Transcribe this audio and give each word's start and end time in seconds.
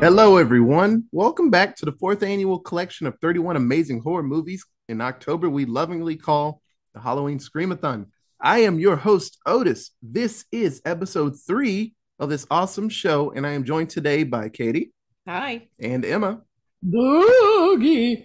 Hello, 0.00 0.38
everyone. 0.38 1.04
Welcome 1.12 1.50
back 1.50 1.76
to 1.76 1.84
the 1.84 1.92
fourth 1.92 2.22
annual 2.22 2.58
collection 2.58 3.06
of 3.06 3.18
31 3.20 3.56
amazing 3.56 4.00
horror 4.00 4.22
movies 4.22 4.64
in 4.88 5.02
October 5.02 5.50
we 5.50 5.66
lovingly 5.66 6.16
call 6.16 6.62
the 6.94 7.00
Halloween 7.00 7.38
Screamathon. 7.38 8.06
I 8.40 8.60
am 8.60 8.78
your 8.78 8.96
host, 8.96 9.36
Otis. 9.44 9.90
This 10.00 10.46
is 10.50 10.80
episode 10.86 11.34
three 11.46 11.94
of 12.18 12.30
this 12.30 12.46
awesome 12.50 12.88
show, 12.88 13.32
and 13.32 13.46
I 13.46 13.50
am 13.50 13.64
joined 13.64 13.90
today 13.90 14.22
by 14.24 14.48
Katie 14.48 14.92
Hi. 15.28 15.68
and 15.78 16.02
Emma. 16.06 16.40
Boogie, 16.82 18.24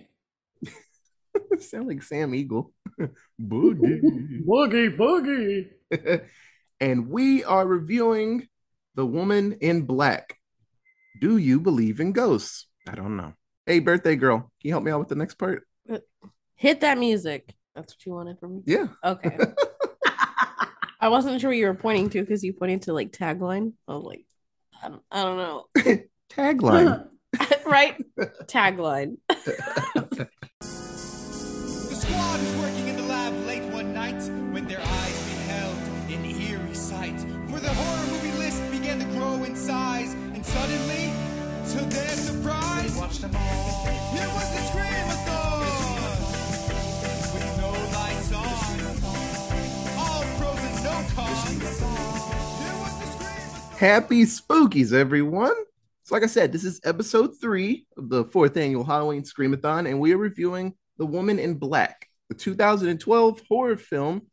Sound 1.59 1.89
like 1.89 2.03
Sam 2.03 2.33
Eagle. 2.33 2.71
Boogie. 3.41 3.99
boogie, 4.47 4.97
boogie. 4.97 6.21
and 6.79 7.09
we 7.09 7.43
are 7.43 7.67
reviewing 7.67 8.47
The 8.95 9.05
Woman 9.05 9.57
in 9.59 9.81
Black. 9.81 10.37
Do 11.19 11.37
you 11.37 11.59
believe 11.59 11.99
in 11.99 12.11
ghosts? 12.11 12.67
I 12.87 12.95
don't 12.95 13.15
know. 13.15 13.33
Hey, 13.65 13.79
birthday 13.79 14.15
girl, 14.15 14.39
can 14.39 14.49
you 14.61 14.71
help 14.71 14.83
me 14.83 14.91
out 14.91 14.99
with 14.99 15.07
the 15.07 15.15
next 15.15 15.35
part? 15.35 15.65
Uh, 15.89 15.99
hit 16.55 16.81
that 16.81 16.97
music. 16.97 17.53
That's 17.73 17.93
what 17.93 18.05
you 18.05 18.13
wanted 18.13 18.39
from 18.39 18.55
me. 18.55 18.63
Yeah. 18.65 18.87
Okay. 19.03 19.37
I 20.99 21.09
wasn't 21.09 21.39
sure 21.39 21.51
what 21.51 21.57
you 21.57 21.67
were 21.67 21.73
pointing 21.73 22.09
to 22.11 22.21
because 22.21 22.43
you 22.43 22.53
pointed 22.53 22.83
to 22.83 22.93
like 22.93 23.11
tagline. 23.11 23.73
I 23.87 23.93
was 23.93 24.03
like, 24.03 24.25
I 24.83 24.89
don't, 24.89 25.01
I 25.11 25.23
don't 25.23 25.37
know. 25.37 25.65
Tagline. 26.29 27.07
right? 27.65 28.03
Tagline. 28.45 29.17
Happy 53.77 54.23
spookies, 54.23 54.93
everyone. 54.93 55.53
So, 56.03 56.15
like 56.15 56.23
I 56.23 56.27
said, 56.27 56.51
this 56.51 56.63
is 56.63 56.79
episode 56.85 57.31
three 57.41 57.85
of 57.97 58.07
the 58.07 58.23
fourth 58.25 58.55
annual 58.55 58.85
Halloween 58.85 59.23
Screamathon, 59.23 59.89
and 59.89 59.99
we 59.99 60.13
are 60.13 60.17
reviewing 60.17 60.73
The 60.97 61.05
Woman 61.05 61.39
in 61.39 61.55
Black, 61.55 62.07
the 62.29 62.35
2012 62.35 63.41
horror 63.49 63.75
film, 63.75 64.23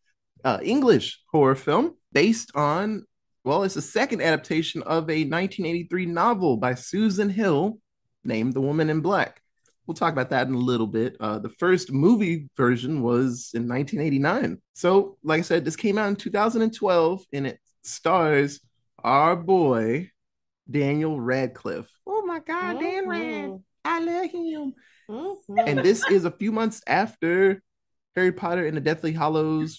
uh, 0.45 0.61
English 0.63 1.21
horror 1.33 1.57
film, 1.57 1.97
based 2.13 2.53
on, 2.55 3.05
well, 3.43 3.65
it's 3.65 3.75
the 3.75 3.83
second 3.83 4.23
adaptation 4.23 4.83
of 4.85 5.11
a 5.11 5.25
1983 5.25 6.07
novel 6.07 6.57
by 6.57 6.75
Susan 6.75 7.29
Hill 7.29 7.79
named 8.25 8.55
The 8.55 8.61
Woman 8.61 8.91
in 8.91 9.01
Black. 9.01 9.41
We'll 9.87 9.95
talk 9.95 10.13
about 10.13 10.31
that 10.31 10.47
in 10.47 10.55
a 10.55 10.59
little 10.59 10.87
bit. 10.87 11.17
Uh, 11.19 11.39
the 11.41 11.49
first 11.49 11.91
movie 11.93 12.49
version 12.57 13.03
was 13.03 13.51
in 13.55 13.67
1989. 13.69 14.61
So, 14.75 15.19
like 15.25 15.41
I 15.41 15.43
said, 15.43 15.65
this 15.65 15.75
came 15.77 15.99
out 15.99 16.09
in 16.09 16.17
2012 16.17 17.25
and 17.33 17.47
it 17.49 17.59
stars 17.83 18.61
our 19.03 19.35
boy, 19.35 20.11
Daniel 20.71 21.21
Radcliffe. 21.21 21.91
Oh 22.07 22.25
my 22.25 22.39
God, 22.39 22.79
Dan 22.79 23.09
Rad. 23.09 23.21
Mhm. 23.51 23.63
I 23.85 24.01
love 24.05 24.31
him. 24.31 24.75
Mhm. 25.11 25.37
And 25.67 25.79
this 25.81 26.09
is 26.09 26.25
a 26.25 26.31
few 26.31 26.53
months 26.53 26.81
after 26.87 27.61
Harry 28.15 28.31
Potter 28.33 28.65
and 28.67 28.77
the 28.77 28.81
Deathly 28.81 29.11
Hallows 29.13 29.79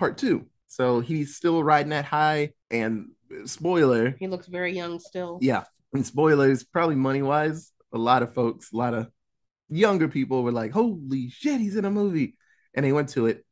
part 0.00 0.18
two. 0.18 0.46
So 0.66 0.98
he's 0.98 1.36
still 1.36 1.62
riding 1.62 1.90
that 1.90 2.04
high. 2.04 2.50
And 2.72 3.10
spoiler, 3.44 4.16
he 4.18 4.26
looks 4.26 4.48
very 4.48 4.72
young 4.72 4.98
still. 4.98 5.38
yeah, 5.40 5.64
and 5.92 6.04
spoilers, 6.04 6.64
probably 6.64 6.96
money 6.96 7.22
wise, 7.22 7.72
a 7.92 7.98
lot 7.98 8.22
of 8.22 8.34
folks, 8.34 8.72
a 8.72 8.76
lot 8.76 8.94
of 8.94 9.08
younger 9.68 10.08
people 10.08 10.42
were 10.42 10.52
like, 10.52 10.72
holy 10.72 11.30
shit, 11.30 11.60
he's 11.60 11.76
in 11.76 11.84
a 11.84 11.90
movie. 11.90 12.36
And 12.74 12.84
they 12.84 12.92
went 12.92 13.10
to 13.10 13.26
it. 13.26 13.44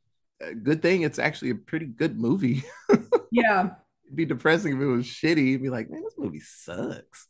Uh, 0.44 0.50
good 0.62 0.82
thing 0.82 1.02
it's 1.02 1.18
actually 1.18 1.50
a 1.50 1.54
pretty 1.54 1.86
good 1.86 2.18
movie. 2.18 2.64
Yeah. 3.34 3.70
It'd 4.04 4.16
be 4.16 4.26
depressing 4.26 4.76
if 4.76 4.80
it 4.80 4.86
was 4.86 5.06
shitty. 5.06 5.44
You'd 5.44 5.62
be 5.62 5.70
like, 5.70 5.90
man, 5.90 6.04
this 6.04 6.14
movie 6.16 6.40
sucks. 6.40 7.26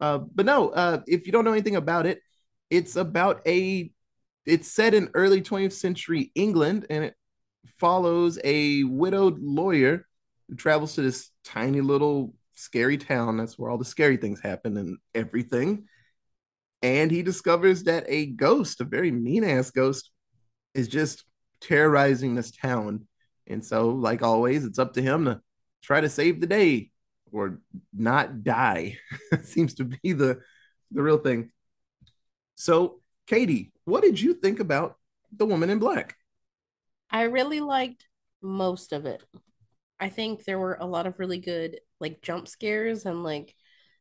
Uh, 0.00 0.18
but 0.18 0.46
no, 0.46 0.70
uh, 0.70 1.02
if 1.06 1.26
you 1.26 1.32
don't 1.32 1.44
know 1.44 1.52
anything 1.52 1.76
about 1.76 2.06
it, 2.06 2.22
it's 2.70 2.96
about 2.96 3.46
a. 3.46 3.92
It's 4.46 4.70
set 4.70 4.94
in 4.94 5.10
early 5.12 5.42
20th 5.42 5.72
century 5.72 6.32
England, 6.34 6.86
and 6.88 7.04
it 7.04 7.14
follows 7.76 8.38
a 8.42 8.84
widowed 8.84 9.38
lawyer 9.38 10.06
who 10.48 10.56
travels 10.56 10.94
to 10.94 11.02
this 11.02 11.30
tiny 11.44 11.82
little 11.82 12.34
scary 12.54 12.96
town. 12.96 13.36
That's 13.36 13.58
where 13.58 13.70
all 13.70 13.76
the 13.76 13.84
scary 13.84 14.16
things 14.16 14.40
happen 14.40 14.78
and 14.78 14.96
everything. 15.14 15.84
And 16.82 17.10
he 17.10 17.22
discovers 17.22 17.84
that 17.84 18.04
a 18.06 18.26
ghost, 18.26 18.80
a 18.80 18.84
very 18.84 19.10
mean 19.10 19.44
ass 19.44 19.70
ghost, 19.70 20.10
is 20.74 20.88
just 20.88 21.24
terrorizing 21.60 22.34
this 22.34 22.50
town. 22.50 23.06
And 23.46 23.64
so, 23.64 23.88
like 23.90 24.22
always, 24.22 24.64
it's 24.64 24.78
up 24.78 24.92
to 24.94 25.02
him 25.02 25.24
to 25.24 25.40
try 25.82 26.00
to 26.00 26.08
save 26.08 26.40
the 26.40 26.46
day 26.46 26.90
or 27.32 27.60
not 27.92 28.44
die. 28.44 28.98
Seems 29.42 29.74
to 29.74 29.84
be 29.84 30.12
the 30.12 30.40
the 30.90 31.02
real 31.02 31.18
thing. 31.18 31.50
So, 32.54 33.00
Katie, 33.26 33.72
what 33.84 34.02
did 34.02 34.20
you 34.20 34.34
think 34.34 34.60
about 34.60 34.96
The 35.36 35.46
Woman 35.46 35.70
in 35.70 35.78
Black? 35.78 36.16
I 37.10 37.22
really 37.22 37.60
liked 37.60 38.06
most 38.42 38.92
of 38.92 39.06
it. 39.06 39.22
I 40.00 40.08
think 40.08 40.44
there 40.44 40.58
were 40.58 40.78
a 40.80 40.86
lot 40.86 41.06
of 41.06 41.18
really 41.18 41.38
good 41.38 41.80
like 42.00 42.22
jump 42.22 42.48
scares 42.48 43.04
and 43.04 43.24
like 43.24 43.54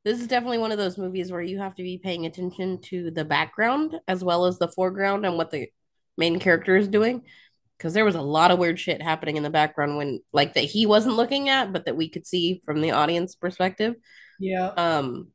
this 0.07 0.21
is 0.21 0.27
definitely 0.27 0.57
one 0.57 0.71
of 0.71 0.77
those 0.77 0.97
movies 0.97 1.31
where 1.33 1.41
you 1.41 1.59
have 1.59 1.75
to 1.75 1.83
be 1.83 1.97
paying 1.97 2.25
attention 2.25 2.79
to 2.79 3.11
the 3.11 3.25
background 3.25 3.99
as 4.07 4.23
well 4.23 4.45
as 4.45 4.57
the 4.57 4.69
foreground 4.69 5.25
and 5.25 5.35
what 5.35 5.51
the 5.51 5.67
main 6.17 6.39
character 6.39 6.77
is 6.77 6.87
doing 6.87 7.23
because 7.77 7.93
there 7.93 8.05
was 8.05 8.15
a 8.15 8.21
lot 8.21 8.49
of 8.49 8.57
weird 8.57 8.79
shit 8.79 9.01
happening 9.01 9.35
in 9.35 9.43
the 9.43 9.49
background 9.49 9.97
when 9.97 10.21
like 10.31 10.53
that 10.53 10.63
he 10.63 10.85
wasn't 10.85 11.13
looking 11.13 11.49
at 11.49 11.73
but 11.73 11.85
that 11.85 11.97
we 11.97 12.07
could 12.07 12.25
see 12.25 12.61
from 12.63 12.79
the 12.81 12.91
audience 12.91 13.35
perspective. 13.35 13.95
Yeah. 14.39 14.67
Um 14.77 15.27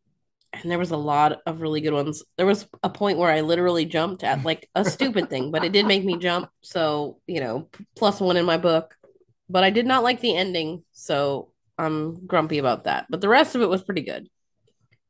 and 0.54 0.70
there 0.70 0.78
was 0.78 0.90
a 0.90 0.96
lot 0.96 1.40
of 1.46 1.60
really 1.60 1.82
good 1.82 1.92
ones. 1.92 2.22
There 2.38 2.46
was 2.46 2.66
a 2.82 2.88
point 2.88 3.18
where 3.18 3.30
I 3.30 3.42
literally 3.42 3.84
jumped 3.84 4.24
at 4.24 4.42
like 4.42 4.70
a 4.74 4.86
stupid 4.86 5.28
thing, 5.28 5.50
but 5.50 5.64
it 5.64 5.72
did 5.72 5.86
make 5.86 6.04
me 6.04 6.16
jump. 6.16 6.48
So, 6.62 7.18
you 7.26 7.40
know, 7.40 7.68
plus 7.94 8.20
one 8.20 8.38
in 8.38 8.46
my 8.46 8.56
book. 8.56 8.94
But 9.50 9.64
I 9.64 9.70
did 9.70 9.86
not 9.86 10.02
like 10.02 10.20
the 10.20 10.34
ending. 10.34 10.82
So 10.92 11.52
I'm 11.78 12.26
grumpy 12.26 12.56
about 12.56 12.84
that. 12.84 13.06
But 13.10 13.20
the 13.20 13.28
rest 13.28 13.54
of 13.54 13.60
it 13.60 13.68
was 13.68 13.82
pretty 13.82 14.02
good. 14.02 14.28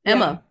Emma. 0.04 0.42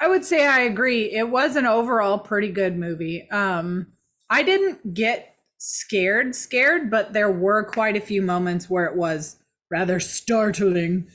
I 0.00 0.08
would 0.08 0.24
say 0.24 0.46
I 0.46 0.60
agree. 0.60 1.12
It 1.12 1.28
was 1.28 1.56
an 1.56 1.66
overall 1.66 2.18
pretty 2.18 2.50
good 2.50 2.76
movie. 2.76 3.28
Um, 3.30 3.88
I 4.30 4.42
didn't 4.42 4.94
get 4.94 5.34
scared, 5.58 6.34
scared, 6.34 6.90
but 6.90 7.12
there 7.12 7.30
were 7.30 7.64
quite 7.64 7.96
a 7.96 8.00
few 8.00 8.22
moments 8.22 8.70
where 8.70 8.86
it 8.86 8.96
was 8.96 9.36
rather 9.70 9.98
startling. 9.98 11.08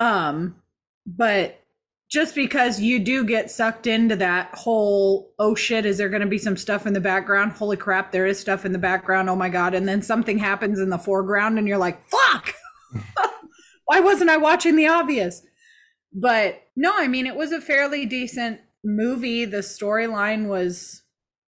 Um, 0.00 0.56
but 1.06 1.60
just 2.08 2.34
because 2.34 2.80
you 2.80 2.98
do 2.98 3.24
get 3.24 3.50
sucked 3.50 3.86
into 3.86 4.16
that 4.16 4.54
whole, 4.54 5.32
oh 5.38 5.54
shit, 5.54 5.84
is 5.86 5.98
there 5.98 6.08
going 6.08 6.20
to 6.20 6.28
be 6.28 6.38
some 6.38 6.56
stuff 6.56 6.86
in 6.86 6.92
the 6.92 7.00
background? 7.00 7.52
Holy 7.52 7.76
crap, 7.76 8.12
there 8.12 8.26
is 8.26 8.38
stuff 8.38 8.64
in 8.64 8.72
the 8.72 8.78
background. 8.78 9.28
Oh 9.28 9.36
my 9.36 9.48
God. 9.48 9.74
And 9.74 9.88
then 9.88 10.02
something 10.02 10.38
happens 10.38 10.78
in 10.78 10.90
the 10.90 10.98
foreground 10.98 11.58
and 11.58 11.66
you're 11.66 11.78
like, 11.78 12.00
fuck, 12.08 12.54
why 13.86 14.00
wasn't 14.00 14.30
I 14.30 14.36
watching 14.36 14.76
the 14.76 14.88
obvious? 14.88 15.42
But 16.18 16.62
no, 16.74 16.92
I 16.96 17.08
mean, 17.08 17.26
it 17.26 17.36
was 17.36 17.52
a 17.52 17.60
fairly 17.60 18.06
decent 18.06 18.60
movie. 18.82 19.44
The 19.44 19.58
storyline 19.58 20.48
was 20.48 21.02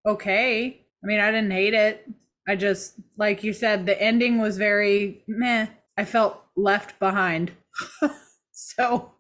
okay. 0.04 0.84
I 1.02 1.06
mean, 1.06 1.20
I 1.20 1.30
didn't 1.30 1.52
hate 1.52 1.72
it. 1.72 2.06
I 2.46 2.54
just, 2.54 2.94
like 3.16 3.42
you 3.42 3.54
said, 3.54 3.86
the 3.86 4.00
ending 4.00 4.38
was 4.38 4.58
very 4.58 5.24
meh. 5.26 5.68
I 5.96 6.04
felt 6.04 6.42
left 6.54 6.98
behind. 6.98 7.52
so, 8.52 9.12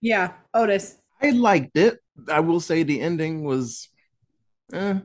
yeah, 0.00 0.34
Otis. 0.54 0.98
I 1.20 1.30
liked 1.30 1.76
it. 1.76 1.98
I 2.28 2.38
will 2.38 2.60
say 2.60 2.84
the 2.84 3.00
ending 3.00 3.42
was 3.42 3.88
eh, 4.72 5.00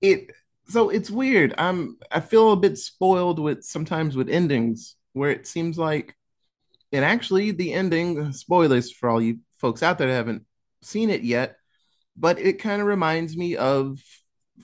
it 0.00 0.30
so 0.68 0.90
it's 0.90 1.10
weird. 1.10 1.54
I'm 1.58 1.96
I 2.10 2.20
feel 2.20 2.52
a 2.52 2.56
bit 2.56 2.78
spoiled 2.78 3.38
with 3.38 3.64
sometimes 3.64 4.16
with 4.16 4.28
endings 4.28 4.96
where 5.12 5.30
it 5.30 5.46
seems 5.46 5.76
like 5.76 6.16
and 6.94 7.04
actually 7.04 7.50
the 7.50 7.72
ending 7.72 8.32
spoilers 8.32 8.90
for 8.92 9.08
all 9.10 9.20
you 9.20 9.40
folks 9.56 9.82
out 9.82 9.98
there 9.98 10.08
that 10.08 10.14
haven't 10.14 10.44
seen 10.82 11.10
it 11.10 11.22
yet, 11.22 11.56
but 12.16 12.38
it 12.38 12.54
kind 12.60 12.80
of 12.80 12.86
reminds 12.86 13.36
me 13.36 13.56
of 13.56 13.98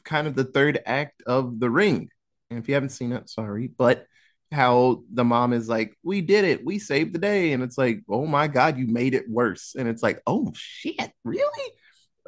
kind 0.05 0.27
of 0.27 0.35
the 0.35 0.45
third 0.45 0.81
act 0.87 1.23
of 1.27 1.59
The 1.59 1.69
Ring. 1.69 2.09
And 2.49 2.59
if 2.59 2.69
you 2.69 2.75
haven't 2.75 2.91
seen 2.91 3.13
it, 3.13 3.29
sorry, 3.29 3.67
but 3.69 4.07
how 4.53 5.03
the 5.13 5.25
mom 5.25 5.53
is 5.53 5.69
like, 5.69 5.97
"We 6.03 6.21
did 6.21 6.45
it. 6.45 6.65
We 6.65 6.79
saved 6.79 7.13
the 7.13 7.19
day." 7.19 7.53
And 7.53 7.63
it's 7.63 7.79
like, 7.79 8.03
"Oh 8.09 8.27
my 8.27 8.49
god, 8.49 8.79
you 8.79 8.87
made 8.87 9.15
it 9.15 9.29
worse." 9.29 9.75
And 9.79 9.89
it's 9.89 10.03
like, 10.03 10.21
"Oh 10.27 10.53
shit, 10.55 11.13
really?" 11.25 11.73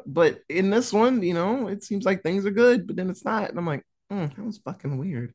But 0.06 0.40
in 0.48 0.70
this 0.70 0.92
one, 0.92 1.22
you 1.22 1.34
know, 1.34 1.68
it 1.68 1.82
seems 1.82 2.04
like 2.04 2.22
things 2.22 2.46
are 2.46 2.50
good, 2.50 2.86
but 2.86 2.96
then 2.96 3.10
it's 3.10 3.24
not. 3.24 3.50
And 3.50 3.58
I'm 3.58 3.66
like, 3.66 3.84
hmm, 4.10 4.26
that 4.26 4.44
was 4.44 4.58
fucking 4.58 4.98
weird. 4.98 5.34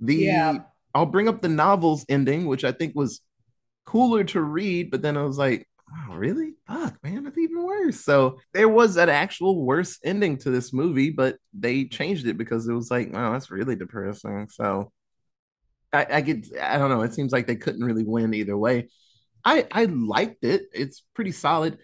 The 0.00 0.16
Yeah. 0.16 0.58
I'll 0.94 1.06
bring 1.06 1.28
up 1.28 1.40
the 1.42 1.48
novel's 1.48 2.04
ending, 2.08 2.46
which 2.46 2.64
I 2.64 2.70
think 2.70 2.94
was 2.94 3.20
cooler 3.84 4.24
to 4.24 4.40
read, 4.40 4.90
but 4.90 5.02
then 5.02 5.16
I 5.16 5.22
was 5.22 5.38
like, 5.38 5.68
oh, 5.92 6.14
really? 6.14 6.54
Fuck, 6.66 7.02
man, 7.02 7.24
that's 7.24 7.38
even 7.38 7.62
worse. 7.62 8.00
So 8.00 8.38
there 8.52 8.68
was 8.68 8.96
an 8.96 9.08
actual 9.08 9.64
worse 9.64 9.98
ending 10.04 10.38
to 10.38 10.50
this 10.50 10.72
movie, 10.72 11.10
but 11.10 11.36
they 11.52 11.84
changed 11.84 12.26
it 12.26 12.38
because 12.38 12.68
it 12.68 12.72
was 12.72 12.90
like, 12.90 13.12
wow, 13.12 13.32
that's 13.32 13.50
really 13.50 13.76
depressing. 13.76 14.48
So 14.50 14.92
I, 15.92 16.06
I 16.10 16.20
get, 16.20 16.46
I 16.60 16.78
don't 16.78 16.90
know. 16.90 17.02
It 17.02 17.14
seems 17.14 17.32
like 17.32 17.46
they 17.46 17.56
couldn't 17.56 17.84
really 17.84 18.04
win 18.04 18.34
either 18.34 18.56
way. 18.56 18.88
I 19.44 19.66
I 19.70 19.84
liked 19.84 20.44
it. 20.44 20.62
It's 20.72 21.02
pretty 21.14 21.32
solid 21.32 21.78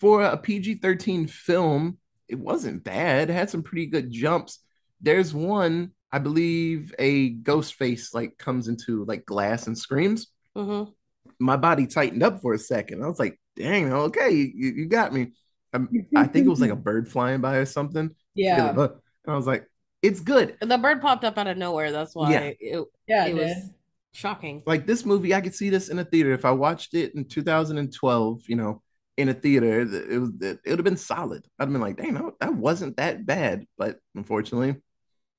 for 0.00 0.22
a 0.22 0.36
PG 0.36 0.76
thirteen 0.76 1.26
film. 1.26 1.98
It 2.28 2.38
wasn't 2.38 2.84
bad. 2.84 3.30
It 3.30 3.34
had 3.34 3.50
some 3.50 3.62
pretty 3.62 3.86
good 3.86 4.10
jumps. 4.10 4.60
There's 5.00 5.34
one, 5.34 5.92
I 6.10 6.18
believe, 6.18 6.94
a 6.98 7.28
ghost 7.28 7.74
face 7.74 8.14
like 8.14 8.38
comes 8.38 8.68
into 8.68 9.04
like 9.04 9.26
glass 9.26 9.66
and 9.66 9.76
screams. 9.76 10.28
Mm-hmm. 10.56 10.90
My 11.38 11.56
body 11.56 11.86
tightened 11.86 12.22
up 12.22 12.40
for 12.40 12.54
a 12.54 12.58
second. 12.58 13.02
I 13.02 13.08
was 13.08 13.18
like, 13.18 13.38
"Dang, 13.56 13.92
okay, 13.92 14.30
you, 14.30 14.72
you 14.76 14.86
got 14.86 15.12
me." 15.12 15.32
Um, 15.72 15.88
I 16.14 16.24
think 16.26 16.46
it 16.46 16.50
was 16.50 16.60
like 16.60 16.70
a 16.70 16.76
bird 16.76 17.08
flying 17.10 17.40
by 17.40 17.56
or 17.56 17.66
something. 17.66 18.14
Yeah. 18.34 18.70
And 18.70 18.90
I 19.26 19.36
was 19.36 19.46
like, 19.46 19.68
"It's 20.02 20.20
good." 20.20 20.56
The 20.60 20.78
bird 20.78 21.00
popped 21.00 21.24
up 21.24 21.36
out 21.38 21.46
of 21.46 21.56
nowhere. 21.56 21.90
That's 21.92 22.14
why 22.14 22.32
Yeah. 22.32 22.40
it, 22.60 22.84
Yeah, 23.08 23.26
it 23.26 23.30
it 23.30 23.34
was 23.34 23.54
did. 23.54 23.74
shocking. 24.12 24.62
like 24.66 24.86
this 24.86 25.04
movie, 25.04 25.34
I 25.34 25.40
could 25.40 25.54
see 25.54 25.70
this 25.70 25.88
in 25.88 25.98
a 25.98 26.04
theater. 26.04 26.32
If 26.32 26.44
I 26.44 26.52
watched 26.52 26.94
it 26.94 27.14
in 27.14 27.24
2012, 27.24 28.42
you 28.48 28.56
know, 28.56 28.82
in 29.16 29.28
a 29.28 29.34
theater, 29.34 29.80
it 29.80 30.18
was 30.18 30.30
it 30.40 30.60
would 30.66 30.78
have 30.78 30.84
been 30.84 30.96
solid. 30.96 31.44
I'd 31.58 31.64
have 31.64 31.72
been 31.72 31.80
like, 31.80 31.96
dang, 31.96 32.14
no, 32.14 32.32
that 32.40 32.54
wasn't 32.54 32.96
that 32.96 33.26
bad. 33.26 33.66
But 33.78 33.98
unfortunately, 34.14 34.76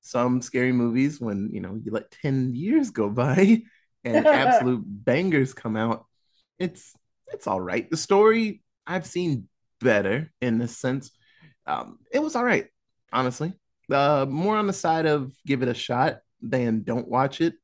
some 0.02 0.40
scary 0.42 0.72
movies, 0.72 1.20
when 1.20 1.50
you 1.52 1.60
know 1.60 1.78
you 1.82 1.92
let 1.92 2.10
10 2.10 2.54
years 2.54 2.90
go 2.90 3.08
by 3.10 3.62
and 4.04 4.26
absolute 4.26 4.82
bangers 4.86 5.54
come 5.54 5.76
out, 5.76 6.06
it's 6.58 6.94
it's 7.32 7.46
all 7.46 7.60
right. 7.60 7.88
The 7.90 7.96
story 7.96 8.62
I've 8.86 9.06
seen 9.06 9.48
better 9.80 10.32
in 10.40 10.58
this 10.58 10.76
sense. 10.76 11.10
Um, 11.66 11.98
it 12.12 12.20
was 12.20 12.36
all 12.36 12.44
right, 12.44 12.66
honestly. 13.12 13.52
Uh, 13.90 14.26
more 14.28 14.56
on 14.56 14.66
the 14.66 14.72
side 14.72 15.06
of 15.06 15.32
give 15.44 15.62
it 15.62 15.68
a 15.68 15.74
shot 15.74 16.18
than 16.40 16.82
don't 16.82 17.08
watch 17.08 17.40
it 17.40 17.54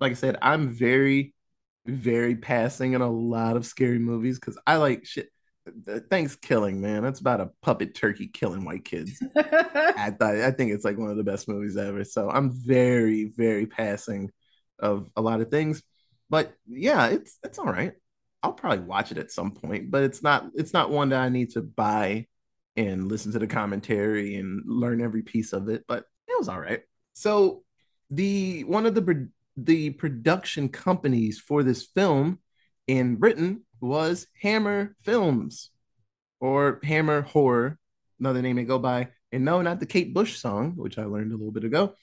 like 0.00 0.12
I 0.12 0.14
said, 0.14 0.36
I'm 0.42 0.70
very, 0.70 1.34
very 1.86 2.36
passing 2.36 2.92
in 2.92 3.00
a 3.00 3.10
lot 3.10 3.56
of 3.56 3.66
scary 3.66 3.98
movies 3.98 4.38
because 4.38 4.58
I 4.66 4.76
like 4.76 5.04
shit. 5.04 5.28
ThanksKilling, 5.66 6.76
man. 6.76 7.02
That's 7.02 7.20
about 7.20 7.40
a 7.40 7.50
puppet 7.62 7.94
turkey 7.94 8.26
killing 8.26 8.66
white 8.66 8.84
kids. 8.84 9.22
I 9.36 10.14
thought 10.18 10.36
I 10.36 10.50
think 10.50 10.72
it's 10.72 10.84
like 10.84 10.98
one 10.98 11.10
of 11.10 11.16
the 11.16 11.24
best 11.24 11.48
movies 11.48 11.78
ever. 11.78 12.04
So 12.04 12.28
I'm 12.28 12.52
very, 12.52 13.32
very 13.34 13.66
passing 13.66 14.30
of 14.78 15.10
a 15.16 15.22
lot 15.22 15.40
of 15.40 15.50
things. 15.50 15.82
But 16.30 16.54
yeah, 16.66 17.08
it's 17.08 17.38
it's 17.42 17.58
all 17.58 17.66
right. 17.66 17.92
I'll 18.42 18.52
probably 18.52 18.84
watch 18.84 19.12
it 19.12 19.18
at 19.18 19.30
some 19.30 19.52
point, 19.52 19.90
but 19.90 20.02
it's 20.02 20.22
not 20.22 20.50
it's 20.54 20.72
not 20.72 20.90
one 20.90 21.10
that 21.10 21.20
I 21.20 21.28
need 21.28 21.50
to 21.52 21.62
buy 21.62 22.26
and 22.76 23.08
listen 23.08 23.32
to 23.32 23.38
the 23.38 23.46
commentary 23.46 24.36
and 24.36 24.62
learn 24.66 25.00
every 25.00 25.22
piece 25.22 25.52
of 25.52 25.68
it. 25.68 25.84
But 25.86 26.04
it 26.28 26.38
was 26.38 26.48
all 26.48 26.60
right. 26.60 26.82
So 27.14 27.62
the 28.10 28.64
one 28.64 28.86
of 28.86 28.94
the 28.94 29.28
the 29.56 29.90
production 29.90 30.68
companies 30.68 31.38
for 31.38 31.62
this 31.62 31.84
film 31.84 32.40
in 32.86 33.16
Britain 33.16 33.62
was 33.80 34.26
Hammer 34.40 34.96
Films 35.02 35.70
or 36.40 36.80
Hammer 36.82 37.22
Horror, 37.22 37.78
another 38.18 38.42
name 38.42 38.56
they 38.56 38.64
go 38.64 38.78
by. 38.78 39.08
And 39.32 39.44
no, 39.44 39.62
not 39.62 39.80
the 39.80 39.86
Kate 39.86 40.12
Bush 40.14 40.38
song, 40.38 40.72
which 40.76 40.98
I 40.98 41.04
learned 41.04 41.32
a 41.32 41.36
little 41.36 41.52
bit 41.52 41.64
ago, 41.64 41.94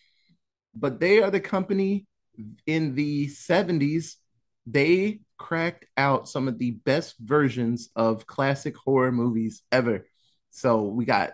but 0.73 0.99
they 0.99 1.21
are 1.21 1.31
the 1.31 1.39
company 1.39 2.07
in 2.65 2.95
the 2.95 3.27
70s. 3.27 4.15
They 4.65 5.21
cracked 5.37 5.85
out 5.97 6.29
some 6.29 6.47
of 6.47 6.59
the 6.59 6.71
best 6.71 7.15
versions 7.19 7.89
of 7.95 8.27
classic 8.27 8.75
horror 8.77 9.11
movies 9.11 9.63
ever. 9.71 10.05
So 10.51 10.83
we 10.83 11.05
got 11.05 11.31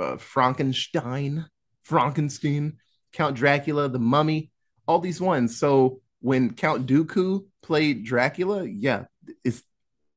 uh, 0.00 0.16
Frankenstein, 0.16 1.46
Frankenstein, 1.82 2.78
Count 3.12 3.36
Dracula, 3.36 3.88
The 3.88 3.98
Mummy, 3.98 4.52
all 4.86 5.00
these 5.00 5.20
ones. 5.20 5.58
So 5.58 6.00
when 6.20 6.54
Count 6.54 6.86
Dooku 6.86 7.46
played 7.62 8.04
Dracula, 8.04 8.64
yeah, 8.64 9.04
it's 9.44 9.62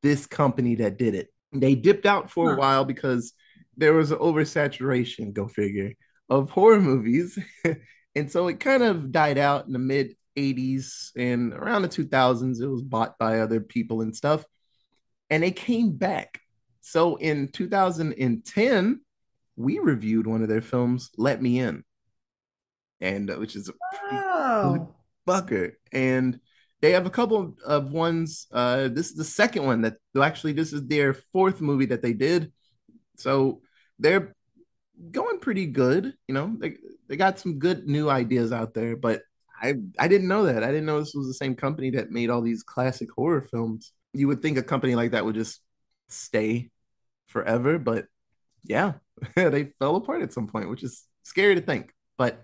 this 0.04 0.28
company 0.28 0.76
that 0.76 0.98
did 0.98 1.16
it. 1.16 1.30
They 1.52 1.76
dipped 1.76 2.06
out 2.06 2.30
for 2.30 2.54
a 2.54 2.58
while 2.58 2.86
because 2.86 3.34
there 3.78 3.94
was 3.94 4.12
an 4.12 4.20
oversaturation, 4.20 5.34
go 5.34 5.48
figure, 5.48 5.94
of 6.30 6.50
horror 6.50 6.80
movies. 6.80 7.40
and 8.16 8.32
so 8.32 8.48
it 8.48 8.60
kind 8.60 8.84
of 8.84 9.12
died 9.12 9.38
out 9.38 9.68
in 9.68 9.74
the 9.74 9.80
mid 9.80 10.16
80s 10.38 11.12
and 11.16 11.54
around 11.54 11.82
the 11.82 11.90
2000s. 11.90 12.62
It 12.62 12.68
was 12.68 12.82
bought 12.82 13.18
by 13.18 13.40
other 13.40 13.60
people 13.60 14.02
and 14.02 14.16
stuff. 14.16 14.44
And 15.30 15.42
they 15.44 15.52
came 15.52 15.92
back. 15.92 16.40
So 16.82 17.16
in 17.16 17.48
2010, 17.50 19.02
we 19.56 19.80
reviewed 19.80 20.28
one 20.28 20.44
of 20.44 20.50
their 20.50 20.62
films, 20.62 21.10
Let 21.18 21.42
Me 21.42 21.60
In, 21.60 21.84
and 23.02 23.32
uh, 23.32 23.36
which 23.36 23.56
is 23.56 23.70
a 23.70 23.74
Oh. 24.12 24.94
fucker. 25.28 25.72
And 25.92 26.40
they 26.82 26.92
have 26.92 27.06
a 27.06 27.10
couple 27.12 27.56
of 27.66 27.92
ones. 27.92 28.48
Uh, 28.52 28.90
this 28.90 29.10
is 29.10 29.16
the 29.16 29.24
second 29.24 29.66
one 29.66 29.82
that 29.82 29.96
well, 30.14 30.24
actually 30.24 30.54
this 30.54 30.74
is 30.74 30.86
their 30.86 31.14
fourth 31.14 31.62
movie 31.62 31.88
that 31.88 32.02
they 32.02 32.14
did. 32.14 32.52
So 33.18 33.62
they're 33.98 34.36
going 35.12 35.40
pretty 35.40 35.66
good. 35.66 36.14
You 36.28 36.34
know, 36.36 36.56
they 36.60 36.78
they 37.08 37.18
got 37.18 37.40
some 37.40 37.60
good 37.60 37.88
new 37.88 38.10
ideas 38.10 38.52
out 38.52 38.74
there, 38.74 38.96
but 38.96 39.22
I 39.62 39.76
I 40.00 40.08
didn't 40.08 40.28
know 40.28 40.46
that. 40.46 40.64
I 40.64 40.68
didn't 40.68 40.86
know 40.86 41.00
this 41.00 41.14
was 41.16 41.28
the 41.28 41.34
same 41.34 41.56
company 41.56 41.92
that 41.92 42.12
made 42.12 42.30
all 42.30 42.42
these 42.42 42.64
classic 42.64 43.10
horror 43.12 43.42
films. 43.42 43.92
You 44.14 44.28
would 44.28 44.42
think 44.42 44.58
a 44.58 44.64
company 44.64 44.96
like 44.96 45.12
that 45.12 45.26
would 45.26 45.36
just 45.36 45.62
stay 46.10 46.72
forever, 47.28 47.80
but 47.80 48.08
yeah, 48.64 48.94
they 49.36 49.66
fell 49.80 49.96
apart 49.96 50.22
at 50.22 50.34
some 50.34 50.48
point, 50.48 50.70
which 50.70 50.84
is 50.84 51.04
scary 51.24 51.56
to 51.56 51.62
think. 51.62 51.94
But 52.18 52.42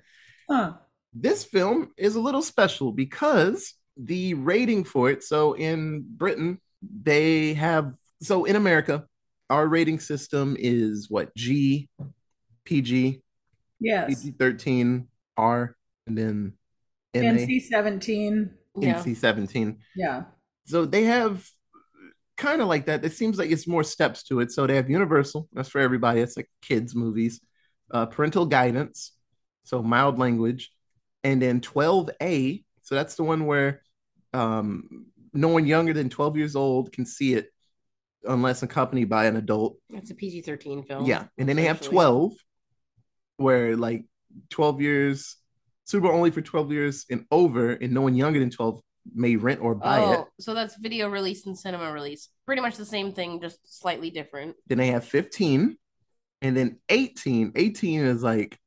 Huh. 0.50 0.74
this 1.14 1.44
film 1.44 1.92
is 1.98 2.16
a 2.16 2.20
little 2.20 2.42
special 2.42 2.92
because 2.92 3.74
the 3.98 4.34
rating 4.36 4.84
for 4.84 5.10
it 5.10 5.24
so 5.24 5.54
in 5.54 6.04
britain 6.16 6.60
they 7.04 7.54
have 7.54 7.94
so 8.22 8.46
in 8.46 8.56
america 8.56 9.06
our 9.50 9.68
rating 9.68 10.00
system 10.00 10.56
is 10.58 11.10
what 11.10 11.36
g 11.36 11.90
pg 12.64 13.22
Yes. 13.82 14.24
pg-13 14.24 15.08
r 15.38 15.76
and 16.08 16.18
then 16.18 16.54
ma 17.16 17.20
NC 17.22 17.62
seventeen. 17.64 18.52
Yeah. 18.80 19.02
nc-17 19.04 19.78
Yeah. 19.98 20.24
so 20.66 20.86
they 20.86 21.04
have 21.04 21.46
kind 22.38 22.62
of 22.62 22.68
like 22.70 22.86
that 22.86 23.04
it 23.04 23.12
seems 23.14 23.38
like 23.38 23.52
it's 23.52 23.68
more 23.68 23.84
steps 23.84 24.24
to 24.24 24.40
it 24.40 24.50
so 24.52 24.66
they 24.66 24.76
have 24.78 24.90
universal 24.90 25.48
that's 25.52 25.68
for 25.70 25.80
everybody 25.82 26.22
it's 26.22 26.38
like 26.38 26.50
kids 26.62 26.96
movies 26.96 27.42
uh, 27.92 28.06
parental 28.06 28.46
guidance 28.46 29.12
so 29.66 29.84
mild 29.84 30.18
language 30.18 30.72
and 31.26 31.42
then 31.42 31.60
12a 31.60 32.64
so 32.82 32.96
that's 32.96 33.16
the 33.16 33.24
one 33.24 33.46
where 33.46 33.82
um, 34.34 35.06
no 35.34 35.50
one 35.50 35.66
younger 35.68 35.94
than 35.94 36.10
12 36.10 36.38
years 36.38 36.56
old 36.56 36.92
can 36.94 37.06
see 37.06 37.34
it 37.34 37.52
unless 38.24 38.64
accompanied 38.64 39.10
by 39.10 39.26
an 39.26 39.36
adult 39.36 39.78
That's 39.90 40.12
a 40.12 40.16
PG 40.16 40.42
13 40.44 40.84
film. 40.84 41.06
yeah 41.06 41.26
and 41.38 41.48
then 41.50 41.58
they 41.58 41.66
have 41.66 41.82
12 41.82 42.32
where 43.42 43.76
like 43.76 44.06
12 44.50 44.82
years 44.82 45.38
super 45.86 46.12
only 46.12 46.32
for 46.32 46.42
12 46.42 46.72
years 46.72 47.06
and 47.10 47.26
over 47.32 47.72
and 47.72 47.92
no 47.92 48.02
one 48.02 48.16
younger 48.16 48.40
than 48.40 48.50
12 48.50 48.82
may 49.14 49.36
rent 49.36 49.60
or 49.62 49.76
buy 49.76 50.00
it 50.00 50.20
Oh, 50.20 50.28
so 50.40 50.54
that's 50.54 50.78
video 50.78 51.10
release 51.10 51.46
and 51.48 51.58
cinema 51.58 51.92
release. 51.92 52.30
Pretty 52.46 52.62
much 52.62 52.78
the 52.78 52.86
same 52.86 53.12
thing, 53.12 53.42
just 53.42 53.60
slightly 53.66 54.10
different. 54.12 54.56
Then 54.68 54.78
they 54.78 54.88
have 54.88 55.04
15. 55.06 55.78
And 56.44 56.58
then 56.58 56.78
18. 56.90 57.54
18 57.56 58.02
is 58.02 58.24
like 58.24 58.58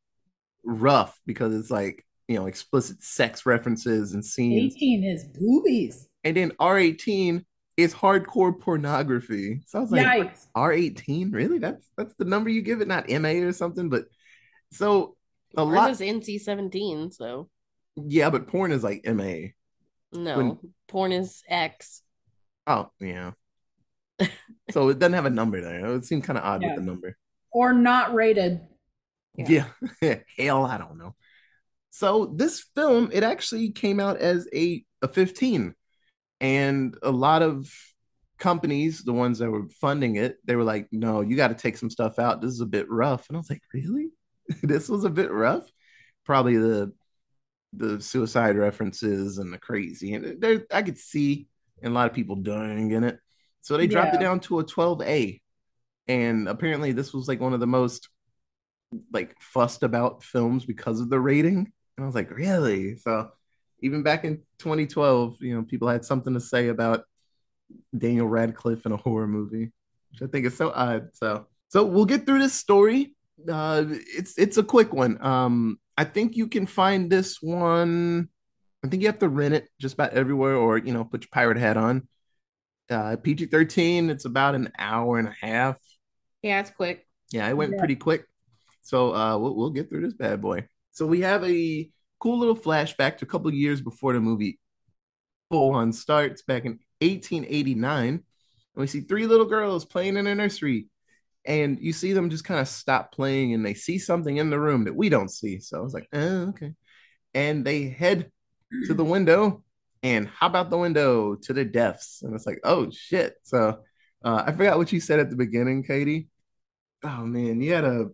rough 0.65 1.19
because 1.27 1.55
it's 1.55 1.71
like, 1.71 2.05
you 2.29 2.37
know, 2.37 2.47
explicit 2.47 3.03
sex 3.03 3.47
references 3.47 4.15
and 4.15 4.25
scenes. 4.25 4.75
Eighteen 4.75 5.05
is 5.05 5.25
boobies. 5.25 6.09
And 6.25 6.37
then 6.37 6.53
R18 6.53 7.45
is 7.77 7.93
hardcore 7.95 8.59
pornography. 8.59 9.61
So 9.67 9.79
I 9.79 9.83
was 9.83 9.91
like, 9.91 10.07
Yikes. 10.07 10.47
R18? 10.57 11.33
Really? 11.35 11.59
That's 11.59 11.87
that's 11.97 12.15
the 12.15 12.25
number 12.25 12.49
you 12.49 12.63
give 12.63 12.81
it, 12.81 12.89
not 12.89 13.11
MA 13.11 13.45
or 13.47 13.53
something. 13.53 13.89
But 13.89 14.07
so 14.75 15.17
a 15.57 15.61
Ours 15.63 15.75
lot 15.75 15.91
is 15.91 16.01
NC 16.01 16.41
17, 16.41 17.11
so 17.13 17.49
yeah, 17.97 18.31
but 18.31 18.49
porn 18.49 18.73
is 18.73 18.83
like 18.83 19.05
MA. 19.07 19.49
no. 20.13 20.37
When- 20.37 20.59
Porn 20.89 21.13
is 21.13 21.43
X. 21.49 22.03
Oh, 22.67 22.91
yeah. 23.01 23.33
so 24.71 24.89
it 24.91 24.99
doesn't 24.99 25.13
have 25.15 25.27
a 25.27 25.31
number 25.31 25.61
there. 25.61 25.85
It 25.87 25.89
would 25.91 26.05
seem 26.05 26.23
kind 26.23 26.39
of 26.39 26.45
odd 26.45 26.63
Yeah. 26.63 26.69
with 26.69 26.77
the 26.77 26.83
number. 26.85 27.17
Or 27.53 27.73
not 27.73 28.15
rated. 28.15 28.61
Yeah. 29.37 29.67
Yeah. 30.01 30.19
Hell, 30.39 30.65
I 30.65 30.79
don't 30.79 30.99
know. 30.99 31.15
So 31.91 32.27
this 32.37 32.65
film, 32.75 33.11
it 33.13 33.23
actually 33.23 33.71
came 33.71 33.99
out 34.01 34.19
as 34.19 34.49
a, 34.55 34.85
a 35.03 35.09
15. 35.09 35.75
And 36.41 36.97
a 37.03 37.11
lot 37.11 37.43
of 37.43 37.69
companies, 38.39 39.03
the 39.05 39.13
ones 39.13 39.39
that 39.39 39.51
were 39.51 39.69
funding 39.81 40.17
it, 40.17 40.37
they 40.45 40.57
were 40.57 40.65
like, 40.65 40.89
no, 40.93 41.21
you 41.23 41.37
got 41.37 41.49
to 41.49 41.55
take 41.55 41.77
some 41.77 41.91
stuff 41.91 42.19
out. 42.19 42.41
This 42.41 42.51
is 42.53 42.61
a 42.61 42.67
bit 42.67 42.91
rough. 42.91 43.29
And 43.29 43.37
I 43.37 43.41
was 43.41 43.51
like, 43.51 43.63
really? 43.73 44.09
this 44.63 44.89
was 44.89 45.05
a 45.05 45.11
bit 45.11 45.31
rough? 45.31 45.71
Probably 46.25 46.57
the 46.57 46.93
the 47.77 48.01
suicide 48.01 48.57
references 48.57 49.39
and 49.39 49.53
the 49.53 49.59
crazy. 49.59 50.15
And 50.15 50.41
there 50.41 50.65
I 50.73 50.83
could 50.83 50.99
see 50.99 51.49
and 51.83 51.93
a 51.93 51.95
lot 51.95 52.09
of 52.09 52.15
people 52.15 52.37
dying 52.37 52.93
in 52.93 53.05
it. 53.05 53.19
So 53.61 53.77
they 53.77 53.87
dropped 53.87 54.15
it 54.15 54.21
down 54.21 54.41
to 54.41 54.61
a 54.61 54.65
12A. 54.65 55.41
And 56.07 56.49
apparently 56.49 56.93
this 56.93 57.13
was 57.13 57.29
like 57.29 57.41
one 57.41 57.55
of 57.55 57.61
the 57.61 57.67
most 57.67 58.09
like 59.13 59.35
fussed 59.41 59.83
about 59.83 60.23
films 60.23 60.65
because 60.65 61.01
of 61.01 61.11
the 61.11 61.19
rating. 61.19 61.73
And 61.97 62.05
I 62.05 62.07
was 62.07 62.15
like, 62.15 62.31
really? 62.31 62.97
So 62.97 63.31
even 63.81 64.03
back 64.03 64.25
in 64.25 64.39
2012, 64.59 65.39
you 65.41 65.55
know, 65.55 65.63
people 65.63 65.89
had 65.89 66.05
something 66.05 66.35
to 66.35 66.41
say 66.41 66.69
about 66.69 67.05
Daniel 67.97 68.27
Radcliffe 68.27 68.87
in 68.87 68.93
a 68.93 68.97
horror 68.97 69.27
movie, 69.27 69.73
which 70.11 70.23
I 70.23 70.27
think 70.27 70.47
is 70.47 70.57
so 70.57 70.71
odd. 70.71 71.09
So 71.15 71.47
so 71.69 71.85
we'll 71.85 72.05
get 72.05 72.27
through 72.27 72.41
this 72.41 72.55
story. 72.55 73.14
Uh 73.49 73.85
it's 73.89 74.39
it's 74.39 74.57
a 74.59 74.63
quick 74.63 74.93
one. 74.93 75.23
Um 75.25 75.79
I 75.97 76.05
think 76.05 76.37
you 76.37 76.49
can 76.49 76.67
find 76.67 77.11
this 77.11 77.39
one. 77.43 78.29
I 78.85 78.89
think 78.89 79.03
you 79.03 79.09
have 79.09 79.19
to 79.21 79.29
rent 79.29 79.55
it 79.55 79.69
just 79.81 79.95
about 79.95 80.13
everywhere 80.13 80.57
or 80.57 80.79
you 80.79 80.93
know, 80.93 81.05
put 81.05 81.23
your 81.25 81.31
pirate 81.33 81.57
hat 81.59 81.77
on. 81.77 82.09
Uh 82.91 83.17
PG-13, 83.17 84.11
it's 84.11 84.25
about 84.25 84.55
an 84.55 84.71
hour 84.79 85.19
and 85.19 85.29
a 85.29 85.35
half. 85.41 85.77
Yeah, 86.43 86.61
it's 86.61 86.71
quick. 86.71 87.07
Yeah, 87.33 87.49
it 87.49 87.57
went 87.57 87.73
Yeah. 87.73 87.79
pretty 87.79 87.97
quick. 87.97 88.27
So 88.83 89.15
uh 89.15 89.37
we'll, 89.39 89.55
we'll 89.57 89.71
get 89.71 89.89
through 89.89 90.03
this 90.03 90.15
bad 90.15 90.41
boy. 90.41 90.69
So 90.93 91.07
we 91.07 91.23
have 91.23 91.43
a 91.45 91.91
cool 92.21 92.39
little 92.39 92.57
flashback 92.57 93.19
to 93.19 93.25
a 93.25 93.29
couple 93.29 93.53
years 93.53 93.81
before 93.81 94.13
the 94.13 94.21
movie 94.21 94.61
full 95.51 95.73
on 95.75 95.93
starts 95.93 96.43
back 96.43 96.65
in 96.65 96.79
1889. 97.01 98.07
And 98.09 98.23
we 98.77 98.87
see 98.87 99.01
three 99.01 99.27
little 99.27 99.47
girls 99.47 99.85
playing 99.85 100.17
in 100.17 100.27
a 100.27 100.35
nursery. 100.35 100.87
And 101.47 101.79
you 101.81 101.93
see 101.93 102.13
them 102.13 102.31
just 102.31 102.45
kind 102.45 102.61
of 102.61 102.69
stop 102.69 103.13
playing 103.13 103.53
and 103.53 103.65
they 103.65 103.75
see 103.75 103.99
something 103.99 104.37
in 104.37 104.51
the 104.51 104.59
room 104.59 104.85
that 104.85 104.97
we 104.97 105.09
don't 105.09 105.31
see. 105.31 105.61
So 105.61 105.79
I 105.79 105.83
was 105.83 105.93
like, 105.93 106.09
oh, 106.13 106.49
okay. 106.49 106.73
And 107.35 107.65
they 107.65 107.89
head 107.89 108.31
to 108.87 108.95
the 108.95 109.05
window 109.05 109.63
and 110.03 110.29
hop 110.29 110.55
out 110.55 110.71
the 110.71 110.79
window 110.79 111.35
to 111.35 111.53
the 111.53 111.65
deaths. 111.65 112.23
And 112.23 112.35
it's 112.35 112.47
like, 112.47 112.61
oh 112.65 112.91
shit. 112.91 113.35
So 113.43 113.81
uh, 114.25 114.45
I 114.47 114.53
forgot 114.53 114.79
what 114.79 114.93
you 114.93 115.01
said 115.01 115.21
at 115.21 115.31
the 115.31 115.37
beginning, 115.37 115.83
Katie. 115.83 116.29
Oh 117.03 117.25
man, 117.27 117.61
you 117.61 117.75
had 117.75 117.85
a 117.85 118.09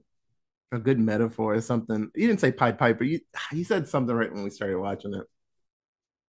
a 0.72 0.78
good 0.78 0.98
metaphor 0.98 1.54
or 1.54 1.60
something. 1.60 2.10
You 2.14 2.26
didn't 2.28 2.40
say 2.40 2.52
Pied 2.52 2.78
Piper. 2.78 3.04
You 3.04 3.20
you 3.52 3.64
said 3.64 3.88
something 3.88 4.14
right 4.14 4.32
when 4.32 4.44
we 4.44 4.50
started 4.50 4.78
watching 4.78 5.14
it. 5.14 5.26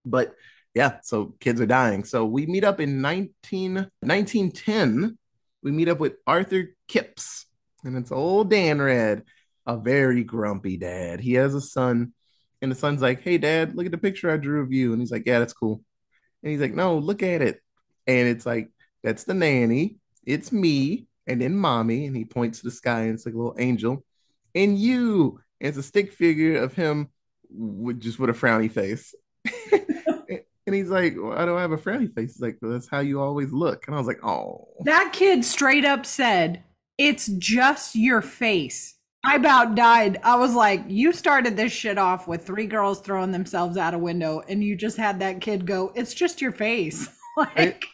But 0.06 0.34
yeah, 0.74 1.00
so 1.04 1.36
kids 1.40 1.62
are 1.62 1.66
dying. 1.66 2.04
So 2.04 2.26
we 2.26 2.46
meet 2.46 2.64
up 2.64 2.80
in 2.80 3.02
19, 3.02 3.74
1910. 4.02 5.18
We 5.64 5.72
meet 5.72 5.90
up 5.90 6.00
with 6.00 6.14
Arthur 6.26 6.76
Kipps, 6.88 7.46
and 7.84 7.98
it's 7.98 8.12
old 8.12 8.50
Dan 8.50 8.82
Red, 8.82 9.24
a 9.66 9.78
very 9.78 10.24
grumpy 10.24 10.78
dad. 10.78 11.20
He 11.20 11.34
has 11.34 11.54
a 11.54 11.62
son, 11.62 12.14
and 12.62 12.72
the 12.72 12.76
son's 12.76 13.02
like, 13.02 13.22
Hey, 13.22 13.38
dad, 13.38 13.76
look 13.76 13.86
at 13.86 13.92
the 13.92 13.98
picture 13.98 14.30
I 14.30 14.38
drew 14.38 14.62
of 14.62 14.72
you. 14.72 14.94
And 14.94 15.02
he's 15.02 15.12
like, 15.12 15.24
Yeah, 15.26 15.40
that's 15.40 15.54
cool. 15.54 15.82
And 16.44 16.52
he's 16.52 16.62
like, 16.62 16.74
No, 16.74 16.98
look 16.98 17.24
at 17.24 17.42
it. 17.42 17.60
And 18.08 18.28
it's 18.28 18.46
like, 18.46 18.70
That's 19.04 19.24
the 19.24 19.34
nanny. 19.34 19.98
It's 20.26 20.52
me. 20.52 21.08
And 21.28 21.42
then 21.42 21.56
mommy. 21.56 22.08
And 22.08 22.16
he 22.16 22.26
points 22.26 22.60
to 22.60 22.66
the 22.66 22.72
sky, 22.72 23.02
and 23.02 23.14
it's 23.14 23.26
like 23.26 23.36
a 23.36 23.38
little 23.38 23.56
angel. 23.60 24.04
And 24.56 24.78
you. 24.78 25.40
And 25.60 25.70
it's 25.70 25.78
a 25.78 25.84
stick 25.84 26.14
figure 26.14 26.58
of 26.58 26.74
him 26.74 27.10
with 27.50 28.00
just 28.00 28.20
with 28.20 28.30
a 28.30 28.34
frowny 28.34 28.72
face. 28.72 29.14
and 30.72 30.80
he's 30.80 30.90
like, 30.90 31.16
well, 31.18 31.34
I 31.34 31.46
don't 31.46 31.60
have 31.60 31.74
a 31.74 31.78
frowny 31.78 32.14
face. 32.14 32.34
He's 32.34 32.42
like, 32.42 32.58
well, 32.62 32.72
that's 32.72 32.88
how 32.88 33.02
you 33.02 33.20
always 33.20 33.52
look. 33.52 33.86
And 33.88 33.96
I 33.96 33.98
was 33.98 34.08
like, 34.08 34.24
oh. 34.24 34.70
That 34.86 35.12
kid 35.12 35.44
straight 35.44 35.84
up 35.84 36.06
said, 36.06 36.64
It's 36.98 37.28
just 37.28 37.96
your 37.96 38.22
face. 38.22 38.96
I 39.26 39.36
about 39.36 39.76
died. 39.76 40.20
I 40.24 40.38
was 40.38 40.56
like, 40.56 40.86
You 40.88 41.12
started 41.12 41.58
this 41.58 41.74
shit 41.74 41.98
off 41.98 42.26
with 42.26 42.46
three 42.46 42.68
girls 42.68 43.02
throwing 43.02 43.32
themselves 43.32 43.76
out 43.76 43.94
a 43.94 44.00
window, 44.00 44.42
and 44.48 44.64
you 44.64 44.78
just 44.78 44.96
had 44.96 45.20
that 45.20 45.42
kid 45.42 45.66
go, 45.66 45.92
It's 45.94 46.14
just 46.14 46.42
your 46.42 46.54
face. 46.54 47.10
like, 47.38 47.86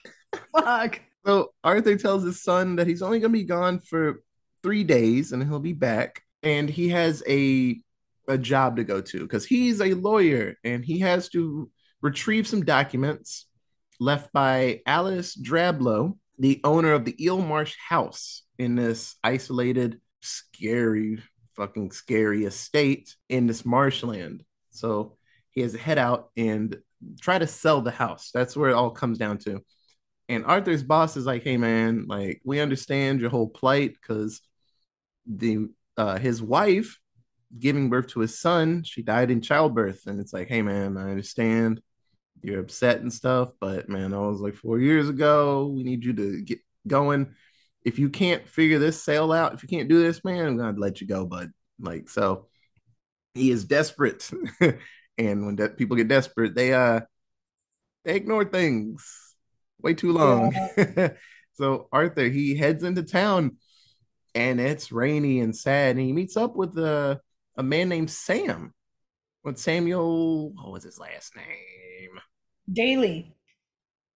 fuck. 0.56 1.02
So 1.26 1.52
Arthur 1.64 1.96
tells 1.96 2.24
his 2.24 2.44
son 2.44 2.76
that 2.76 2.86
he's 2.86 3.02
only 3.02 3.20
going 3.20 3.34
to 3.34 3.40
be 3.40 3.44
gone 3.44 3.80
for 3.80 4.22
three 4.62 4.84
days 4.84 5.32
and 5.32 5.44
he'll 5.44 5.60
be 5.60 5.74
back. 5.74 6.22
And 6.44 6.70
he 6.70 6.90
has 6.90 7.24
a 7.28 7.82
a 8.28 8.38
job 8.38 8.76
to 8.76 8.84
go 8.84 9.02
to 9.02 9.22
because 9.22 9.46
he's 9.46 9.82
a 9.82 9.94
lawyer 9.94 10.56
and 10.64 10.84
he 10.84 11.00
has 11.00 11.30
to 11.30 11.72
retrieve 12.02 12.48
some 12.48 12.64
documents 12.64 13.46
left 14.00 14.32
by 14.32 14.82
Alice 14.86 15.36
Drablow, 15.36 16.18
the 16.38 16.62
owner 16.64 16.94
of 16.94 17.06
the 17.06 17.24
Eel 17.24 17.42
Marsh 17.42 17.76
house 17.90 18.44
in 18.60 18.76
this 18.76 19.16
isolated, 19.24 20.00
scary, 20.22 21.20
fucking 21.56 21.92
scary 21.92 22.46
estate 22.46 23.16
in 23.30 23.48
this 23.48 23.66
marshland. 23.66 24.44
So 24.72 25.18
he 25.52 25.62
has 25.62 25.72
to 25.72 25.80
head 25.80 25.98
out 25.98 26.30
and 26.38 26.78
try 27.20 27.40
to 27.40 27.48
sell 27.48 27.82
the 27.82 27.92
house. 27.92 28.30
That's 28.34 28.56
where 28.56 28.70
it 28.70 28.76
all 28.76 28.92
comes 28.92 29.18
down 29.18 29.40
to. 29.40 29.62
And 30.30 30.46
Arthur's 30.46 30.84
boss 30.84 31.18
is 31.18 31.26
like, 31.26 31.44
"Hey 31.44 31.58
man, 31.58 32.06
like 32.08 32.42
we 32.44 32.60
understand 32.60 33.22
your 33.22 33.30
whole 33.30 33.50
plight 33.50 33.94
because 33.94 34.42
the 35.26 35.70
uh, 35.98 36.18
his 36.18 36.42
wife 36.42 37.00
giving 37.58 37.90
birth 37.90 38.08
to 38.08 38.20
his 38.20 38.38
son, 38.38 38.84
she 38.84 39.02
died 39.02 39.32
in 39.32 39.42
childbirth, 39.42 40.06
and 40.08 40.20
it's 40.20 40.34
like, 40.34 40.48
hey 40.48 40.62
man, 40.62 40.98
I 40.98 41.10
understand 41.10 41.82
you're 42.42 42.60
upset 42.60 43.02
and 43.02 43.12
stuff, 43.12 43.50
but 43.60 43.90
man, 43.90 44.12
that 44.12 44.20
was 44.20 44.40
like 44.40 44.56
four 44.56 44.80
years 44.80 45.10
ago. 45.10 45.68
We 45.68 45.84
need 45.84 46.04
you 46.04 46.14
to 46.14 46.42
get 46.42 46.60
going. 46.88 47.34
If 47.84 48.00
you 48.00 48.10
can't 48.10 48.48
figure 48.48 48.80
this 48.80 49.02
sale 49.02 49.32
out, 49.32 49.54
if 49.54 49.64
you 49.64 49.70
can't 49.70 49.90
do 49.90 50.02
this, 50.02 50.24
man, 50.24 50.48
I'm 50.48 50.58
gonna 50.58 50.80
let 50.80 51.02
you 51.02 51.08
go, 51.08 51.26
But 51.26 51.50
Like 51.80 52.10
so, 52.10 52.48
he 53.34 53.52
is 53.52 53.66
desperate, 53.66 54.30
and 55.18 55.46
when 55.46 55.56
de- 55.56 55.70
people 55.70 55.98
get 55.98 56.08
desperate, 56.08 56.56
they 56.56 56.74
uh 56.74 57.02
they 58.06 58.16
ignore 58.16 58.46
things 58.46 59.36
way 59.82 59.94
too 59.94 60.12
long. 60.14 60.54
so 61.54 61.88
Arthur 61.92 62.30
he 62.30 62.56
heads 62.56 62.84
into 62.84 63.04
town 63.04 63.58
and 64.34 64.60
it's 64.60 64.92
rainy 64.92 65.40
and 65.40 65.56
sad 65.56 65.98
and 65.98 66.06
he 66.06 66.14
meets 66.14 66.38
up 66.38 66.56
with 66.56 66.78
a, 66.78 67.20
a 67.58 67.64
man 67.64 67.90
named 67.90 68.10
Sam. 68.10 68.74
With 69.44 69.58
Samuel, 69.58 70.52
what 70.52 70.72
was 70.72 70.84
his 70.84 71.00
last 71.00 71.36
name? 71.36 71.87
Daily. 72.72 73.34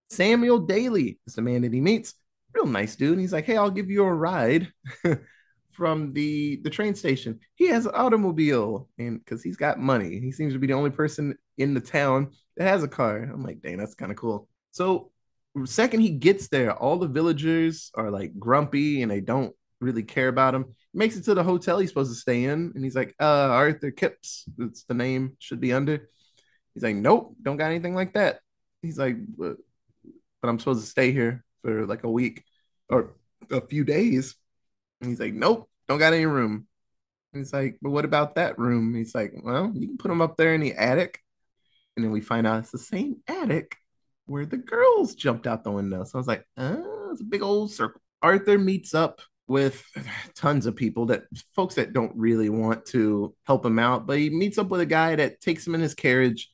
Samuel 0.10 0.60
Daily 0.60 1.19
is 1.25 1.36
the 1.36 1.41
man 1.41 1.62
that 1.62 1.74
he 1.74 1.81
meets. 1.81 2.13
Real 2.53 2.65
nice 2.65 2.95
dude. 2.95 3.13
And 3.13 3.21
he's 3.21 3.33
like, 3.33 3.45
Hey, 3.45 3.57
I'll 3.57 3.71
give 3.71 3.89
you 3.89 4.03
a 4.03 4.13
ride 4.13 4.71
from 5.71 6.13
the 6.13 6.57
the 6.63 6.69
train 6.69 6.95
station. 6.95 7.39
He 7.55 7.67
has 7.67 7.86
an 7.86 7.95
automobile 7.95 8.89
and 8.98 9.19
because 9.24 9.41
he's 9.41 9.57
got 9.57 9.79
money. 9.79 10.19
He 10.19 10.31
seems 10.31 10.53
to 10.53 10.60
be 10.60 10.67
the 10.67 10.74
only 10.74 10.89
person 10.89 11.38
in 11.57 11.74
the 11.74 11.79
town 11.79 12.31
that 12.57 12.67
has 12.67 12.83
a 12.83 12.88
car. 12.88 13.17
I'm 13.17 13.43
like, 13.43 13.62
dang, 13.62 13.77
that's 13.77 13.95
kind 13.95 14.12
of 14.12 14.17
cool. 14.17 14.50
So 14.71 15.12
second 15.65 16.01
he 16.01 16.10
gets 16.10 16.48
there, 16.50 16.74
all 16.74 16.98
the 16.98 17.07
villagers 17.07 17.91
are 17.95 18.12
like 18.12 18.38
grumpy 18.38 19.01
and 19.01 19.12
they 19.12 19.21
don't 19.21 19.55
really 19.79 20.03
care 20.03 20.27
about 20.27 20.55
him. 20.55 20.75
He 20.93 21.00
makes 21.00 21.17
it 21.17 21.24
to 21.25 21.33
the 21.33 21.43
hotel 21.43 21.79
he's 21.79 21.89
supposed 21.89 22.12
to 22.12 22.19
stay 22.19 22.43
in, 22.43 22.71
and 22.75 22.83
he's 22.83 22.95
like, 22.95 23.15
uh, 23.19 23.24
Arthur 23.24 23.91
Kipps, 23.91 24.45
that's 24.57 24.83
the 24.83 24.93
name 24.93 25.36
should 25.39 25.60
be 25.60 25.74
under. 25.74 26.10
He's 26.73 26.83
like, 26.83 26.95
Nope, 26.95 27.35
don't 27.41 27.57
got 27.57 27.71
anything 27.71 27.95
like 27.95 28.13
that. 28.13 28.39
He's 28.81 28.97
like, 28.97 29.17
but, 29.37 29.57
but 30.41 30.49
I'm 30.49 30.59
supposed 30.59 30.81
to 30.81 30.89
stay 30.89 31.11
here 31.11 31.43
for 31.61 31.85
like 31.85 32.03
a 32.03 32.11
week 32.11 32.43
or 32.89 33.15
a 33.51 33.61
few 33.61 33.83
days. 33.83 34.35
And 34.99 35.09
he's 35.09 35.19
like, 35.19 35.33
Nope, 35.33 35.69
don't 35.87 35.99
got 35.99 36.13
any 36.13 36.25
room. 36.25 36.67
And 37.33 37.41
he's 37.41 37.53
like, 37.53 37.77
But 37.81 37.91
what 37.91 38.05
about 38.05 38.35
that 38.35 38.57
room? 38.57 38.95
He's 38.95 39.15
like, 39.15 39.33
Well, 39.41 39.71
you 39.73 39.87
can 39.87 39.97
put 39.97 40.11
him 40.11 40.21
up 40.21 40.37
there 40.37 40.53
in 40.53 40.61
the 40.61 40.73
attic. 40.73 41.19
And 41.95 42.05
then 42.05 42.11
we 42.11 42.21
find 42.21 42.47
out 42.47 42.59
it's 42.59 42.71
the 42.71 42.77
same 42.77 43.17
attic 43.27 43.75
where 44.25 44.45
the 44.45 44.57
girls 44.57 45.15
jumped 45.15 45.45
out 45.45 45.63
the 45.63 45.71
window. 45.71 46.03
So 46.03 46.17
I 46.17 46.19
was 46.19 46.27
like, 46.27 46.45
oh, 46.57 47.09
it's 47.11 47.21
a 47.21 47.25
big 47.25 47.41
old 47.41 47.71
circle. 47.71 48.01
Arthur 48.21 48.57
meets 48.57 48.93
up 48.93 49.21
with 49.47 49.83
tons 50.35 50.65
of 50.65 50.75
people 50.75 51.07
that 51.07 51.23
folks 51.55 51.75
that 51.75 51.93
don't 51.93 52.15
really 52.15 52.49
want 52.49 52.85
to 52.87 53.35
help 53.45 53.65
him 53.65 53.79
out, 53.79 54.07
but 54.07 54.17
he 54.17 54.29
meets 54.29 54.57
up 54.57 54.69
with 54.69 54.81
a 54.81 54.85
guy 54.85 55.15
that 55.15 55.41
takes 55.41 55.67
him 55.67 55.75
in 55.75 55.81
his 55.81 55.93
carriage 55.93 56.49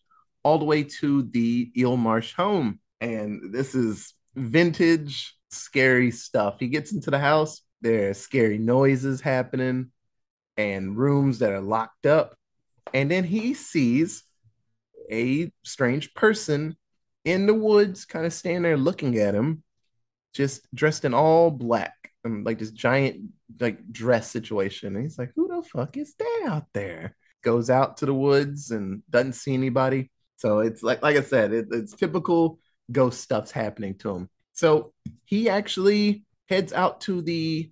all 0.48 0.58
the 0.58 0.64
way 0.64 0.82
to 0.82 1.24
the 1.24 1.70
Eel 1.76 1.98
Marsh 1.98 2.34
home. 2.34 2.80
And 3.02 3.54
this 3.54 3.76
is 3.76 4.14
vintage, 4.34 5.36
scary 5.50 6.10
stuff. 6.10 6.56
He 6.58 6.70
gets 6.70 6.94
into 6.94 7.12
the 7.12 7.20
house, 7.20 7.62
there's 7.82 8.18
scary 8.18 8.58
noises 8.58 9.20
happening 9.20 9.92
and 10.56 10.96
rooms 10.96 11.40
that 11.40 11.52
are 11.52 11.60
locked 11.60 12.06
up. 12.06 12.34
And 12.94 13.12
then 13.12 13.26
he 13.26 13.56
sees 13.56 14.24
a 15.12 15.52
strange 15.66 16.14
person 16.14 16.78
in 17.26 17.46
the 17.46 17.54
woods, 17.54 18.06
kind 18.06 18.26
of 18.26 18.32
standing 18.32 18.62
there 18.64 18.78
looking 18.78 19.18
at 19.18 19.36
him, 19.36 19.64
just 20.34 20.66
dressed 20.74 21.04
in 21.04 21.14
all 21.14 21.52
black, 21.52 22.14
and 22.24 22.46
like 22.46 22.60
this 22.60 22.72
giant 22.72 23.18
like 23.60 23.92
dress 23.92 24.32
situation. 24.32 24.96
And 24.96 25.04
he's 25.04 25.20
like, 25.20 25.34
"Who 25.36 25.50
the 25.50 25.62
fuck 25.62 25.98
is 25.98 26.16
that 26.16 26.46
out 26.48 26.68
there?" 26.74 27.18
Goes 27.44 27.70
out 27.70 27.98
to 27.98 28.06
the 28.06 28.14
woods 28.14 28.72
and 28.72 29.04
doesn't 29.10 29.34
see 29.34 29.54
anybody. 29.54 30.10
So 30.38 30.60
it's 30.60 30.84
like, 30.84 31.02
like 31.02 31.18
I 31.18 31.22
said, 31.22 31.52
it, 31.54 31.68
it's 31.72 31.94
typical 31.94 32.60
ghost 32.92 33.22
stuff's 33.22 33.52
happening 33.52 33.96
to 34.00 34.16
him. 34.16 34.30
So 34.54 34.94
he 35.26 35.50
actually 35.50 36.24
heads 36.50 36.74
out 36.74 37.02
to 37.02 37.22
the 37.22 37.72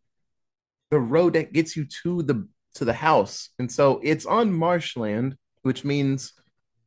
the 0.92 1.00
road 1.00 1.34
that 1.34 1.52
gets 1.52 1.76
you 1.76 1.86
to 2.04 2.22
the 2.22 2.48
to 2.76 2.86
the 2.86 2.94
house, 2.94 3.50
and 3.58 3.72
so 3.72 4.00
it's 4.04 4.26
on 4.26 4.54
marshland, 4.54 5.36
which 5.64 5.84
means 5.84 6.34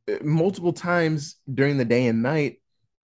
uh, 0.09 0.17
multiple 0.23 0.71
times 0.73 1.35
during 1.51 1.77
the 1.77 1.85
day 1.85 2.07
and 2.07 2.21
night 2.23 2.59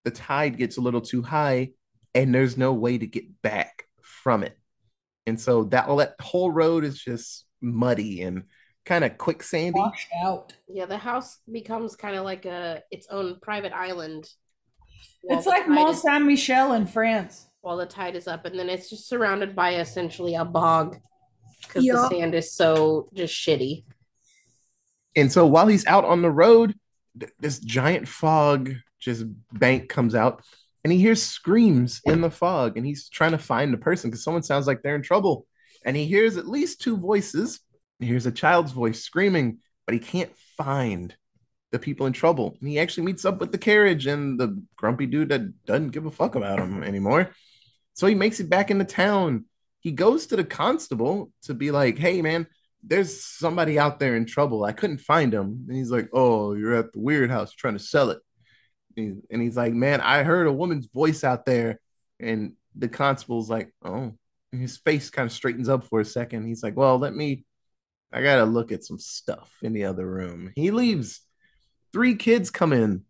the 0.05 0.11
tide 0.11 0.57
gets 0.57 0.77
a 0.77 0.81
little 0.81 1.01
too 1.01 1.23
high 1.23 1.71
and 2.15 2.35
there's 2.35 2.57
no 2.57 2.73
way 2.73 2.97
to 2.97 3.07
get 3.07 3.43
back 3.43 3.85
from 4.03 4.45
it. 4.45 4.57
And 5.27 5.41
so 5.41 5.65
that 5.65 5.89
all 5.89 5.97
that 5.97 6.15
whole 6.21 6.51
road 6.51 6.85
is 6.85 7.03
just 7.03 7.47
muddy 7.61 8.23
and 8.23 8.45
kind 8.85 9.05
of 9.05 9.13
quicksandy. 9.17 9.73
Washed 9.75 10.09
out. 10.23 10.53
Yeah, 10.69 10.87
the 10.87 10.99
house 10.99 11.39
becomes 11.51 11.97
kind 11.97 12.17
of 12.17 12.25
like 12.25 12.45
a 12.45 12.83
its 12.91 13.07
own 13.11 13.39
private 13.41 13.73
island. 13.73 14.29
It's 15.25 15.47
like 15.47 15.69
Mont 15.69 15.97
Saint 15.97 16.25
Michel 16.27 16.73
in 16.75 16.87
France. 16.87 17.47
While 17.63 17.79
the 17.79 17.87
tide 17.87 18.15
is 18.15 18.29
up, 18.29 18.45
and 18.45 18.59
then 18.59 18.69
it's 18.69 18.91
just 18.91 19.09
surrounded 19.09 19.57
by 19.57 19.77
essentially 19.77 20.35
a 20.35 20.45
bog 20.45 20.99
because 21.67 21.83
Yeah. 21.85 21.95
the 21.95 22.09
sand 22.11 22.35
is 22.35 22.53
so 22.53 23.09
just 23.15 23.35
shitty. 23.35 23.85
And 25.17 25.33
so 25.33 25.47
while 25.47 25.67
he's 25.67 25.87
out 25.87 26.05
on 26.05 26.21
the 26.21 26.31
road, 26.31 26.75
th- 27.19 27.33
this 27.41 27.59
giant 27.61 28.07
fog 28.07 28.75
just 28.99 29.25
bank 29.53 29.89
comes 29.89 30.15
out 30.15 30.43
and 30.83 30.93
he 30.93 30.99
hears 30.99 31.23
screams 31.23 32.03
in 32.05 32.21
the 32.21 32.31
fog 32.31 32.77
and 32.77 32.85
he's 32.85 33.09
trying 33.09 33.31
to 33.33 33.39
find 33.39 33.73
the 33.73 33.79
person 33.79 34.11
because 34.11 34.23
someone 34.25 34.43
sounds 34.43 34.67
like 34.67 34.83
they're 34.83 34.97
in 34.97 35.03
trouble. 35.03 35.47
And 35.87 35.97
he 35.97 36.05
hears 36.05 36.37
at 36.37 36.47
least 36.49 36.81
two 36.83 36.97
voices. 36.99 37.61
He 38.05 38.11
hears 38.11 38.27
a 38.27 38.33
child's 38.33 38.73
voice 38.73 39.03
screaming, 39.03 39.59
but 39.87 39.95
he 39.95 40.01
can't 40.01 40.35
find 40.57 41.15
the 41.73 41.79
people 41.79 42.07
in 42.07 42.13
trouble. 42.13 42.57
And 42.61 42.69
he 42.69 42.79
actually 42.79 43.05
meets 43.05 43.25
up 43.25 43.41
with 43.41 43.51
the 43.51 43.59
carriage 43.59 44.07
and 44.07 44.39
the 44.39 44.63
grumpy 44.77 45.07
dude 45.07 45.31
that 45.31 45.65
doesn't 45.65 45.91
give 45.91 46.07
a 46.07 46.11
fuck 46.11 46.35
about 46.35 46.59
him 46.59 46.83
anymore. 46.85 47.31
So 47.95 48.07
he 48.07 48.15
makes 48.15 48.41
it 48.41 48.51
back 48.51 48.71
into 48.71 48.85
town. 48.85 49.47
He 49.81 49.93
goes 49.93 50.27
to 50.27 50.37
the 50.37 50.45
constable 50.45 51.33
to 51.43 51.55
be 51.55 51.71
like, 51.71 51.99
hey, 51.99 52.23
man, 52.23 52.47
there's 52.87 53.25
somebody 53.25 53.79
out 53.79 53.99
there 53.99 54.17
in 54.17 54.27
trouble. 54.27 54.65
I 54.65 54.73
couldn't 54.73 54.99
find 54.99 55.33
him. 55.33 55.65
And 55.69 55.77
he's 55.77 55.91
like, 55.91 56.09
Oh, 56.13 56.55
you're 56.55 56.75
at 56.75 56.93
the 56.93 57.01
weird 57.01 57.31
house 57.31 57.53
trying 57.53 57.79
to 57.79 57.83
sell 57.83 58.11
it. 58.11 58.19
And 58.97 59.23
and 59.31 59.41
he's 59.41 59.57
like, 59.57 59.73
Man, 59.73 60.01
I 60.01 60.23
heard 60.23 60.47
a 60.47 60.53
woman's 60.53 60.87
voice 60.87 61.25
out 61.25 61.47
there. 61.47 61.81
And 62.21 62.53
the 62.77 62.89
constable's 62.89 63.49
like, 63.49 63.73
Oh, 63.85 64.13
and 64.53 64.61
his 64.61 64.77
face 64.77 65.11
kind 65.11 65.27
of 65.27 65.33
straightens 65.33 65.69
up 65.69 65.85
for 65.85 66.01
a 66.01 66.05
second. 66.05 66.47
He's 66.47 66.63
like, 66.63 66.77
Well, 66.77 66.99
let 66.99 67.15
me, 67.15 67.45
I 68.15 68.23
got 68.23 68.37
to 68.37 68.45
look 68.45 68.71
at 68.71 68.85
some 68.85 68.99
stuff 68.99 69.53
in 69.63 69.73
the 69.73 69.85
other 69.85 70.07
room. 70.09 70.53
He 70.55 70.71
leaves. 70.71 71.21
Three 71.93 72.15
kids 72.15 72.51
come 72.51 72.73
in, 72.73 73.03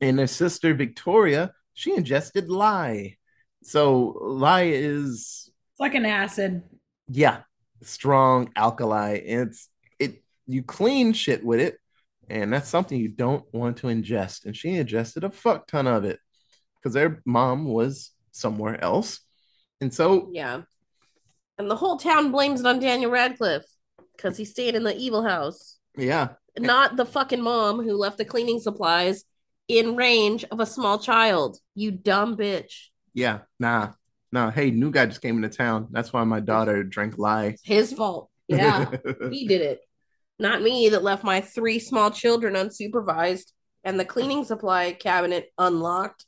and 0.00 0.18
their 0.18 0.26
sister, 0.26 0.74
Victoria, 0.74 1.52
she 1.74 1.94
ingested 1.94 2.48
lye. 2.48 3.16
So 3.62 4.18
lye 4.22 4.70
is 4.72 5.50
It's 5.72 5.80
like 5.80 5.94
an 5.94 6.06
acid. 6.06 6.62
yeah, 7.08 7.42
strong 7.82 8.50
alkali. 8.56 9.20
It's 9.24 9.68
it 9.98 10.22
you 10.46 10.62
clean 10.62 11.12
shit 11.12 11.44
with 11.44 11.60
it, 11.60 11.78
and 12.30 12.52
that's 12.52 12.68
something 12.68 12.98
you 12.98 13.08
don't 13.08 13.44
want 13.52 13.78
to 13.78 13.88
ingest. 13.88 14.44
And 14.46 14.56
she 14.56 14.70
ingested 14.70 15.24
a 15.24 15.30
fuck 15.30 15.66
ton 15.66 15.86
of 15.86 16.04
it 16.04 16.18
because 16.76 16.94
their 16.94 17.20
mom 17.26 17.64
was 17.64 18.10
somewhere 18.32 18.82
else. 18.82 19.20
And 19.80 19.92
so 19.92 20.30
Yeah, 20.32 20.62
and 21.58 21.70
the 21.70 21.76
whole 21.76 21.96
town 21.98 22.30
blames 22.32 22.60
it 22.60 22.66
on 22.66 22.80
Daniel 22.80 23.10
Radcliffe 23.10 23.64
because 24.18 24.36
he 24.36 24.44
stayed 24.44 24.74
in 24.74 24.82
the 24.82 24.94
evil 24.96 25.22
house, 25.22 25.78
yeah, 25.96 26.30
not 26.58 26.96
the 26.96 27.06
fucking 27.06 27.40
mom 27.40 27.82
who 27.82 27.94
left 27.96 28.18
the 28.18 28.24
cleaning 28.26 28.58
supplies 28.60 29.24
in 29.68 29.96
range 29.96 30.44
of 30.50 30.60
a 30.60 30.66
small 30.66 30.98
child. 30.98 31.56
You 31.74 31.92
dumb 31.92 32.36
bitch. 32.36 32.88
yeah, 33.14 33.40
nah, 33.58 33.92
nah. 34.32 34.50
Hey, 34.50 34.70
new 34.70 34.90
guy 34.90 35.06
just 35.06 35.22
came 35.22 35.36
into 35.42 35.48
town. 35.56 35.88
That's 35.90 36.12
why 36.12 36.24
my 36.24 36.40
daughter 36.40 36.82
drank 36.84 37.16
lye. 37.16 37.56
His 37.64 37.92
fault. 37.94 38.28
Yeah. 38.48 38.90
he 39.30 39.46
did 39.46 39.60
it. 39.62 39.80
Not 40.38 40.62
me 40.62 40.88
that 40.90 41.02
left 41.02 41.24
my 41.24 41.40
three 41.40 41.78
small 41.78 42.10
children 42.10 42.54
unsupervised 42.54 43.52
and 43.84 43.98
the 43.98 44.04
cleaning 44.04 44.44
supply 44.44 44.92
cabinet 44.92 45.50
unlocked. 45.58 46.24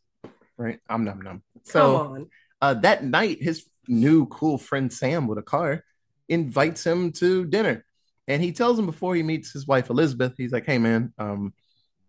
right. 0.56 0.78
I'm 0.88 1.04
num 1.04 1.20
num. 1.22 1.42
Come 1.54 1.62
So 1.64 1.96
on. 1.96 2.26
uh, 2.60 2.74
that 2.74 3.04
night, 3.04 3.42
his 3.42 3.66
new 3.88 4.26
cool 4.26 4.58
friend 4.58 4.92
Sam 4.92 5.26
with 5.26 5.38
a 5.38 5.42
car 5.42 5.84
invites 6.30 6.86
him 6.86 7.12
to 7.12 7.44
dinner. 7.44 7.84
And 8.28 8.42
he 8.42 8.52
tells 8.52 8.78
him 8.78 8.86
before 8.86 9.14
he 9.14 9.22
meets 9.22 9.52
his 9.52 9.66
wife 9.66 9.90
Elizabeth, 9.90 10.34
he's 10.36 10.52
like, 10.52 10.64
"Hey 10.64 10.78
man, 10.78 11.12
um, 11.18 11.52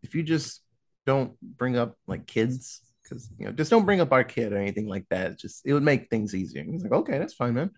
if 0.03 0.15
you 0.15 0.23
just 0.23 0.61
don't 1.05 1.39
bring 1.41 1.75
up 1.77 1.97
like 2.07 2.27
kids, 2.27 2.81
because 3.03 3.29
you 3.39 3.45
know, 3.47 3.51
just 3.51 3.71
don't 3.71 3.85
bring 3.85 4.01
up 4.01 4.11
our 4.11 4.23
kid 4.23 4.53
or 4.53 4.57
anything 4.57 4.87
like 4.87 5.05
that. 5.09 5.39
Just 5.39 5.65
it 5.65 5.73
would 5.73 5.83
make 5.83 6.09
things 6.09 6.35
easier." 6.35 6.61
And 6.61 6.71
he's 6.71 6.83
like, 6.83 6.91
"Okay, 6.91 7.17
that's 7.17 7.33
fine, 7.33 7.55
man." 7.55 7.71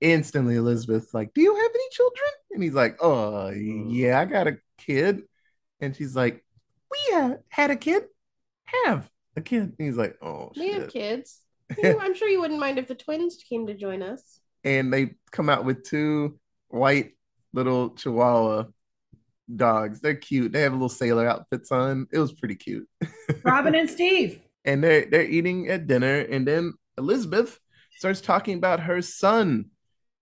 Instantly, 0.00 0.56
Elizabeth 0.56 1.12
like, 1.14 1.34
"Do 1.34 1.40
you 1.42 1.54
have 1.54 1.70
any 1.74 1.88
children?" 1.90 2.30
And 2.52 2.62
he's 2.62 2.74
like, 2.74 2.96
"Oh 3.02 3.50
yeah, 3.50 4.20
I 4.20 4.24
got 4.26 4.46
a 4.46 4.58
kid." 4.78 5.22
And 5.80 5.96
she's 5.96 6.14
like, 6.14 6.44
"We 6.90 7.16
uh, 7.16 7.36
had 7.48 7.70
a 7.72 7.76
kid, 7.76 8.04
have 8.66 9.10
a 9.36 9.40
kid." 9.40 9.62
And 9.62 9.74
he's 9.78 9.96
like, 9.96 10.16
"Oh 10.22 10.52
We 10.56 10.68
have 10.74 10.88
kids. 10.88 11.40
You- 11.78 11.98
I'm 12.00 12.14
sure 12.14 12.28
you 12.28 12.40
wouldn't 12.40 12.60
mind 12.60 12.78
if 12.78 12.86
the 12.86 12.94
twins 12.94 13.42
came 13.48 13.66
to 13.66 13.74
join 13.74 14.02
us. 14.02 14.40
And 14.64 14.92
they 14.92 15.14
come 15.30 15.48
out 15.48 15.64
with 15.64 15.84
two 15.84 16.38
white 16.68 17.12
little 17.52 17.90
chihuahua 17.90 18.64
dogs. 19.54 20.00
They're 20.00 20.14
cute. 20.14 20.52
They 20.52 20.62
have 20.62 20.72
little 20.72 20.88
sailor 20.88 21.28
outfits 21.28 21.70
on. 21.70 22.08
It 22.12 22.18
was 22.18 22.32
pretty 22.32 22.56
cute. 22.56 22.88
Robin 23.44 23.74
and 23.74 23.88
Steve. 23.88 24.40
And 24.64 24.82
they're 24.82 25.04
they're 25.04 25.26
eating 25.26 25.68
at 25.68 25.86
dinner, 25.86 26.20
and 26.20 26.48
then 26.48 26.72
Elizabeth 26.96 27.58
starts 27.98 28.22
talking 28.22 28.56
about 28.56 28.80
her 28.80 29.02
son, 29.02 29.66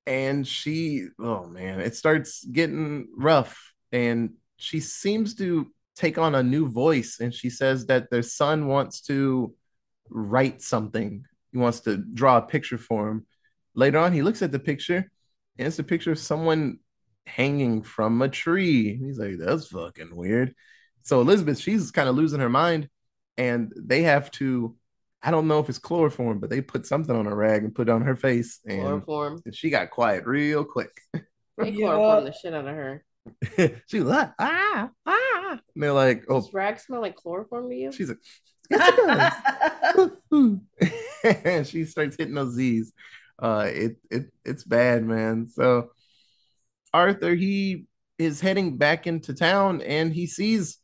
and 0.05 0.47
she 0.47 1.07
oh 1.21 1.47
man, 1.47 1.81
it 1.81 1.95
starts 1.95 2.45
getting 2.45 3.09
rough, 3.17 3.73
and 3.93 4.31
she 4.57 4.81
seems 4.81 5.37
to 5.37 5.71
take 5.95 6.19
on 6.19 6.35
a 6.35 6.43
new 6.43 6.69
voice, 6.69 7.19
and 7.21 7.33
she 7.33 7.51
says 7.51 7.87
that 7.87 8.11
their 8.11 8.23
son 8.23 8.67
wants 8.67 9.03
to 9.03 9.55
write 10.11 10.61
something. 10.61 11.25
He 11.53 11.59
wants 11.59 11.81
to 11.81 11.99
draw 11.99 12.39
a 12.39 12.43
picture 12.43 12.79
for 12.79 13.11
him. 13.11 13.27
Later 13.75 13.99
on, 13.99 14.13
he 14.13 14.23
looks 14.23 14.43
at 14.43 14.53
the 14.53 14.59
picture, 14.59 15.11
and 15.59 15.67
it's 15.69 15.79
a 15.79 15.85
picture 15.85 16.13
of 16.13 16.19
someone 16.19 16.79
hanging 17.27 17.83
from 17.83 18.21
a 18.23 18.29
tree. 18.29 18.97
He's 18.97 19.19
like, 19.19 19.39
that's 19.39 19.67
fucking 19.69 20.15
weird. 20.15 20.55
So 21.03 21.21
Elizabeth, 21.21 21.59
she's 21.59 21.91
kind 21.91 22.09
of 22.09 22.15
losing 22.17 22.41
her 22.41 22.49
mind, 22.49 22.89
and 23.37 23.73
they 23.77 24.03
have 24.03 24.31
to. 24.33 24.77
I 25.25 25.31
don't 25.31 25.47
know 25.47 25.61
if 25.61 25.69
it's 25.69 25.79
chloroform, 25.79 26.41
but 26.41 26.51
they 26.51 26.61
put 26.61 26.85
something 26.85 27.15
on 27.15 27.29
a 27.29 27.35
rag 27.35 27.63
and 27.63 27.75
put 27.75 27.89
it 27.89 27.93
on 27.93 28.03
her 28.03 28.17
face, 28.17 28.59
and, 28.67 28.81
Chloroform. 28.83 29.41
and 29.45 29.55
she 29.55 29.71
got 29.71 29.91
quiet 29.91 30.27
real 30.27 30.65
quick. 30.65 30.91
They 31.13 31.71
Yeah. 31.71 31.87
chloroform 31.87 32.25
the 32.25 32.33
shit 32.33 32.55
out 32.55 32.67
of 32.67 32.75
her. 32.75 33.05
she 33.87 34.01
was 34.01 34.09
like, 34.09 34.31
ah, 34.41 34.91
ah. 35.07 35.51
And 35.53 35.61
they're 35.83 35.93
like, 35.93 36.25
oh, 36.29 36.41
Does 36.41 36.53
rag 36.53 36.81
smell 36.81 37.01
like 37.03 37.15
chloroform 37.15 37.69
to 37.71 37.77
you? 37.77 37.93
she's 37.93 38.09
like, 38.09 38.19
yes, 38.69 38.93
it 39.97 40.13
does. 40.31 41.35
and 41.45 41.67
she 41.69 41.85
starts 41.85 42.17
hitting 42.19 42.35
those 42.35 42.55
Z's. 42.55 42.93
Uh, 43.43 43.69
it 43.69 43.97
it 44.09 44.27
it's 44.45 44.63
bad, 44.63 45.05
man. 45.05 45.49
So 45.49 45.91
Arthur 46.95 47.35
he 47.35 47.87
is 48.17 48.41
heading 48.41 48.77
back 48.77 49.09
into 49.09 49.35
town 49.35 49.83
and 49.83 50.15
he 50.15 50.29
sees, 50.29 50.79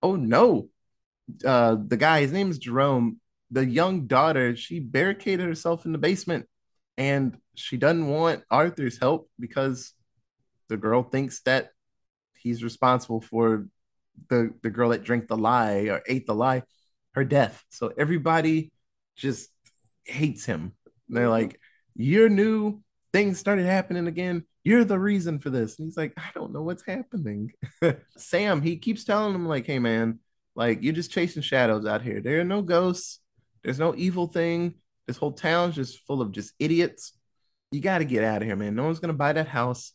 oh 0.00 0.14
no, 0.14 0.68
uh, 1.44 1.76
the 1.84 1.96
guy 1.96 2.20
his 2.20 2.32
name 2.32 2.50
is 2.50 2.58
Jerome. 2.58 3.18
The 3.50 3.66
young 3.66 4.06
daughter 4.06 4.54
she 4.54 4.78
barricaded 4.78 5.44
herself 5.44 5.84
in 5.84 5.90
the 5.90 5.98
basement, 5.98 6.46
and 6.96 7.36
she 7.56 7.76
doesn't 7.76 8.06
want 8.06 8.44
Arthur's 8.48 8.98
help 8.98 9.28
because 9.40 9.92
the 10.68 10.76
girl 10.76 11.02
thinks 11.02 11.42
that 11.42 11.70
he's 12.38 12.62
responsible 12.62 13.20
for 13.20 13.66
the 14.28 14.54
the 14.62 14.70
girl 14.70 14.90
that 14.90 15.02
drank 15.02 15.26
the 15.26 15.36
lye 15.36 15.88
or 15.90 16.00
ate 16.06 16.26
the 16.26 16.34
lye, 16.34 16.62
her 17.14 17.24
death. 17.24 17.64
So 17.70 17.92
everybody 17.98 18.70
just 19.16 19.50
hates 20.04 20.44
him. 20.44 20.74
They're 21.10 21.26
Mhm. 21.26 21.30
like, 21.30 21.60
"You're 21.94 22.28
new. 22.28 22.82
Things 23.12 23.38
started 23.38 23.66
happening 23.66 24.06
again. 24.06 24.44
You're 24.64 24.84
the 24.84 24.98
reason 24.98 25.38
for 25.38 25.50
this." 25.50 25.78
And 25.78 25.86
he's 25.86 25.96
like, 25.96 26.14
"I 26.16 26.30
don't 26.34 26.52
know 26.52 26.62
what's 26.62 26.84
happening." 26.84 27.52
Sam, 28.16 28.62
he 28.62 28.76
keeps 28.76 29.04
telling 29.04 29.34
him 29.34 29.46
like, 29.46 29.66
"Hey 29.66 29.78
man, 29.78 30.20
like 30.54 30.82
you're 30.82 30.92
just 30.94 31.10
chasing 31.10 31.42
shadows 31.42 31.86
out 31.86 32.02
here. 32.02 32.20
There 32.20 32.40
are 32.40 32.44
no 32.44 32.62
ghosts. 32.62 33.20
There's 33.62 33.78
no 33.78 33.94
evil 33.96 34.26
thing. 34.26 34.74
This 35.06 35.16
whole 35.16 35.32
town's 35.32 35.74
just 35.74 36.06
full 36.06 36.22
of 36.22 36.32
just 36.32 36.54
idiots. 36.58 37.12
You 37.72 37.80
got 37.80 37.98
to 37.98 38.04
get 38.04 38.24
out 38.24 38.42
of 38.42 38.46
here, 38.46 38.56
man. 38.56 38.74
No 38.74 38.84
one's 38.84 39.00
gonna 39.00 39.12
buy 39.12 39.32
that 39.32 39.48
house." 39.48 39.92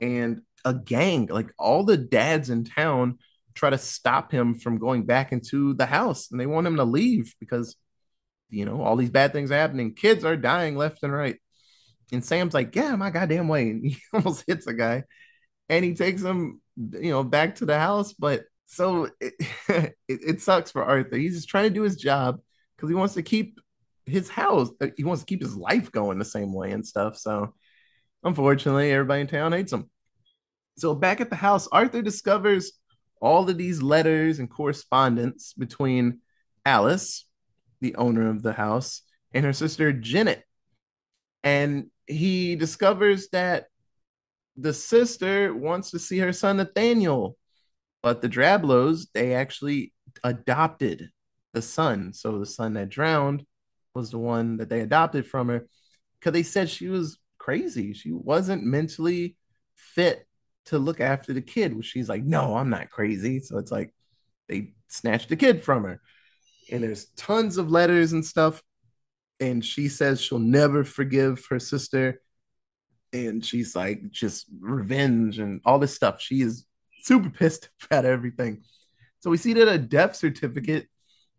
And 0.00 0.42
a 0.64 0.74
gang, 0.74 1.26
like 1.26 1.52
all 1.58 1.84
the 1.84 1.96
dads 1.96 2.50
in 2.50 2.64
town, 2.64 3.18
try 3.54 3.70
to 3.70 3.78
stop 3.78 4.32
him 4.32 4.54
from 4.54 4.78
going 4.78 5.04
back 5.04 5.32
into 5.32 5.74
the 5.74 5.86
house, 5.86 6.30
and 6.30 6.40
they 6.40 6.46
want 6.46 6.66
him 6.66 6.76
to 6.76 6.84
leave 6.84 7.34
because, 7.40 7.76
you 8.50 8.64
know, 8.64 8.82
all 8.82 8.96
these 8.96 9.10
bad 9.10 9.32
things 9.32 9.50
happening. 9.50 9.94
Kids 9.94 10.24
are 10.24 10.36
dying 10.36 10.76
left 10.76 11.02
and 11.02 11.12
right. 11.12 11.36
And 12.12 12.24
Sam's 12.24 12.54
like, 12.54 12.74
"Yeah, 12.74 12.96
my 12.96 13.10
goddamn 13.10 13.48
way!" 13.48 13.70
And 13.70 13.84
he 13.86 13.98
almost 14.12 14.44
hits 14.46 14.66
a 14.66 14.74
guy, 14.74 15.04
and 15.68 15.84
he 15.84 15.94
takes 15.94 16.22
him, 16.22 16.60
you 16.76 17.10
know, 17.10 17.22
back 17.24 17.56
to 17.56 17.66
the 17.66 17.78
house. 17.78 18.12
But 18.12 18.44
so 18.66 19.08
it, 19.20 19.34
it, 19.68 19.94
it 20.08 20.40
sucks 20.42 20.70
for 20.70 20.84
Arthur. 20.84 21.16
He's 21.16 21.36
just 21.36 21.48
trying 21.48 21.64
to 21.64 21.74
do 21.74 21.82
his 21.82 21.96
job 21.96 22.40
because 22.76 22.88
he 22.90 22.96
wants 22.96 23.14
to 23.14 23.22
keep 23.22 23.60
his 24.06 24.28
house. 24.28 24.70
uh, 24.80 24.88
He 24.96 25.04
wants 25.04 25.22
to 25.22 25.26
keep 25.26 25.42
his 25.42 25.56
life 25.56 25.92
going 25.92 26.18
the 26.18 26.24
same 26.24 26.52
way 26.52 26.72
and 26.72 26.86
stuff. 26.86 27.16
So, 27.16 27.54
unfortunately, 28.24 28.92
everybody 28.92 29.22
in 29.22 29.26
town 29.28 29.52
hates 29.52 29.72
him. 29.72 29.90
So 30.78 30.94
back 30.94 31.20
at 31.20 31.30
the 31.30 31.36
house, 31.36 31.68
Arthur 31.70 32.02
discovers 32.02 32.72
all 33.20 33.48
of 33.48 33.58
these 33.58 33.82
letters 33.82 34.38
and 34.38 34.50
correspondence 34.50 35.52
between 35.52 36.20
Alice 36.64 37.26
the 37.80 37.94
owner 37.96 38.28
of 38.28 38.42
the 38.42 38.52
house, 38.52 39.02
and 39.32 39.44
her 39.44 39.52
sister 39.52 39.92
Janet. 39.92 40.44
And 41.42 41.90
he 42.06 42.56
discovers 42.56 43.28
that 43.30 43.66
the 44.56 44.74
sister 44.74 45.54
wants 45.54 45.90
to 45.92 45.98
see 45.98 46.18
her 46.18 46.32
son 46.32 46.58
Nathaniel, 46.58 47.36
but 48.02 48.20
the 48.20 48.28
Drablows 48.28 49.06
they 49.14 49.34
actually 49.34 49.92
adopted 50.22 51.08
the 51.52 51.62
son. 51.62 52.12
So 52.12 52.38
the 52.38 52.46
son 52.46 52.74
that 52.74 52.88
drowned 52.88 53.44
was 53.94 54.10
the 54.10 54.18
one 54.18 54.58
that 54.58 54.68
they 54.68 54.80
adopted 54.80 55.26
from 55.26 55.48
her 55.48 55.66
because 56.18 56.32
they 56.32 56.42
said 56.42 56.68
she 56.68 56.88
was 56.88 57.18
crazy. 57.38 57.92
She 57.92 58.12
wasn't 58.12 58.64
mentally 58.64 59.36
fit 59.74 60.26
to 60.66 60.78
look 60.78 61.00
after 61.00 61.32
the 61.32 61.40
kid. 61.40 61.76
Which 61.76 61.86
she's 61.86 62.08
like, 62.08 62.22
no, 62.22 62.56
I'm 62.56 62.70
not 62.70 62.90
crazy. 62.90 63.40
So 63.40 63.58
it's 63.58 63.72
like 63.72 63.92
they 64.48 64.72
snatched 64.88 65.28
the 65.28 65.36
kid 65.36 65.62
from 65.62 65.84
her. 65.84 66.00
And 66.70 66.82
there's 66.82 67.06
tons 67.16 67.56
of 67.56 67.70
letters 67.70 68.12
and 68.12 68.24
stuff. 68.24 68.62
And 69.40 69.64
she 69.64 69.88
says 69.88 70.20
she'll 70.20 70.38
never 70.38 70.84
forgive 70.84 71.44
her 71.50 71.58
sister. 71.58 72.20
And 73.12 73.44
she's 73.44 73.74
like, 73.74 74.10
just 74.10 74.46
revenge 74.60 75.38
and 75.38 75.60
all 75.64 75.78
this 75.78 75.94
stuff. 75.94 76.20
She 76.20 76.42
is 76.42 76.66
super 77.02 77.30
pissed 77.30 77.70
about 77.84 78.04
everything. 78.04 78.62
So 79.20 79.30
we 79.30 79.36
see 79.36 79.52
that 79.54 79.68
a 79.68 79.78
death 79.78 80.16
certificate 80.16 80.88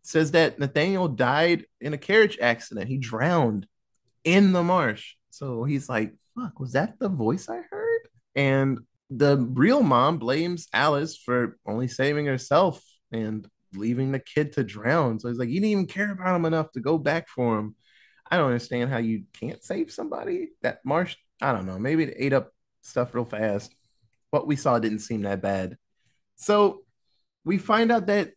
says 0.02 0.32
that 0.32 0.58
Nathaniel 0.58 1.08
died 1.08 1.66
in 1.80 1.94
a 1.94 1.98
carriage 1.98 2.38
accident. 2.40 2.88
He 2.88 2.98
drowned 2.98 3.66
in 4.24 4.52
the 4.52 4.62
marsh. 4.62 5.14
So 5.30 5.64
he's 5.64 5.88
like, 5.88 6.12
fuck, 6.36 6.58
was 6.60 6.72
that 6.72 6.98
the 6.98 7.08
voice 7.08 7.48
I 7.48 7.62
heard? 7.70 8.08
And 8.34 8.80
the 9.10 9.36
real 9.36 9.82
mom 9.82 10.18
blames 10.18 10.68
Alice 10.72 11.16
for 11.16 11.58
only 11.66 11.88
saving 11.88 12.26
herself 12.26 12.82
and 13.12 13.46
leaving 13.74 14.12
the 14.12 14.18
kid 14.18 14.52
to 14.52 14.64
drown. 14.64 15.18
So 15.18 15.28
he's 15.28 15.38
like, 15.38 15.48
you 15.48 15.60
didn't 15.60 15.70
even 15.70 15.86
care 15.86 16.12
about 16.12 16.36
him 16.36 16.44
enough 16.44 16.72
to 16.72 16.80
go 16.80 16.98
back 16.98 17.28
for 17.28 17.58
him. 17.58 17.74
I 18.30 18.36
don't 18.36 18.46
understand 18.46 18.90
how 18.90 18.98
you 18.98 19.24
can't 19.32 19.62
save 19.62 19.90
somebody. 19.90 20.50
That 20.62 20.78
marsh, 20.84 21.16
I 21.40 21.52
don't 21.52 21.66
know, 21.66 21.78
maybe 21.78 22.04
it 22.04 22.14
ate 22.16 22.32
up 22.32 22.50
stuff 22.82 23.14
real 23.14 23.24
fast. 23.24 23.74
What 24.30 24.46
we 24.46 24.56
saw 24.56 24.78
didn't 24.78 25.00
seem 25.00 25.22
that 25.22 25.42
bad. 25.42 25.76
So 26.36 26.82
we 27.44 27.58
find 27.58 27.92
out 27.92 28.06
that 28.06 28.30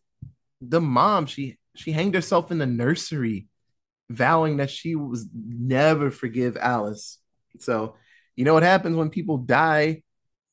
the 0.60 0.80
mom, 0.80 1.26
she 1.26 1.58
she 1.74 1.92
hanged 1.92 2.14
herself 2.14 2.50
in 2.50 2.58
the 2.58 2.66
nursery, 2.66 3.48
vowing 4.10 4.58
that 4.58 4.70
she 4.70 4.94
was 4.94 5.26
never 5.34 6.10
forgive 6.10 6.56
Alice. 6.56 7.18
So 7.58 7.96
you 8.34 8.44
know 8.44 8.54
what 8.54 8.62
happens 8.62 8.96
when 8.96 9.10
people 9.10 9.38
die 9.38 10.02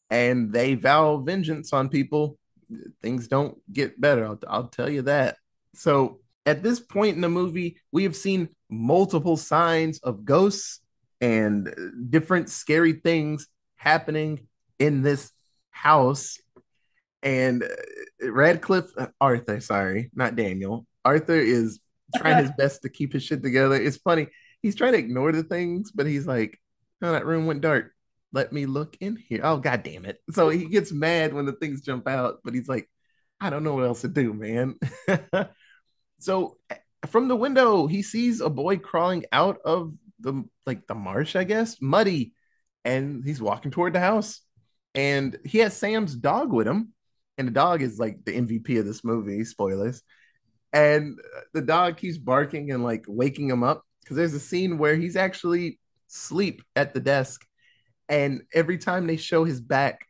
and 0.10 0.54
they 0.54 0.76
vow 0.76 1.17
vengeance 1.17 1.74
on 1.74 1.89
people? 1.89 2.38
Things 3.02 3.28
don't 3.28 3.58
get 3.72 4.00
better. 4.00 4.26
I'll, 4.26 4.40
I'll 4.48 4.68
tell 4.68 4.90
you 4.90 5.04
that. 5.04 5.38
So 5.76 6.20
at 6.46 6.64
this 6.64 6.80
point 6.80 7.16
in 7.16 7.22
the 7.22 7.30
movie, 7.30 7.78
we 7.92 8.04
have 8.04 8.16
seen 8.16 8.50
multiple 8.70 9.38
signs 9.38 10.00
of 10.00 10.26
ghosts 10.26 10.82
and 11.22 11.74
different 12.10 12.50
scary 12.50 12.94
things 12.94 13.48
happening 13.76 14.48
in 14.80 15.02
this 15.02 15.32
house. 15.72 16.38
And 17.22 17.64
uh, 17.64 18.32
Radcliffe, 18.32 18.92
uh, 18.98 19.08
Arthur, 19.22 19.62
sorry, 19.62 20.12
not 20.14 20.36
Daniel. 20.36 20.86
Arthur 21.06 21.40
is 21.40 21.80
trying 22.16 22.44
his 22.44 22.52
best 22.58 22.82
to 22.82 22.90
keep 22.90 23.14
his 23.14 23.24
shit 23.24 23.42
together. 23.42 23.76
It's 23.76 23.98
funny. 23.98 24.28
He's 24.62 24.76
trying 24.76 24.94
to 24.94 25.00
ignore 25.00 25.32
the 25.32 25.44
things, 25.44 25.92
but 25.92 26.06
he's 26.06 26.28
like, 26.28 26.60
oh, 27.02 27.12
that 27.12 27.26
room 27.26 27.46
went 27.46 27.62
dark. 27.62 27.92
Let 28.34 28.52
me 28.52 28.65
look 28.65 28.98
in 29.00 29.15
here. 29.15 29.41
Oh, 29.43 29.58
god 29.58 29.84
damn 29.84 30.06
it. 30.06 30.19
So 30.32 30.50
he 30.50 30.65
gets 30.65 30.91
mad 30.91 31.34
when 31.34 31.46
the 31.46 31.54
things 31.54 31.82
jump 31.82 32.08
out, 32.08 32.39
but 32.43 32.54
he's 32.54 32.67
like, 32.67 32.89
I 33.39 33.50
don't 33.50 33.63
know 33.63 33.76
what 33.76 33.86
else 33.86 34.02
to 34.02 34.08
do, 34.08 34.34
man. 34.34 34.76
so 36.19 36.58
eh, 36.69 36.78
from 37.08 37.28
the 37.28 37.36
window, 37.36 37.88
he 37.88 38.02
sees 38.02 38.41
a 38.41 38.50
boy 38.50 38.78
crawling 38.78 39.26
out 39.32 39.60
of 39.63 39.93
the 40.19 40.43
like 40.65 40.88
the 40.88 40.96
marsh, 40.96 41.36
I 41.36 41.43
guess, 41.43 41.82
muddy, 41.82 42.34
and 42.84 43.24
he's 43.24 43.41
walking 43.41 43.72
toward 43.72 43.93
the 43.93 44.00
house. 44.00 44.41
And 44.96 45.38
he 45.46 45.60
has 45.60 45.76
Sam's 45.76 46.15
dog 46.15 46.52
with 46.52 46.67
him, 46.67 46.93
and 47.38 47.48
the 47.48 47.52
dog 47.52 47.82
is 47.82 48.00
like 48.00 48.26
the 48.26 48.34
MVP 48.34 48.80
of 48.80 48.86
this 48.86 49.04
movie. 49.04 49.43
Spoilers. 49.43 50.02
And 50.72 51.19
uh, 51.19 51.41
the 51.54 51.62
dog 51.62 51.98
keeps 51.98 52.17
barking 52.17 52.72
and 52.72 52.84
like 52.84 53.06
waking 53.08 53.50
him 53.50 53.62
up 53.62 53.84
because 54.02 54.17
there's 54.17 54.34
a 54.34 54.39
scene 54.39 54.80
where 54.80 54.96
he's 54.96 55.15
actually 55.15 55.80
sleep 56.08 56.63
at 56.76 56.93
the 56.93 57.00
desk, 57.00 57.46
and 58.13 58.43
every 58.54 58.78
time 58.78 59.08
they 59.08 59.17
show 59.17 59.43
his 59.43 59.60
back, 59.60 60.06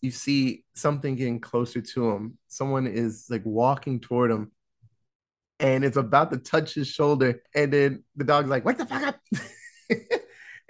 you 0.00 0.10
see 0.10 0.64
something 0.74 1.14
getting 1.16 1.40
closer 1.40 1.80
to 1.80 2.10
him. 2.10 2.38
Someone 2.48 2.86
is 2.86 3.26
like 3.28 3.44
walking 3.44 4.00
toward 4.00 4.30
him 4.30 4.52
and 5.60 5.84
it's 5.84 5.96
about 5.96 6.30
to 6.32 6.38
touch 6.38 6.74
his 6.74 6.88
shoulder. 6.88 7.42
And 7.54 7.72
then 7.72 8.04
the 8.16 8.24
dog's 8.24 8.48
like, 8.48 8.64
wake 8.64 8.78
the 8.78 8.86
fuck 8.86 9.02
up. 9.02 9.20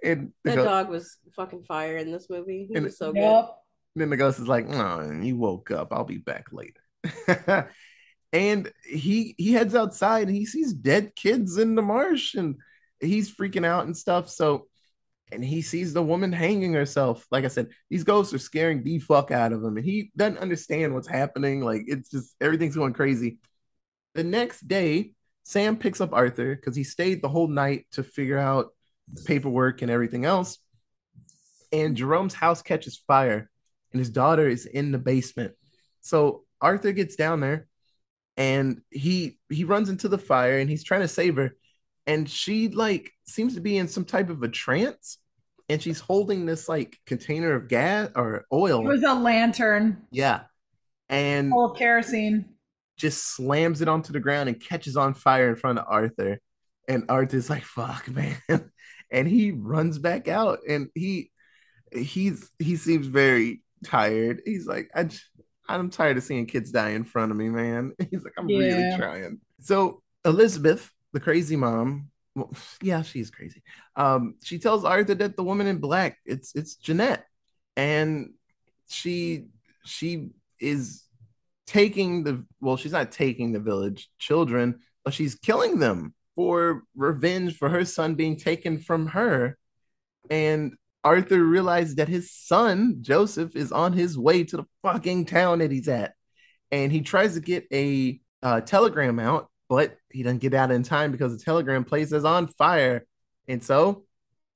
and 0.03 0.33
the 0.45 0.51
That 0.51 0.57
go- 0.57 0.65
dog 0.65 0.89
was 0.89 1.19
fucking 1.37 1.65
fire 1.65 1.97
in 1.99 2.11
this 2.11 2.29
movie. 2.31 2.67
He 2.69 2.75
And- 2.75 2.87
was 2.87 2.97
so 2.99 3.13
Yep. 3.15 3.51
then 3.97 4.11
the 4.11 4.17
ghost 4.17 4.39
is 4.39 4.49
like, 4.49 4.67
oh, 4.69 5.11
you 5.21 5.37
woke 5.37 5.71
up. 5.71 5.93
I'll 5.93 6.05
be 6.05 6.19
back 6.19 6.47
later. 6.53 6.81
and 8.33 8.73
he 8.87 9.35
he 9.39 9.53
heads 9.53 9.75
outside 9.75 10.29
and 10.29 10.37
he 10.37 10.47
sees 10.47 10.73
dead 10.73 11.15
kids 11.15 11.59
in 11.59 11.75
the 11.75 11.83
marsh 11.83 12.35
and 12.35 12.57
he's 13.01 13.31
freaking 13.35 13.67
out 13.67 13.85
and 13.87 13.97
stuff. 13.97 14.29
So 14.31 14.68
and 15.33 15.45
he 15.45 15.63
sees 15.63 15.93
the 15.93 16.03
woman 16.03 16.33
hanging 16.33 16.73
herself. 16.73 17.27
Like 17.31 17.45
I 17.45 17.49
said, 17.49 17.69
these 17.91 18.05
ghosts 18.05 18.35
are 18.35 18.39
scaring 18.39 18.83
the 18.83 18.99
fuck 18.99 19.31
out 19.31 19.53
of 19.53 19.63
him, 19.63 19.77
and 19.77 19.85
he 19.85 20.11
doesn't 20.17 20.39
understand 20.39 20.95
what's 20.95 21.09
happening. 21.09 21.61
Like 21.61 21.83
it's 21.87 22.11
just 22.11 22.35
everything's 22.41 22.77
going 22.77 22.93
crazy. 22.93 23.39
The 24.15 24.25
next 24.25 24.67
day, 24.67 25.13
Sam 25.45 25.77
picks 25.77 26.01
up 26.01 26.13
Arthur 26.13 26.55
because 26.55 26.77
he 26.77 26.85
stayed 26.85 27.23
the 27.23 27.29
whole 27.29 27.49
night 27.49 27.87
to 27.93 28.03
figure 28.03 28.39
out 28.39 28.69
paperwork 29.25 29.83
and 29.83 29.91
everything 29.91 30.25
else. 30.25 30.59
And 31.73 31.97
Jerome's 31.97 32.35
house 32.35 32.63
catches 32.63 33.03
fire, 33.07 33.51
and 33.93 33.99
his 33.99 34.11
daughter 34.11 34.49
is 34.49 34.67
in 34.67 34.93
the 34.93 34.99
basement. 34.99 35.55
So 36.01 36.45
Arthur 36.61 36.93
gets 36.93 37.17
down 37.17 37.41
there, 37.41 37.67
and 38.37 38.81
he 38.91 39.39
he 39.51 39.65
runs 39.65 39.89
into 39.89 40.09
the 40.09 40.19
fire, 40.19 40.59
and 40.59 40.69
he's 40.71 40.85
trying 40.85 41.03
to 41.03 41.09
save 41.09 41.37
her, 41.37 41.57
and 42.09 42.29
she 42.29 42.69
like 42.69 43.13
seems 43.27 43.55
to 43.55 43.61
be 43.61 43.77
in 43.77 43.87
some 43.87 44.05
type 44.05 44.31
of 44.31 44.43
a 44.43 44.49
trance, 44.49 45.19
and 45.69 45.81
she's 45.81 46.01
holding 46.01 46.47
this 46.47 46.69
like 46.69 46.99
container 47.07 47.55
of 47.55 47.69
gas 47.69 48.09
or 48.17 48.47
oil. 48.53 48.81
It 48.81 48.89
was 48.89 49.05
a 49.05 49.15
lantern 49.15 49.99
yeah, 50.11 50.41
and 51.09 51.51
full 51.51 51.73
of 51.73 51.79
kerosene. 51.79 52.47
just 52.97 53.37
slams 53.37 53.83
it 53.83 53.89
onto 53.89 54.13
the 54.13 54.21
ground 54.21 54.49
and 54.49 54.59
catches 54.59 54.97
on 54.97 55.15
fire 55.15 55.51
in 55.51 55.57
front 55.57 55.79
of 55.79 55.85
Arthur. 55.87 56.41
And 56.89 57.05
Arthur's 57.11 57.51
like, 57.51 57.65
fuck, 57.65 58.09
man. 58.11 58.41
And 59.13 59.29
he 59.29 59.53
runs 59.53 59.99
back 59.99 60.27
out 60.27 60.61
and 60.67 60.89
he 60.95 61.31
he's 61.93 62.51
he 62.59 62.77
seems 62.77 63.07
very 63.07 63.63
tired. 63.85 64.43
He's 64.47 64.67
like, 64.67 64.91
"I'm 65.69 65.91
tired 65.91 66.17
of 66.17 66.23
seeing 66.23 66.47
kids 66.47 66.71
die 66.71 66.91
in 66.91 67.05
front 67.05 67.33
of 67.33 67.37
me, 67.37 67.49
man. 67.51 67.93
He's 68.11 68.25
like, 68.25 68.35
I'm 68.39 68.47
really 68.47 68.97
trying. 68.97 69.41
So 69.61 70.03
Elizabeth, 70.25 70.91
the 71.13 71.21
crazy 71.21 71.57
mom, 71.57 72.11
well, 72.35 72.53
yeah, 72.83 73.03
she's 73.03 73.31
crazy. 73.31 73.63
Um, 73.97 74.35
she 74.43 74.59
tells 74.59 74.85
Arthur 74.85 75.15
that 75.15 75.37
the 75.37 75.45
woman 75.45 75.67
in 75.67 75.79
black, 75.79 76.19
it's 76.25 76.55
it's 76.55 76.77
Jeanette. 76.77 77.25
And 77.77 78.35
she 78.89 79.47
she 79.85 80.31
is 80.61 81.05
taking 81.67 82.25
the 82.25 82.45
well 82.61 82.77
she's 82.77 82.93
not 82.93 83.13
taking 83.13 83.53
the 83.53 83.61
village 83.61 84.09
children 84.19 84.81
but 85.05 85.13
she's 85.13 85.35
killing 85.35 85.79
them 85.79 86.15
for 86.35 86.83
revenge 86.97 87.57
for 87.57 87.69
her 87.69 87.85
son 87.85 88.15
being 88.15 88.37
taken 88.37 88.79
from 88.79 89.07
her 89.07 89.59
and 90.31 90.73
arthur 91.05 91.43
realized 91.45 91.99
that 91.99 92.09
his 92.09 92.33
son 92.33 92.97
joseph 93.03 93.55
is 93.55 93.71
on 93.71 93.93
his 93.93 94.19
way 94.19 94.43
to 94.43 94.57
the 94.57 94.65
fucking 94.83 95.27
town 95.27 95.59
that 95.59 95.71
he's 95.71 95.89
at 95.89 96.15
and 96.71 96.91
he 96.91 97.03
tries 97.03 97.35
to 97.35 97.41
get 97.41 97.67
a 97.73 98.19
uh, 98.43 98.61
telegram 98.63 99.19
out 99.19 99.51
but 99.69 99.97
he 100.11 100.23
doesn't 100.23 100.39
get 100.39 100.55
out 100.55 100.71
in 100.71 100.83
time 100.83 101.13
because 101.13 101.37
the 101.37 101.45
telegram 101.45 101.85
place 101.85 102.13
is 102.13 102.25
on 102.25 102.49
fire 102.49 103.07
and 103.47 103.63
so 103.63 104.05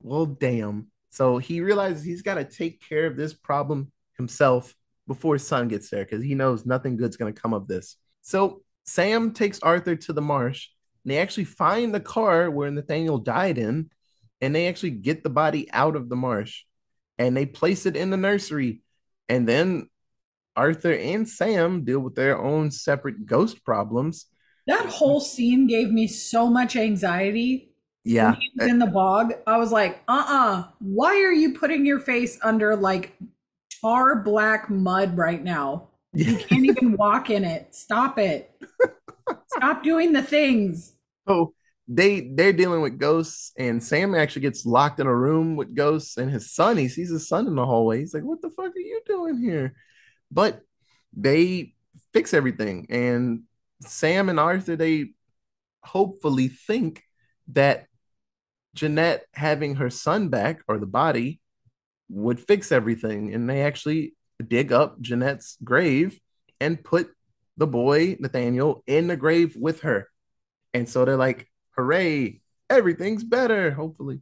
well 0.01 0.27
damn 0.27 0.89
so 1.13 1.37
he 1.37 1.61
realizes 1.61 2.03
he's 2.03 2.23
got 2.23 2.35
to 2.37 2.45
take 2.45 2.81
care 2.89 3.07
of 3.07 3.17
this 3.17 3.35
problem 3.35 3.93
himself 4.17 4.75
before 5.07 5.35
his 5.35 5.47
son 5.47 5.69
gets 5.69 5.91
there 5.91 6.05
because 6.05 6.25
he 6.25 6.35
knows 6.35 6.65
nothing 6.65 6.97
good's 6.97 7.19
going 7.19 7.33
to 7.33 7.41
come 7.41 7.53
of 7.53 7.69
this. 7.69 7.97
So 8.23 8.63
Sam 8.85 9.33
takes 9.33 9.61
Arthur 9.61 9.95
to 9.95 10.13
the 10.15 10.23
marsh 10.23 10.69
and 11.05 11.13
they 11.13 11.19
actually 11.19 11.45
find 11.45 11.95
the 11.95 12.01
car 12.01 12.51
where 12.51 12.71
Nathaniel 12.71 13.19
died 13.19 13.59
in 13.59 13.91
and 14.41 14.55
they 14.55 14.69
actually 14.69 14.91
get 14.91 15.23
the 15.23 15.31
body 15.31 15.71
out 15.71 15.97
of 15.97 16.09
the 16.09 16.17
marsh 16.17 16.65
and 17.19 17.37
they 17.37 17.45
place 17.45 17.85
it 17.85 17.95
in 17.95 18.09
the 18.09 18.17
nursery. 18.17 18.81
And 19.29 19.47
then 19.47 19.89
Arthur 20.57 20.95
and 20.95 21.29
Sam 21.29 21.85
deal 21.85 22.01
with 22.01 22.15
their 22.15 22.41
own 22.41 22.71
separate 22.71 23.27
ghost 23.27 23.65
problems. 23.65 24.27
That 24.67 24.87
whole 24.87 25.21
scene 25.21 25.67
gave 25.67 25.91
me 25.91 26.07
so 26.07 26.49
much 26.49 26.77
anxiety. 26.77 27.75
Yeah. 28.05 28.33
When 28.33 28.41
he 28.41 28.51
was 28.59 28.69
in 28.69 28.79
the 28.79 28.87
bog, 28.87 29.35
I 29.47 29.59
was 29.59 29.73
like, 29.73 30.03
uh 30.09 30.25
uh 30.27 30.65
why 30.81 31.21
are 31.23 31.33
you 31.33 31.55
putting 31.55 31.87
your 31.87 32.01
face 32.01 32.39
under 32.43 32.77
like 32.77 33.17
tar 33.81 34.17
black 34.17 34.71
mud 34.71 35.17
right 35.17 35.43
now? 35.43 35.89
You 36.13 36.37
can't 36.37 36.65
even 36.65 36.93
walk 36.99 37.31
in 37.31 37.45
it. 37.45 37.75
Stop 37.75 38.19
it. 38.19 38.51
Stop 39.57 39.83
doing 39.83 40.13
the 40.13 40.23
things. 40.23 40.95
So 41.27 41.55
they 41.89 42.33
they're 42.35 42.53
dealing 42.53 42.81
with 42.81 42.99
ghosts, 42.99 43.53
and 43.59 43.83
Sam 43.83 44.15
actually 44.15 44.43
gets 44.43 44.65
locked 44.65 45.01
in 45.01 45.07
a 45.07 45.15
room 45.15 45.57
with 45.57 45.75
ghosts 45.75 46.17
and 46.17 46.31
his 46.31 46.51
son. 46.55 46.77
He 46.77 46.89
sees 46.89 47.11
his 47.11 47.29
son 47.29 47.47
in 47.47 47.55
the 47.55 47.67
hallway. 47.67 48.01
He's 48.01 48.15
like, 48.15 48.23
"What 48.23 48.41
the 48.41 48.51
fuck 48.51 48.75
are 48.75 48.79
you 48.79 49.01
doing 49.07 49.39
here?" 49.39 49.75
But 50.31 50.63
they 51.17 51.75
fix 52.13 52.35
everything, 52.35 52.87
and 52.91 53.43
Sam 53.87 54.29
and 54.29 54.41
Arthur 54.41 54.77
they 54.77 55.11
hopefully 55.83 56.49
think 56.49 57.03
that 57.49 57.87
Jeanette 58.75 59.27
having 59.35 59.77
her 59.77 59.91
son 59.91 60.29
back 60.29 60.63
or 60.69 60.79
the 60.79 60.87
body 60.87 61.41
would 62.09 62.41
fix 62.41 62.73
everything, 62.73 63.35
and 63.35 63.49
they 63.49 63.63
actually 63.63 64.15
dig 64.47 64.73
up 64.73 65.01
Jeanette's 65.01 65.57
grave 65.63 66.19
and 66.61 66.83
put 66.83 67.11
the 67.57 67.67
boy 67.67 68.17
Nathaniel 68.19 68.83
in 68.87 69.09
the 69.09 69.17
grave 69.17 69.57
with 69.57 69.83
her. 69.83 70.09
And 70.75 70.89
so 70.89 71.05
they're 71.05 71.17
like, 71.17 71.49
hooray, 71.77 72.41
everything's 72.71 73.25
better, 73.25 73.71
hopefully. 73.71 74.21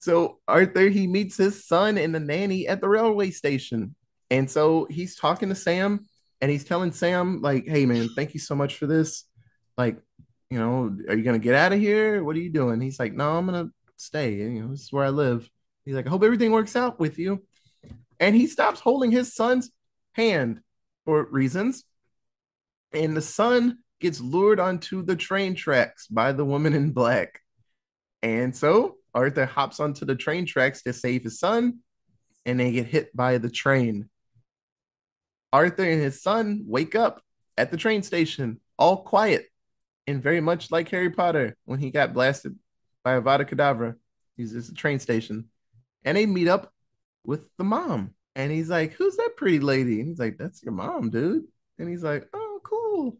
So 0.00 0.40
Arthur, 0.46 0.88
he 0.88 1.06
meets 1.06 1.36
his 1.36 1.66
son 1.66 1.96
and 1.96 2.14
the 2.14 2.20
nanny 2.20 2.68
at 2.68 2.80
the 2.80 2.88
railway 2.88 3.30
station. 3.30 3.94
And 4.30 4.50
so 4.50 4.86
he's 4.90 5.16
talking 5.16 5.48
to 5.48 5.54
Sam 5.54 6.06
and 6.44 6.50
he's 6.50 6.64
telling 6.64 6.92
Sam, 6.92 7.40
like, 7.40 7.66
hey 7.66 7.86
man, 7.86 8.10
thank 8.14 8.34
you 8.34 8.38
so 8.38 8.54
much 8.54 8.76
for 8.76 8.86
this. 8.86 9.24
Like, 9.78 9.96
you 10.50 10.58
know, 10.58 10.94
are 11.08 11.16
you 11.16 11.24
gonna 11.24 11.38
get 11.38 11.54
out 11.54 11.72
of 11.72 11.80
here? 11.80 12.22
What 12.22 12.36
are 12.36 12.40
you 12.40 12.50
doing? 12.50 12.82
He's 12.82 12.98
like, 12.98 13.14
no, 13.14 13.38
I'm 13.38 13.46
gonna 13.46 13.70
stay. 13.96 14.34
You 14.34 14.60
know, 14.60 14.68
this 14.68 14.82
is 14.82 14.92
where 14.92 15.06
I 15.06 15.08
live. 15.08 15.48
He's 15.86 15.94
like, 15.94 16.06
I 16.06 16.10
hope 16.10 16.22
everything 16.22 16.52
works 16.52 16.76
out 16.76 17.00
with 17.00 17.18
you. 17.18 17.42
And 18.20 18.36
he 18.36 18.46
stops 18.46 18.78
holding 18.78 19.10
his 19.10 19.34
son's 19.34 19.70
hand 20.12 20.60
for 21.06 21.26
reasons. 21.30 21.84
And 22.92 23.16
the 23.16 23.22
son 23.22 23.78
gets 23.98 24.20
lured 24.20 24.60
onto 24.60 25.02
the 25.02 25.16
train 25.16 25.54
tracks 25.54 26.06
by 26.08 26.32
the 26.32 26.44
woman 26.44 26.74
in 26.74 26.90
black. 26.90 27.40
And 28.22 28.54
so 28.54 28.96
Arthur 29.14 29.46
hops 29.46 29.80
onto 29.80 30.04
the 30.04 30.14
train 30.14 30.44
tracks 30.44 30.82
to 30.82 30.92
save 30.92 31.24
his 31.24 31.38
son, 31.38 31.78
and 32.44 32.60
they 32.60 32.70
get 32.70 32.86
hit 32.86 33.16
by 33.16 33.38
the 33.38 33.48
train. 33.48 34.10
Arthur 35.54 35.84
and 35.84 36.02
his 36.02 36.20
son 36.20 36.64
wake 36.66 36.96
up 36.96 37.22
at 37.56 37.70
the 37.70 37.76
train 37.76 38.02
station, 38.02 38.58
all 38.76 39.04
quiet, 39.04 39.46
and 40.04 40.20
very 40.20 40.40
much 40.40 40.72
like 40.72 40.88
Harry 40.88 41.10
Potter 41.10 41.56
when 41.64 41.78
he 41.78 41.92
got 41.92 42.12
blasted 42.12 42.58
by 43.04 43.20
Avada 43.20 43.48
Kedavra. 43.48 43.94
He's 44.36 44.50
just 44.50 44.72
a 44.72 44.74
train 44.74 44.98
station. 44.98 45.44
And 46.04 46.16
they 46.16 46.26
meet 46.26 46.48
up 46.48 46.72
with 47.24 47.48
the 47.56 47.62
mom. 47.62 48.14
And 48.34 48.50
he's 48.50 48.68
like, 48.68 48.94
Who's 48.94 49.14
that 49.14 49.36
pretty 49.36 49.60
lady? 49.60 50.00
And 50.00 50.08
he's 50.08 50.18
like, 50.18 50.38
That's 50.38 50.60
your 50.60 50.72
mom, 50.72 51.10
dude. 51.10 51.44
And 51.78 51.88
he's 51.88 52.02
like, 52.02 52.28
Oh, 52.34 52.60
cool. 52.64 53.18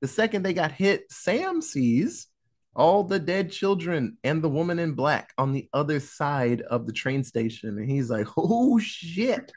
The 0.00 0.08
second 0.08 0.42
they 0.42 0.54
got 0.54 0.72
hit, 0.72 1.04
Sam 1.12 1.62
sees 1.62 2.26
all 2.74 3.04
the 3.04 3.20
dead 3.20 3.52
children 3.52 4.18
and 4.24 4.42
the 4.42 4.48
woman 4.48 4.80
in 4.80 4.94
black 4.94 5.32
on 5.38 5.52
the 5.52 5.68
other 5.72 6.00
side 6.00 6.62
of 6.62 6.88
the 6.88 6.92
train 6.92 7.22
station. 7.22 7.78
And 7.78 7.88
he's 7.88 8.10
like, 8.10 8.26
Oh 8.36 8.80
shit. 8.80 9.52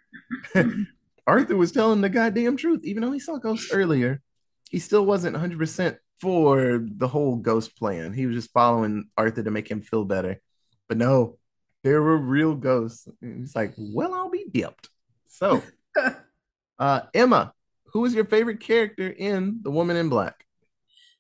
Arthur 1.28 1.58
was 1.58 1.72
telling 1.72 2.02
the 2.02 2.10
goddamn 2.10 2.58
truth. 2.58 2.82
Even 2.84 3.04
though 3.04 3.12
he 3.12 3.20
saw 3.20 3.38
ghosts 3.38 3.72
earlier, 3.72 4.22
he 4.70 4.80
still 4.80 5.06
wasn't 5.06 5.36
100% 5.36 5.98
for 6.20 6.84
the 6.84 7.08
whole 7.08 7.36
ghost 7.36 7.78
plan. 7.78 8.14
He 8.14 8.26
was 8.26 8.36
just 8.36 8.52
following 8.52 9.10
Arthur 9.18 9.44
to 9.44 9.52
make 9.52 9.70
him 9.70 9.82
feel 9.82 10.06
better. 10.06 10.42
But 10.88 10.98
no, 10.98 11.38
there 11.84 12.02
were 12.02 12.18
real 12.18 12.56
ghosts. 12.56 13.08
He's 13.22 13.56
like, 13.56 13.74
well, 13.78 14.14
I'll 14.14 14.30
be 14.30 14.46
dipped. 14.50 14.90
So, 15.28 15.62
uh, 16.80 17.02
Emma, 17.14 17.54
who 17.94 18.06
is 18.06 18.14
your 18.14 18.26
favorite 18.26 18.62
character 18.62 19.10
in 19.10 19.60
The 19.62 19.72
Woman 19.72 19.98
in 19.98 20.10
Black? 20.10 20.46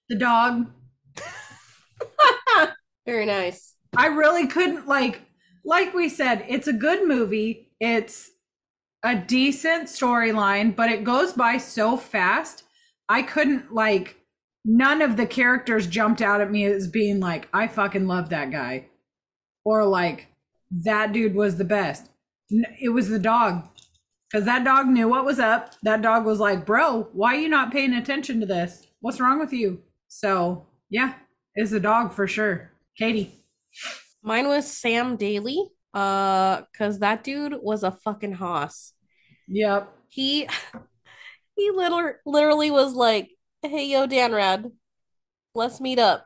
The 0.10 0.16
dog. 0.16 0.72
Very 3.06 3.26
nice. 3.26 3.76
I 3.96 4.08
really 4.08 4.48
couldn't 4.48 4.88
like 4.88 5.22
like 5.68 5.94
we 5.94 6.08
said, 6.08 6.46
it's 6.48 6.68
a 6.68 6.74
good 6.74 7.06
movie. 7.06 7.72
It's 7.82 8.32
a 9.08 9.16
decent 9.16 9.88
storyline, 9.88 10.76
but 10.76 10.90
it 10.90 11.06
goes 11.06 11.32
by 11.32 11.58
so 11.58 11.96
fast. 11.96 12.64
I 13.08 13.22
couldn't 13.22 13.74
like 13.74 14.18
none 14.66 15.02
of 15.02 15.16
the 15.16 15.26
characters 15.26 15.88
jumped 15.88 16.22
out 16.22 16.42
at 16.42 16.52
me 16.52 16.66
as 16.66 16.90
being 16.90 17.22
like, 17.22 17.48
I 17.54 17.68
fucking 17.68 18.06
love 18.06 18.30
that 18.30 18.52
guy. 18.52 18.88
Or 19.64 19.86
like 19.86 20.28
that 20.84 21.14
dude 21.14 21.36
was 21.36 21.56
the 21.56 21.64
best. 21.64 22.10
It 22.50 22.90
was 22.90 23.08
the 23.08 23.20
dog. 23.20 23.68
Cause 24.34 24.44
that 24.44 24.66
dog 24.66 24.88
knew 24.88 25.08
what 25.08 25.24
was 25.24 25.40
up. 25.40 25.76
That 25.84 26.02
dog 26.02 26.26
was 26.26 26.40
like, 26.40 26.66
bro, 26.66 27.08
why 27.14 27.36
are 27.36 27.40
you 27.40 27.48
not 27.48 27.72
paying 27.72 27.94
attention 27.94 28.42
to 28.42 28.46
this? 28.46 28.88
What's 29.00 29.22
wrong 29.22 29.40
with 29.40 29.54
you? 29.54 29.82
So 30.10 30.66
yeah, 30.90 31.14
it's 31.56 31.72
the 31.72 31.80
dog 31.80 32.12
for 32.12 32.28
sure. 32.28 32.72
Katie. 32.98 33.32
Mine 34.22 34.50
was 34.50 34.70
Sam 34.70 35.16
Daily. 35.16 35.70
Uh, 35.94 36.64
cause 36.78 37.00
that 37.00 37.24
dude 37.24 37.56
was 37.62 37.84
a 37.84 37.92
fucking 37.92 38.34
hoss. 38.34 38.92
Yep. 39.48 39.94
He 40.10 40.48
he 41.56 41.72
literally 41.72 42.14
literally 42.26 42.72
was 42.72 42.94
like, 42.94 43.30
Hey 43.62 43.88
yo, 43.88 44.08
Danrad, 44.08 44.72
let's 45.56 45.82
meet 45.82 46.00
up 46.00 46.26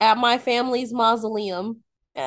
at 0.00 0.18
my 0.18 0.38
family's 0.38 0.92
mausoleum. 0.92 1.82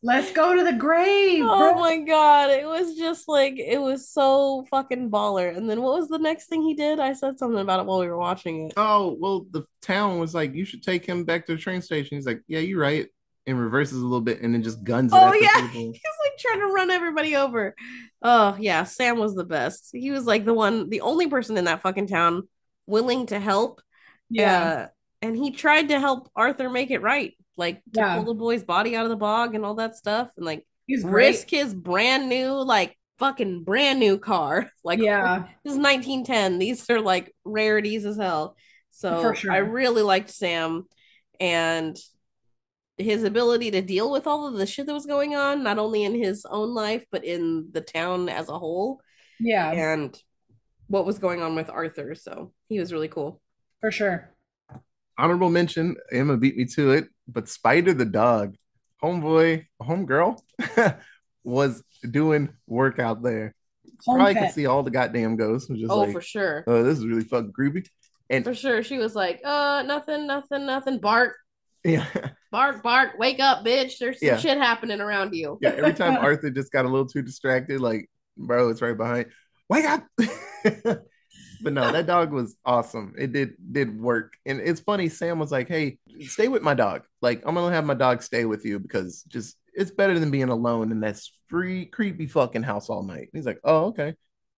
Let's 0.00 0.30
go 0.30 0.54
to 0.54 0.62
the 0.62 0.72
grave. 0.72 1.44
Oh 1.44 1.72
bro. 1.72 1.80
my 1.80 1.98
god, 1.98 2.50
it 2.50 2.64
was 2.64 2.96
just 2.96 3.26
like 3.26 3.58
it 3.58 3.80
was 3.80 4.08
so 4.08 4.64
fucking 4.70 5.10
baller. 5.10 5.54
And 5.56 5.68
then 5.68 5.82
what 5.82 5.98
was 5.98 6.08
the 6.08 6.18
next 6.18 6.46
thing 6.46 6.62
he 6.62 6.74
did? 6.74 7.00
I 7.00 7.14
said 7.14 7.38
something 7.38 7.60
about 7.60 7.80
it 7.80 7.86
while 7.86 7.98
we 7.98 8.06
were 8.06 8.16
watching 8.16 8.66
it. 8.66 8.74
Oh, 8.76 9.16
well, 9.18 9.46
the 9.50 9.64
town 9.82 10.20
was 10.20 10.34
like, 10.34 10.54
you 10.54 10.64
should 10.64 10.84
take 10.84 11.04
him 11.04 11.24
back 11.24 11.46
to 11.46 11.56
the 11.56 11.60
train 11.60 11.82
station. 11.82 12.16
He's 12.16 12.26
like, 12.26 12.42
yeah, 12.46 12.60
you're 12.60 12.80
right. 12.80 13.08
And 13.46 13.58
reverses 13.58 13.98
a 13.98 14.04
little 14.04 14.20
bit 14.20 14.40
and 14.40 14.54
then 14.54 14.62
just 14.62 14.84
guns 14.84 15.12
it 15.12 15.16
Oh 15.16 15.26
at 15.26 15.32
the 15.32 15.40
yeah, 15.40 15.68
people. 15.68 15.88
like 16.24 16.27
trying 16.38 16.60
to 16.60 16.66
run 16.66 16.90
everybody 16.90 17.36
over. 17.36 17.74
Oh 18.22 18.56
yeah, 18.58 18.84
Sam 18.84 19.18
was 19.18 19.34
the 19.34 19.44
best. 19.44 19.90
He 19.92 20.10
was 20.10 20.24
like 20.24 20.44
the 20.44 20.54
one, 20.54 20.88
the 20.88 21.00
only 21.02 21.28
person 21.28 21.56
in 21.56 21.64
that 21.66 21.82
fucking 21.82 22.06
town 22.08 22.48
willing 22.86 23.26
to 23.26 23.38
help. 23.38 23.80
Yeah. 24.30 24.62
Uh, 24.62 24.86
and 25.22 25.36
he 25.36 25.50
tried 25.50 25.88
to 25.88 25.98
help 26.00 26.30
Arthur 26.36 26.70
make 26.70 26.90
it 26.90 27.02
right, 27.02 27.34
like 27.56 27.76
to 27.94 28.00
Yeah. 28.00 28.14
pull 28.16 28.24
the 28.24 28.34
boy's 28.34 28.64
body 28.64 28.94
out 28.96 29.04
of 29.04 29.10
the 29.10 29.16
bog 29.16 29.54
and 29.54 29.64
all 29.64 29.74
that 29.76 29.96
stuff, 29.96 30.30
and 30.36 30.46
like 30.46 30.66
He's 30.86 31.02
great. 31.02 31.28
risk 31.28 31.50
his 31.50 31.74
brand 31.74 32.28
new, 32.28 32.52
like 32.52 32.96
fucking 33.18 33.64
brand 33.64 33.98
new 34.00 34.18
car. 34.18 34.70
Like 34.84 35.00
Yeah. 35.00 35.44
this 35.64 35.72
is 35.74 35.78
1910. 35.78 36.58
These 36.58 36.88
are 36.90 37.00
like 37.00 37.34
rarities 37.44 38.04
as 38.06 38.16
hell. 38.16 38.56
So 38.90 39.32
sure. 39.32 39.52
I 39.52 39.58
really 39.58 40.02
liked 40.02 40.30
Sam 40.30 40.86
and 41.38 41.96
his 42.98 43.22
ability 43.24 43.70
to 43.70 43.80
deal 43.80 44.10
with 44.10 44.26
all 44.26 44.46
of 44.46 44.54
the 44.54 44.66
shit 44.66 44.86
that 44.86 44.92
was 44.92 45.06
going 45.06 45.34
on, 45.34 45.62
not 45.62 45.78
only 45.78 46.04
in 46.04 46.14
his 46.14 46.44
own 46.44 46.74
life, 46.74 47.04
but 47.10 47.24
in 47.24 47.68
the 47.72 47.80
town 47.80 48.28
as 48.28 48.48
a 48.48 48.58
whole, 48.58 49.00
Yeah. 49.40 49.70
and 49.70 50.20
what 50.88 51.06
was 51.06 51.18
going 51.18 51.40
on 51.42 51.54
with 51.54 51.70
Arthur. 51.70 52.14
So 52.14 52.52
he 52.68 52.78
was 52.80 52.92
really 52.92 53.08
cool. 53.08 53.40
For 53.80 53.90
sure. 53.90 54.30
Honorable 55.16 55.50
mention, 55.50 55.96
Emma 56.12 56.36
beat 56.36 56.56
me 56.56 56.64
to 56.66 56.92
it, 56.92 57.08
but 57.26 57.48
Spider 57.48 57.92
the 57.94 58.04
dog, 58.04 58.56
homeboy, 59.02 59.66
homegirl, 59.82 60.40
was 61.44 61.82
doing 62.08 62.50
work 62.66 62.98
out 62.98 63.22
there. 63.22 63.54
Home 64.06 64.16
Probably 64.16 64.34
could 64.34 64.52
see 64.52 64.66
all 64.66 64.82
the 64.82 64.90
goddamn 64.90 65.36
ghosts. 65.36 65.68
Was 65.68 65.80
just 65.80 65.90
oh, 65.90 66.00
like, 66.00 66.12
for 66.12 66.20
sure. 66.20 66.64
oh, 66.66 66.82
this 66.84 66.98
is 66.98 67.06
really 67.06 67.24
fucking 67.24 67.52
creepy. 67.52 67.84
And 68.30 68.44
For 68.44 68.54
sure. 68.54 68.82
She 68.82 68.98
was 68.98 69.14
like, 69.14 69.40
uh, 69.44 69.82
nothing, 69.86 70.26
nothing, 70.26 70.66
nothing. 70.66 70.98
Bark, 70.98 71.34
yeah, 71.84 72.06
bark, 72.50 72.82
bark. 72.82 73.18
Wake 73.18 73.40
up, 73.40 73.64
bitch. 73.64 73.98
There's 73.98 74.18
some 74.20 74.26
Yeah. 74.28 74.36
shit 74.38 74.58
happening 74.58 75.00
around 75.00 75.34
you. 75.34 75.58
yeah. 75.60 75.70
Every 75.70 75.94
time 75.94 76.16
Arthur 76.20 76.50
just 76.50 76.72
got 76.72 76.84
a 76.84 76.88
little 76.88 77.06
too 77.06 77.22
distracted, 77.22 77.80
like, 77.80 78.08
bro, 78.36 78.68
it's 78.70 78.82
right 78.82 78.96
behind. 78.96 79.26
Wake 79.68 79.84
up! 79.84 80.04
but 81.62 81.72
no, 81.72 81.92
that 81.92 82.06
dog 82.06 82.32
was 82.32 82.56
awesome. 82.64 83.14
It 83.18 83.32
did 83.32 83.54
did 83.72 84.00
work, 84.00 84.34
and 84.46 84.60
it's 84.60 84.80
funny. 84.80 85.08
Sam 85.08 85.38
was 85.38 85.52
like, 85.52 85.68
"Hey, 85.68 85.98
stay 86.22 86.48
with 86.48 86.62
my 86.62 86.74
dog. 86.74 87.02
Like, 87.20 87.42
I'm 87.44 87.54
gonna 87.54 87.74
have 87.74 87.84
my 87.84 87.94
dog 87.94 88.22
stay 88.22 88.44
with 88.44 88.64
you 88.64 88.78
because 88.78 89.22
just 89.24 89.56
it's 89.74 89.90
better 89.90 90.18
than 90.18 90.30
being 90.30 90.48
alone 90.48 90.90
in 90.90 91.00
that 91.00 91.20
free 91.48 91.84
creepy 91.86 92.26
fucking 92.26 92.62
house 92.62 92.88
all 92.88 93.02
night." 93.02 93.28
He's 93.32 93.46
like, 93.46 93.60
"Oh, 93.64 93.86
okay." 93.88 94.14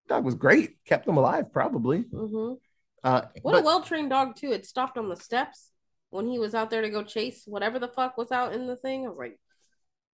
Dog 0.08 0.24
was 0.24 0.34
great. 0.34 0.76
Kept 0.84 1.06
him 1.08 1.16
alive, 1.16 1.52
probably. 1.52 2.00
hmm 2.02 2.54
Uh, 3.02 3.22
What 3.42 3.52
but- 3.52 3.62
a 3.62 3.64
well 3.64 3.82
trained 3.82 4.10
dog 4.10 4.36
too. 4.36 4.52
It 4.52 4.66
stopped 4.66 4.98
on 4.98 5.08
the 5.08 5.16
steps 5.16 5.70
when 6.10 6.26
he 6.26 6.38
was 6.38 6.54
out 6.54 6.70
there 6.70 6.82
to 6.82 6.90
go 6.90 7.02
chase 7.02 7.42
whatever 7.46 7.78
the 7.78 7.88
fuck 7.88 8.16
was 8.16 8.30
out 8.32 8.52
in 8.52 8.66
the 8.66 8.76
thing. 8.76 9.06
I 9.06 9.08
was 9.08 9.18
like, 9.18 9.38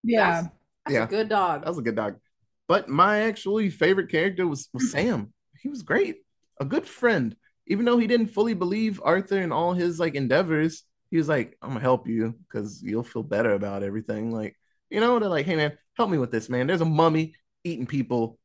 Yeah. 0.03 0.41
that's, 0.41 0.47
that's 0.85 0.93
Yeah. 0.93 1.03
a 1.03 1.07
good 1.07 1.29
dog. 1.29 1.61
That 1.63 1.69
was 1.69 1.77
a 1.79 1.83
good 1.83 1.95
dog. 1.95 2.17
But 2.67 2.89
my 2.89 3.21
actually 3.21 3.69
favorite 3.69 4.09
character 4.11 4.45
was, 4.47 4.69
was 4.73 4.91
Sam. 4.91 5.33
He 5.61 5.69
was 5.69 5.81
great. 5.83 6.17
A 6.59 6.65
good 6.65 6.85
friend. 6.85 7.35
Even 7.67 7.85
though 7.85 7.97
he 7.97 8.07
didn't 8.07 8.27
fully 8.27 8.53
believe 8.53 9.01
Arthur 9.03 9.39
and 9.39 9.51
all 9.51 9.73
his 9.73 9.99
like 9.99 10.15
endeavors, 10.15 10.83
he 11.11 11.17
was 11.17 11.27
like, 11.27 11.57
I'm 11.61 11.69
gonna 11.69 11.79
help 11.81 12.07
you 12.07 12.35
because 12.47 12.81
you'll 12.83 13.03
feel 13.03 13.23
better 13.23 13.53
about 13.53 13.83
everything. 13.83 14.31
Like, 14.31 14.55
you 14.89 14.99
know, 14.99 15.19
they're 15.19 15.29
like, 15.29 15.45
hey 15.45 15.55
man, 15.55 15.77
help 15.95 16.09
me 16.09 16.17
with 16.17 16.31
this, 16.31 16.49
man. 16.49 16.67
There's 16.67 16.81
a 16.81 16.85
mummy 16.85 17.35
eating 17.63 17.85
people 17.87 18.39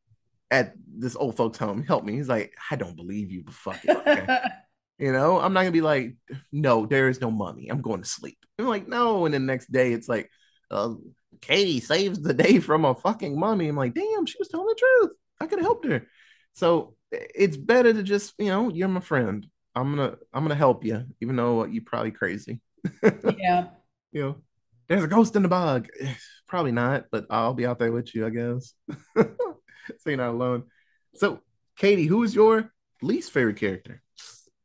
at 0.50 0.74
this 0.86 1.16
old 1.16 1.36
folks' 1.36 1.58
home. 1.58 1.82
Help 1.82 2.04
me. 2.04 2.14
He's 2.14 2.28
like, 2.28 2.52
I 2.70 2.76
don't 2.76 2.96
believe 2.96 3.30
you, 3.30 3.42
but 3.44 3.54
fuck 3.54 3.84
it. 3.84 3.96
Okay. 3.96 4.26
You 4.98 5.12
know, 5.12 5.40
I'm 5.40 5.52
not 5.52 5.60
gonna 5.60 5.72
be 5.72 5.80
like, 5.80 6.14
no, 6.52 6.86
there 6.86 7.08
is 7.08 7.20
no 7.20 7.30
mummy. 7.30 7.68
I'm 7.68 7.82
going 7.82 8.02
to 8.02 8.08
sleep. 8.08 8.38
I'm 8.58 8.66
like, 8.66 8.86
no. 8.88 9.24
And 9.24 9.34
the 9.34 9.38
next 9.40 9.72
day, 9.72 9.92
it's 9.92 10.08
like, 10.08 10.30
uh, 10.70 10.94
Katie 11.40 11.80
saves 11.80 12.20
the 12.20 12.34
day 12.34 12.60
from 12.60 12.84
a 12.84 12.94
fucking 12.94 13.38
mummy. 13.38 13.68
I'm 13.68 13.76
like, 13.76 13.94
damn, 13.94 14.26
she 14.26 14.36
was 14.38 14.48
telling 14.48 14.66
the 14.66 14.76
truth. 14.78 15.10
I 15.40 15.46
could 15.46 15.58
have 15.58 15.66
helped 15.66 15.86
her. 15.86 16.06
So 16.54 16.94
it's 17.10 17.56
better 17.56 17.92
to 17.92 18.02
just, 18.02 18.34
you 18.38 18.46
know, 18.46 18.70
you're 18.70 18.88
my 18.88 19.00
friend. 19.00 19.46
I'm 19.74 19.96
gonna, 19.96 20.16
I'm 20.32 20.44
gonna 20.44 20.54
help 20.54 20.84
you, 20.84 21.04
even 21.20 21.36
though 21.36 21.64
you're 21.64 21.84
probably 21.84 22.12
crazy. 22.12 22.60
Yeah. 23.38 23.68
you 24.12 24.22
know, 24.22 24.36
there's 24.88 25.04
a 25.04 25.08
ghost 25.08 25.36
in 25.36 25.42
the 25.42 25.48
bog. 25.48 25.88
Probably 26.46 26.72
not, 26.72 27.06
but 27.10 27.26
I'll 27.30 27.54
be 27.54 27.66
out 27.66 27.78
there 27.78 27.92
with 27.92 28.14
you, 28.14 28.26
I 28.26 28.30
guess. 28.30 28.74
so 29.16 29.26
you're 30.06 30.16
not 30.16 30.30
alone. 30.30 30.64
So, 31.14 31.40
Katie, 31.76 32.06
who 32.06 32.22
is 32.22 32.34
your 32.34 32.70
least 33.00 33.32
favorite 33.32 33.56
character? 33.56 34.02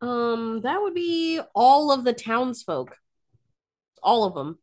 Um, 0.02 0.62
that 0.62 0.82
would 0.82 0.94
be 0.94 1.40
all 1.56 1.92
of 1.92 2.04
the 2.04 2.14
townsfolk. 2.14 2.96
All 4.04 4.26
of 4.26 4.36
them 4.36 4.60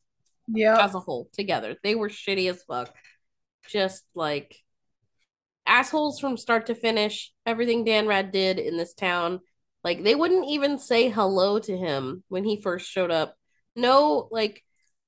Yeah. 0.49 0.83
as 0.85 0.94
a 0.94 1.01
whole 1.01 1.29
together. 1.33 1.77
They 1.83 1.94
were 1.94 2.09
shitty 2.09 2.49
as 2.51 2.62
fuck. 2.62 2.94
Just 3.68 4.05
like 4.14 4.57
assholes 5.66 6.20
from 6.20 6.37
start 6.37 6.66
to 6.66 6.75
finish. 6.75 7.33
Everything 7.47 7.85
Dan 7.85 8.07
Rad 8.07 8.31
did 8.31 8.59
in 8.59 8.77
this 8.77 8.94
town. 8.94 9.40
Like 9.83 10.03
they 10.03 10.14
wouldn't 10.14 10.49
even 10.49 10.79
say 10.79 11.09
hello 11.09 11.59
to 11.59 11.77
him 11.77 12.23
when 12.29 12.44
he 12.44 12.61
first 12.61 12.90
showed 12.90 13.11
up. 13.11 13.37
No 13.77 14.29
like 14.31 14.62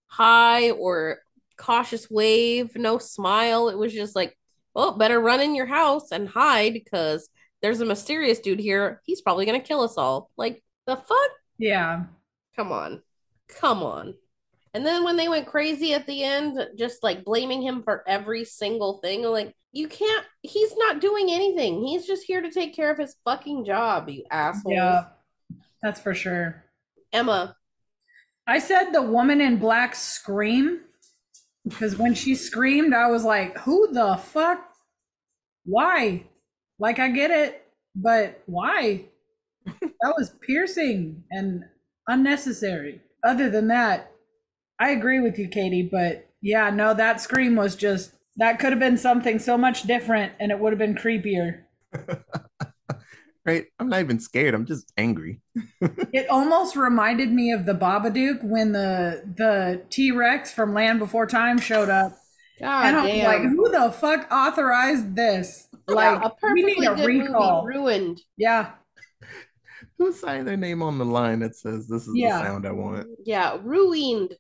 hi 0.09 0.71
or 0.73 1.21
cautious 1.57 2.11
wave, 2.11 2.75
no 2.77 2.99
smile. 2.99 3.69
It 3.69 3.79
was 3.79 3.93
just 3.93 4.17
like, 4.17 4.37
oh, 4.75 4.93
better 4.97 5.21
run 5.21 5.41
in 5.41 5.55
your 5.55 5.67
house 5.67 6.11
and 6.13 6.29
hide 6.29 6.73
because 6.75 7.29
there's 7.63 7.81
a 7.81 7.87
mysterious 7.87 8.39
dude 8.39 8.61
here. 8.61 9.01
He's 9.05 9.21
probably 9.21 9.47
gonna 9.47 9.61
kill 9.61 9.81
us 9.81 9.97
all. 9.97 10.31
Like 10.37 10.63
the 10.87 10.97
fuck? 10.97 11.31
Yeah. 11.59 12.05
Come 12.55 12.73
on. 12.73 13.03
Come 13.49 13.83
on. 13.83 14.15
And 14.75 14.85
then 14.85 15.05
when 15.05 15.17
they 15.17 15.29
went 15.29 15.47
crazy 15.47 15.95
at 15.95 16.07
the 16.07 16.23
end, 16.23 16.59
just 16.77 17.03
like 17.03 17.25
blaming 17.25 17.63
him 17.63 17.83
for 17.83 18.05
every 18.07 18.45
single 18.45 18.99
thing, 18.99 19.23
like, 19.23 19.55
you 19.73 19.89
can't, 19.89 20.27
he's 20.43 20.77
not 20.77 21.01
doing 21.01 21.31
anything. 21.31 21.83
He's 21.83 22.07
just 22.07 22.25
here 22.25 22.41
to 22.43 22.51
take 22.51 22.75
care 22.75 22.91
of 22.91 22.99
his 22.99 23.17
fucking 23.25 23.65
job, 23.65 24.09
you 24.09 24.25
asshole. 24.31 24.73
Yeah. 24.73 25.05
That's 25.83 26.01
for 26.01 26.15
sure. 26.15 26.65
Emma, 27.13 27.57
I 28.47 28.59
said 28.59 28.91
the 28.91 29.03
woman 29.03 29.41
in 29.41 29.57
black 29.59 29.95
scream 29.95 30.81
because 31.67 31.97
when 31.97 32.15
she 32.15 32.35
screamed, 32.35 32.95
I 32.95 33.09
was 33.09 33.25
like, 33.25 33.57
who 33.59 33.93
the 33.93 34.17
fuck? 34.17 34.63
Why? 35.65 36.25
Like, 36.79 36.99
I 36.99 37.09
get 37.09 37.31
it, 37.31 37.67
but 37.95 38.43
why? 38.47 39.07
that 39.67 40.15
was 40.17 40.35
piercing 40.41 41.25
and 41.31 41.65
unnecessary. 42.07 43.01
Other 43.25 43.51
than 43.51 43.69
that, 43.69 44.13
I 44.79 44.91
agree 44.91 45.21
with 45.21 45.39
you, 45.39 45.49
Katie, 45.49 45.89
but 45.91 46.29
yeah, 46.43 46.71
no, 46.71 46.95
that 46.95 47.21
scream 47.21 47.57
was 47.57 47.75
just, 47.77 48.13
that 48.37 48.59
could 48.59 48.71
have 48.71 48.79
been 48.79 48.99
something 48.99 49.39
so 49.39 49.57
much 49.57 49.85
different 49.85 50.33
and 50.39 50.53
it 50.53 50.59
would 50.59 50.73
have 50.73 50.79
been 50.79 50.95
creepier. 50.95 51.63
Right? 53.47 53.67
I'm 53.79 53.89
not 53.89 54.01
even 54.01 54.19
scared. 54.19 54.55
I'm 54.55 54.67
just 54.67 54.93
angry. 54.97 55.41
It 56.13 56.29
almost 56.31 56.75
reminded 56.77 57.31
me 57.31 57.53
of 57.53 57.67
the 57.67 57.75
Babadook 57.75 58.43
when 58.43 58.73
the 58.73 59.23
the 59.37 59.83
T 59.91 60.11
Rex 60.11 60.51
from 60.53 60.75
Land 60.75 60.99
Before 60.99 61.27
Time 61.27 61.59
showed 61.59 61.91
up. 61.91 62.19
god 62.59 62.87
and 62.87 62.97
I'm 62.97 63.07
damn. 63.07 63.25
like, 63.27 63.43
who 63.43 63.71
the 63.71 63.93
fuck 63.93 64.27
authorized 64.33 65.15
this? 65.15 65.66
Yeah, 65.89 65.95
Like, 65.95 66.23
a 66.23 66.29
we 66.29 66.35
perfectly 66.41 66.75
need 66.81 66.89
a 66.89 66.95
good 66.97 67.07
recall. 67.07 67.65
movie 67.65 67.79
ruined. 67.79 68.21
Yeah, 68.37 68.73
Who's 69.99 70.19
signing 70.21 70.45
their 70.45 70.57
name 70.57 70.83
on 70.83 70.99
the 70.99 71.05
line 71.05 71.41
that 71.41 71.55
says 71.57 71.87
this 71.89 72.07
is 72.09 72.15
Yeah. 72.15 72.39
the 72.39 72.45
sound 72.45 72.67
I 72.67 72.73
want? 72.73 73.07
Yeah, 73.25 73.57
ruined. 73.63 74.35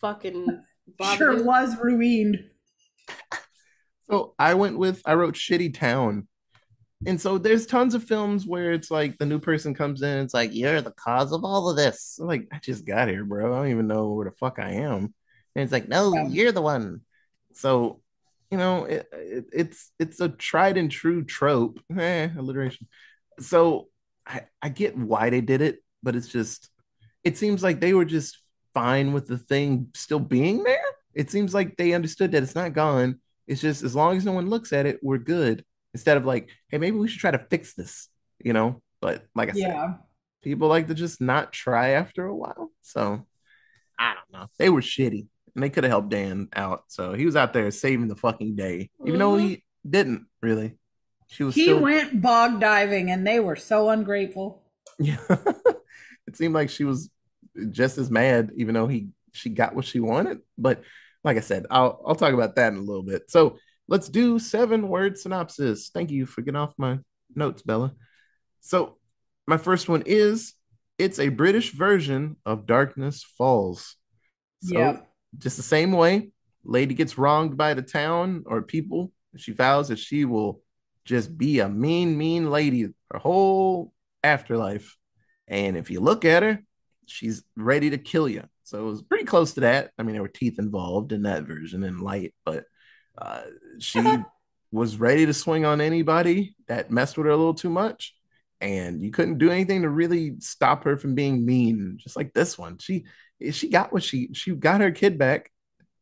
Fucking 0.00 0.46
Bob 0.98 1.16
sure 1.18 1.34
Dylan. 1.36 1.44
was 1.44 1.76
ruined. 1.78 2.44
So 4.10 4.34
I 4.38 4.54
went 4.54 4.76
with 4.78 5.00
I 5.06 5.14
wrote 5.14 5.34
Shitty 5.34 5.72
Town. 5.74 6.28
And 7.06 7.18
so 7.20 7.38
there's 7.38 7.66
tons 7.66 7.94
of 7.94 8.04
films 8.04 8.46
where 8.46 8.72
it's 8.72 8.90
like 8.90 9.16
the 9.16 9.24
new 9.26 9.38
person 9.38 9.74
comes 9.74 10.02
in, 10.02 10.18
it's 10.18 10.34
like, 10.34 10.50
you're 10.54 10.82
the 10.82 10.90
cause 10.92 11.32
of 11.32 11.44
all 11.44 11.70
of 11.70 11.76
this. 11.76 12.18
I'm 12.20 12.26
like, 12.26 12.46
I 12.52 12.58
just 12.58 12.84
got 12.84 13.08
here, 13.08 13.24
bro. 13.24 13.52
I 13.52 13.56
don't 13.56 13.70
even 13.70 13.86
know 13.88 14.12
where 14.12 14.26
the 14.26 14.36
fuck 14.36 14.58
I 14.58 14.72
am. 14.72 15.14
And 15.56 15.62
it's 15.62 15.72
like, 15.72 15.88
no, 15.88 16.12
Yeah. 16.14 16.28
you're 16.28 16.52
the 16.52 16.60
one. 16.60 17.00
So, 17.54 18.01
you 18.52 18.58
know, 18.58 18.84
it, 18.84 19.08
it, 19.14 19.46
it's 19.52 19.92
it's 19.98 20.20
a 20.20 20.28
tried 20.28 20.76
and 20.76 20.90
true 20.90 21.24
trope. 21.24 21.80
Eh, 21.98 22.28
alliteration. 22.38 22.86
So 23.40 23.88
I, 24.26 24.42
I 24.60 24.68
get 24.68 24.96
why 24.96 25.30
they 25.30 25.40
did 25.40 25.62
it, 25.62 25.78
but 26.02 26.14
it's 26.16 26.28
just 26.28 26.68
it 27.24 27.38
seems 27.38 27.62
like 27.62 27.80
they 27.80 27.94
were 27.94 28.04
just 28.04 28.38
fine 28.74 29.14
with 29.14 29.26
the 29.26 29.38
thing 29.38 29.88
still 29.94 30.20
being 30.20 30.64
there. 30.64 30.84
It 31.14 31.30
seems 31.30 31.54
like 31.54 31.76
they 31.78 31.94
understood 31.94 32.32
that 32.32 32.42
it's 32.42 32.54
not 32.54 32.74
gone. 32.74 33.20
It's 33.46 33.62
just 33.62 33.82
as 33.82 33.96
long 33.96 34.18
as 34.18 34.26
no 34.26 34.32
one 34.32 34.50
looks 34.50 34.72
at 34.74 34.86
it, 34.86 35.00
we're 35.02 35.18
good. 35.18 35.64
Instead 35.94 36.18
of 36.18 36.26
like, 36.26 36.50
hey, 36.68 36.78
maybe 36.78 36.98
we 36.98 37.08
should 37.08 37.20
try 37.20 37.30
to 37.32 37.46
fix 37.50 37.74
this, 37.74 38.08
you 38.44 38.52
know? 38.52 38.82
But 39.00 39.24
like 39.34 39.50
I 39.50 39.52
said, 39.52 39.60
Yeah, 39.68 39.94
people 40.42 40.68
like 40.68 40.88
to 40.88 40.94
just 40.94 41.20
not 41.20 41.52
try 41.54 41.90
after 41.90 42.26
a 42.26 42.36
while. 42.36 42.70
So 42.82 43.26
I 43.98 44.14
don't 44.14 44.40
know. 44.40 44.46
They 44.58 44.70
were 44.70 44.82
shitty 44.82 45.26
and 45.54 45.62
they 45.62 45.70
could 45.70 45.84
have 45.84 45.90
helped 45.90 46.08
Dan 46.10 46.48
out. 46.54 46.84
So 46.88 47.12
he 47.12 47.26
was 47.26 47.36
out 47.36 47.52
there 47.52 47.70
saving 47.70 48.08
the 48.08 48.16
fucking 48.16 48.56
day, 48.56 48.90
even 49.06 49.18
though 49.18 49.34
mm-hmm. 49.34 49.46
he 49.46 49.64
didn't 49.88 50.26
really. 50.40 50.76
She 51.28 51.44
was 51.44 51.54
he 51.54 51.64
still 51.64 51.80
went 51.80 52.20
bog 52.20 52.60
diving, 52.60 53.10
and 53.10 53.26
they 53.26 53.40
were 53.40 53.56
so 53.56 53.90
ungrateful. 53.90 54.62
Yeah. 54.98 55.16
it 56.26 56.36
seemed 56.36 56.54
like 56.54 56.70
she 56.70 56.84
was 56.84 57.10
just 57.70 57.98
as 57.98 58.10
mad, 58.10 58.52
even 58.56 58.74
though 58.74 58.86
he 58.86 59.08
she 59.32 59.50
got 59.50 59.74
what 59.74 59.84
she 59.84 60.00
wanted. 60.00 60.40
But 60.58 60.82
like 61.24 61.36
I 61.36 61.40
said, 61.40 61.66
I'll 61.70 62.02
I'll 62.06 62.14
talk 62.14 62.34
about 62.34 62.56
that 62.56 62.72
in 62.72 62.78
a 62.78 62.82
little 62.82 63.02
bit. 63.02 63.30
So 63.30 63.58
let's 63.88 64.08
do 64.08 64.38
seven 64.38 64.88
word 64.88 65.18
synopsis. 65.18 65.90
Thank 65.92 66.10
you 66.10 66.26
for 66.26 66.42
getting 66.42 66.56
off 66.56 66.74
my 66.76 66.98
notes, 67.34 67.62
Bella. 67.62 67.94
So 68.60 68.98
my 69.46 69.56
first 69.56 69.88
one 69.88 70.02
is 70.06 70.54
it's 70.98 71.18
a 71.18 71.28
British 71.28 71.72
version 71.72 72.36
of 72.44 72.66
Darkness 72.66 73.24
Falls. 73.24 73.96
So 74.62 74.78
Yep. 74.78 75.11
Just 75.38 75.56
the 75.56 75.62
same 75.62 75.92
way, 75.92 76.30
lady 76.64 76.94
gets 76.94 77.18
wronged 77.18 77.56
by 77.56 77.74
the 77.74 77.82
town 77.82 78.44
or 78.46 78.62
people. 78.62 79.12
She 79.36 79.52
vows 79.52 79.88
that 79.88 79.98
she 79.98 80.24
will 80.24 80.60
just 81.04 81.36
be 81.36 81.60
a 81.60 81.68
mean, 81.68 82.16
mean 82.16 82.50
lady 82.50 82.88
her 83.10 83.18
whole 83.18 83.92
afterlife. 84.22 84.96
And 85.48 85.76
if 85.76 85.90
you 85.90 86.00
look 86.00 86.24
at 86.24 86.42
her, 86.42 86.62
she's 87.06 87.42
ready 87.56 87.90
to 87.90 87.98
kill 87.98 88.28
you. 88.28 88.44
So 88.64 88.78
it 88.78 88.90
was 88.90 89.02
pretty 89.02 89.24
close 89.24 89.54
to 89.54 89.60
that. 89.60 89.90
I 89.98 90.02
mean, 90.02 90.14
there 90.14 90.22
were 90.22 90.28
teeth 90.28 90.58
involved 90.58 91.12
in 91.12 91.22
that 91.22 91.44
version 91.44 91.82
and 91.82 92.00
light, 92.00 92.34
but 92.44 92.64
uh, 93.18 93.42
she 93.78 94.00
was 94.72 94.96
ready 94.96 95.26
to 95.26 95.34
swing 95.34 95.64
on 95.64 95.80
anybody 95.80 96.54
that 96.68 96.90
messed 96.90 97.16
with 97.16 97.26
her 97.26 97.32
a 97.32 97.36
little 97.36 97.54
too 97.54 97.70
much. 97.70 98.14
And 98.60 99.02
you 99.02 99.10
couldn't 99.10 99.38
do 99.38 99.50
anything 99.50 99.82
to 99.82 99.88
really 99.88 100.36
stop 100.38 100.84
her 100.84 100.96
from 100.96 101.16
being 101.16 101.44
mean, 101.44 101.98
just 101.98 102.16
like 102.16 102.32
this 102.32 102.56
one. 102.56 102.78
She 102.78 103.04
she 103.50 103.68
got 103.68 103.92
what 103.92 104.02
she 104.02 104.30
she 104.32 104.54
got 104.54 104.80
her 104.80 104.90
kid 104.90 105.18
back. 105.18 105.50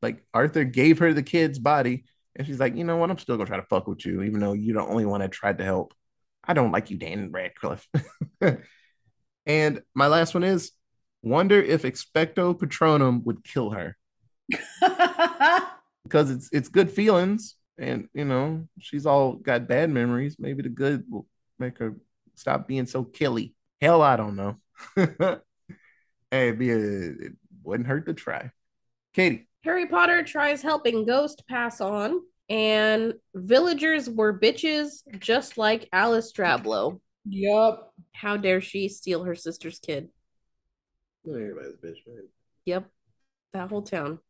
Like 0.03 0.25
Arthur 0.33 0.65
gave 0.65 0.99
her 0.99 1.13
the 1.13 1.23
kid's 1.23 1.59
body, 1.59 2.05
and 2.37 2.47
she's 2.47 2.61
like, 2.61 2.77
you 2.77 2.85
know 2.85 2.97
what? 2.97 3.11
I'm 3.11 3.19
still 3.19 3.37
gonna 3.37 3.47
try 3.47 3.57
to 3.59 3.67
fuck 3.67 3.87
with 3.87 4.05
you, 4.05 4.23
even 4.23 4.41
though 4.41 4.53
you're 4.53 4.83
the 4.83 4.89
only 4.89 5.07
one 5.07 5.23
I 5.23 5.27
tried 5.29 5.59
to 5.59 5.65
help. 5.65 5.95
I 6.45 6.55
don't 6.55 6.73
like 6.73 6.91
you, 6.91 6.97
Dan 6.97 7.31
Radcliffe. 7.33 7.87
and 9.47 9.83
my 9.95 10.07
last 10.07 10.35
one 10.35 10.45
is 10.45 10.73
wonder 11.23 11.61
if 11.61 11.83
Expecto 11.83 12.59
Patronum 12.59 13.25
would 13.25 13.45
kill 13.45 13.71
her 13.71 13.97
because 16.05 16.31
it's 16.31 16.49
it's 16.53 16.69
good 16.69 16.91
feelings, 16.91 17.57
and 17.79 18.09
you 18.15 18.25
know 18.25 18.67
she's 18.79 19.07
all 19.07 19.35
got 19.35 19.69
bad 19.69 19.91
memories. 19.91 20.37
Maybe 20.39 20.63
the 20.63 20.69
good 20.69 21.05
will 21.09 21.27
make 21.59 21.79
her 21.79 21.97
stop 22.35 22.67
being 22.67 22.87
so 22.87 23.05
killy. 23.05 23.55
Hell, 23.81 24.03
I 24.03 24.17
don't 24.17 24.37
know. 24.37 24.57
hey, 26.31 26.49
it'd 26.49 26.59
be 26.59 26.71
a, 26.71 26.77
it 26.77 27.33
wouldn't 27.63 27.89
hurt 27.89 28.07
to 28.07 28.15
try. 28.15 28.51
Katie, 29.15 29.49
Harry 29.65 29.87
Potter 29.87 30.23
tries 30.23 30.63
helping 30.63 31.05
Ghost 31.05 31.45
pass 31.49 31.81
on, 31.81 32.21
and 32.49 33.15
villagers 33.35 34.09
were 34.09 34.39
bitches 34.39 35.03
just 35.19 35.59
like 35.59 35.89
Alice 35.93 36.33
Drablow. 36.33 37.01
Yep. 37.27 37.93
How 38.15 38.37
dare 38.37 38.61
she 38.61 38.89
steal 38.89 39.25
her 39.25 39.35
sister's 39.35 39.79
kid? 39.79 40.09
everybody's 41.27 41.77
bitch, 41.77 42.07
man. 42.07 42.29
Yep. 42.65 42.87
That 43.53 43.69
whole 43.69 43.83
town. 43.83 44.21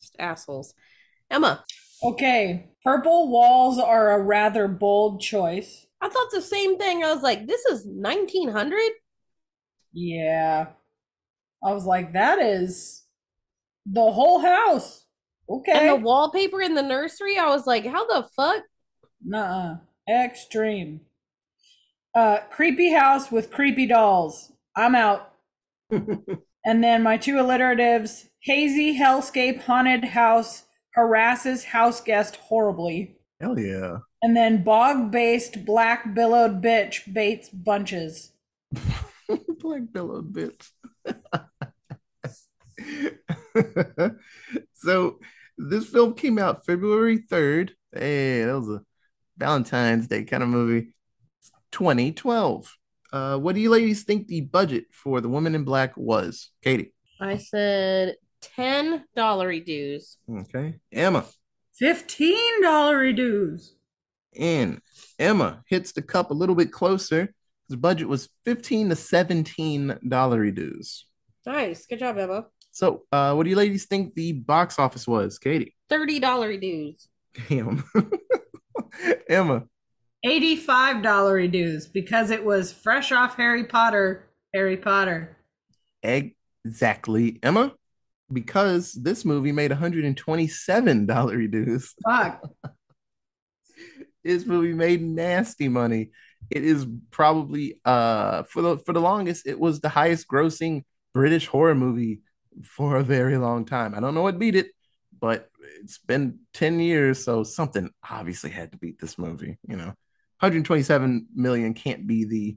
Just 0.00 0.16
assholes. 0.18 0.74
Emma, 1.30 1.64
Okay. 2.02 2.68
Purple 2.84 3.28
walls 3.30 3.78
are 3.78 4.12
a 4.12 4.22
rather 4.22 4.68
bold 4.68 5.20
choice. 5.20 5.86
I 6.00 6.08
thought 6.08 6.30
the 6.30 6.42
same 6.42 6.78
thing. 6.78 7.02
I 7.02 7.12
was 7.12 7.22
like, 7.22 7.46
this 7.46 7.64
is 7.66 7.84
1900? 7.86 8.78
Yeah. 9.92 10.66
I 11.64 11.72
was 11.72 11.84
like, 11.84 12.12
that 12.12 12.38
is 12.38 13.04
the 13.86 14.10
whole 14.12 14.40
house. 14.40 15.04
Okay. 15.48 15.72
And 15.72 15.88
the 15.88 16.04
wallpaper 16.04 16.60
in 16.60 16.74
the 16.74 16.82
nursery, 16.82 17.38
I 17.38 17.46
was 17.46 17.66
like, 17.66 17.86
how 17.86 18.06
the 18.06 18.28
fuck? 18.36 18.62
Nuh-uh. 19.24 19.76
Extreme. 20.08 21.00
Uh, 22.14 22.38
creepy 22.50 22.92
house 22.92 23.30
with 23.30 23.50
creepy 23.50 23.86
dolls. 23.86 24.52
I'm 24.74 24.94
out. 24.94 25.32
and 25.90 26.82
then 26.82 27.02
my 27.02 27.16
two 27.16 27.34
alliteratives: 27.34 28.28
hazy 28.40 28.98
hellscape 28.98 29.62
haunted 29.62 30.04
house 30.04 30.64
harasses 30.96 31.64
house 31.64 32.00
guest 32.00 32.36
horribly. 32.36 33.16
Hell 33.40 33.58
yeah. 33.58 33.98
And 34.22 34.36
then 34.36 34.62
bog 34.62 35.10
based 35.10 35.64
black 35.66 36.14
billowed 36.14 36.62
bitch 36.62 37.12
baits 37.12 37.50
bunches. 37.50 38.32
Black 39.58 39.82
billowed 39.92 40.32
bitch. 40.32 40.70
so 44.74 45.18
this 45.58 45.86
film 45.88 46.14
came 46.14 46.38
out 46.38 46.66
February 46.66 47.18
3rd. 47.18 47.70
Hey, 47.92 48.44
that 48.44 48.58
was 48.58 48.68
a 48.68 48.82
Valentine's 49.36 50.06
Day 50.06 50.24
kind 50.24 50.42
of 50.42 50.48
movie. 50.48 50.94
2012. 51.72 52.76
Uh, 53.12 53.38
what 53.38 53.54
do 53.54 53.60
you 53.60 53.70
ladies 53.70 54.02
think 54.04 54.26
the 54.26 54.42
budget 54.42 54.86
for 54.92 55.20
The 55.20 55.28
Woman 55.28 55.54
in 55.54 55.64
Black 55.64 55.96
was? 55.96 56.50
Katie. 56.62 56.92
I 57.20 57.38
said 57.38 58.16
ten 58.40 59.04
dollar 59.14 59.58
dues. 59.60 60.18
Okay. 60.30 60.76
Emma. 60.92 61.24
$15 61.80 63.14
dues. 63.14 63.74
And 64.38 64.80
Emma 65.18 65.62
hits 65.66 65.92
the 65.92 66.02
cup 66.02 66.30
a 66.30 66.34
little 66.34 66.54
bit 66.54 66.72
closer. 66.72 67.34
His 67.68 67.76
budget 67.76 68.08
was 68.08 68.28
15 68.44 68.90
to 68.90 68.96
17 68.96 69.98
dollar 70.08 70.50
dues. 70.50 71.06
Nice, 71.44 71.86
good 71.86 71.98
job, 71.98 72.18
Emma. 72.18 72.46
So, 72.72 73.04
uh, 73.10 73.34
what 73.34 73.44
do 73.44 73.50
you 73.50 73.56
ladies 73.56 73.86
think 73.86 74.14
the 74.14 74.32
box 74.32 74.78
office 74.78 75.06
was, 75.06 75.38
Katie? 75.38 75.74
Thirty 75.88 76.18
dollar 76.18 76.56
dues. 76.56 77.08
Damn. 77.48 77.84
Emma. 79.28 79.64
$85 80.24 81.52
dues 81.52 81.86
because 81.86 82.30
it 82.30 82.44
was 82.44 82.72
fresh 82.72 83.12
off 83.12 83.36
Harry 83.36 83.64
Potter. 83.64 84.28
Harry 84.52 84.76
Potter. 84.76 85.36
Exactly. 86.02 87.38
Emma, 87.42 87.74
because 88.32 88.92
this 88.92 89.24
movie 89.24 89.52
made 89.52 89.70
$127 89.70 91.50
dues. 91.50 91.94
Fuck. 92.04 92.42
This 94.24 94.44
movie 94.44 94.72
made 94.72 95.02
nasty 95.02 95.68
money. 95.68 96.10
It 96.50 96.64
is 96.64 96.86
probably 97.10 97.80
uh 97.84 98.44
for 98.44 98.62
the 98.62 98.78
for 98.78 98.92
the 98.92 99.00
longest, 99.00 99.46
it 99.46 99.58
was 99.58 99.80
the 99.80 99.88
highest 99.88 100.28
grossing 100.28 100.84
British 101.12 101.46
horror 101.46 101.74
movie 101.74 102.20
for 102.62 102.96
a 102.96 103.02
very 103.02 103.36
long 103.36 103.64
time. 103.64 103.94
I 103.94 104.00
don't 104.00 104.14
know 104.14 104.22
what 104.22 104.38
beat 104.38 104.54
it, 104.54 104.68
but 105.20 105.48
it's 105.80 105.98
been 105.98 106.40
10 106.54 106.80
years, 106.80 107.24
so 107.24 107.42
something 107.42 107.90
obviously 108.08 108.50
had 108.50 108.72
to 108.72 108.78
beat 108.78 108.98
this 109.00 109.18
movie, 109.18 109.58
you 109.66 109.76
know. 109.76 109.92
127 110.40 111.28
million 111.34 111.72
can't 111.72 112.06
be 112.06 112.24
the 112.24 112.56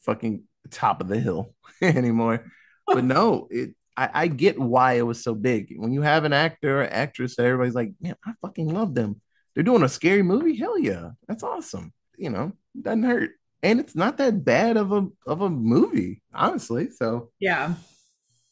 fucking 0.00 0.44
top 0.70 1.00
of 1.00 1.08
the 1.08 1.18
hill 1.18 1.54
anymore. 1.82 2.44
But 2.86 3.04
no, 3.04 3.48
it 3.50 3.74
I, 3.96 4.10
I 4.12 4.26
get 4.28 4.58
why 4.58 4.94
it 4.94 5.06
was 5.06 5.22
so 5.22 5.34
big. 5.34 5.74
When 5.76 5.92
you 5.92 6.02
have 6.02 6.24
an 6.24 6.32
actor 6.32 6.82
or 6.82 6.84
actress 6.84 7.38
everybody's 7.38 7.74
like, 7.74 7.92
man, 8.00 8.16
I 8.24 8.32
fucking 8.42 8.68
love 8.68 8.94
them. 8.94 9.20
They're 9.54 9.64
doing 9.64 9.82
a 9.82 9.88
scary 9.88 10.22
movie. 10.22 10.56
Hell 10.56 10.78
yeah, 10.78 11.10
that's 11.26 11.42
awesome. 11.42 11.92
You 12.18 12.30
know, 12.30 12.52
doesn't 12.82 13.02
hurt, 13.02 13.30
and 13.62 13.80
it's 13.80 13.94
not 13.94 14.18
that 14.18 14.44
bad 14.44 14.76
of 14.76 14.92
a 14.92 15.08
of 15.26 15.40
a 15.42 15.50
movie, 15.50 16.22
honestly. 16.34 16.90
So 16.90 17.30
Yeah. 17.40 17.74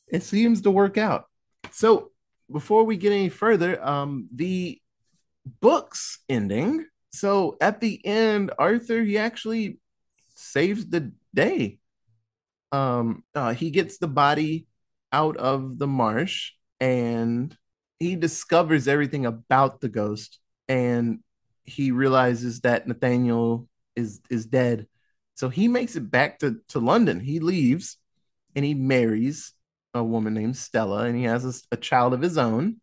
it 0.08 0.22
seems 0.22 0.62
to 0.62 0.70
work 0.70 0.98
out. 0.98 1.26
So 1.72 2.10
before 2.50 2.84
we 2.84 2.96
get 2.96 3.12
any 3.12 3.28
further, 3.30 3.82
um, 3.84 4.28
the 4.34 4.80
books 5.60 6.18
ending. 6.28 6.86
So 7.12 7.56
at 7.60 7.80
the 7.80 8.04
end, 8.04 8.52
Arthur 8.58 9.02
he 9.02 9.18
actually 9.18 9.78
saves 10.34 10.86
the 10.86 11.12
day. 11.34 11.78
Um, 12.72 13.24
uh, 13.34 13.54
he 13.54 13.70
gets 13.70 13.98
the 13.98 14.08
body 14.08 14.66
out 15.12 15.36
of 15.36 15.78
the 15.78 15.86
marsh 15.86 16.52
and 16.80 17.56
he 18.00 18.16
discovers 18.16 18.88
everything 18.88 19.26
about 19.26 19.80
the 19.80 19.88
ghost 19.88 20.40
and 20.68 21.20
he 21.62 21.92
realizes 21.92 22.60
that 22.60 22.86
Nathaniel 22.88 23.68
is 23.96 24.20
is 24.30 24.46
dead. 24.46 24.86
So 25.34 25.48
he 25.48 25.68
makes 25.68 25.96
it 25.96 26.10
back 26.10 26.38
to, 26.40 26.60
to 26.68 26.78
London. 26.78 27.20
He 27.20 27.40
leaves 27.40 27.96
and 28.54 28.64
he 28.64 28.74
marries 28.74 29.52
a 29.92 30.02
woman 30.02 30.34
named 30.34 30.56
Stella 30.56 31.04
and 31.04 31.16
he 31.16 31.24
has 31.24 31.44
a, 31.44 31.74
a 31.74 31.76
child 31.76 32.14
of 32.14 32.20
his 32.22 32.38
own 32.38 32.80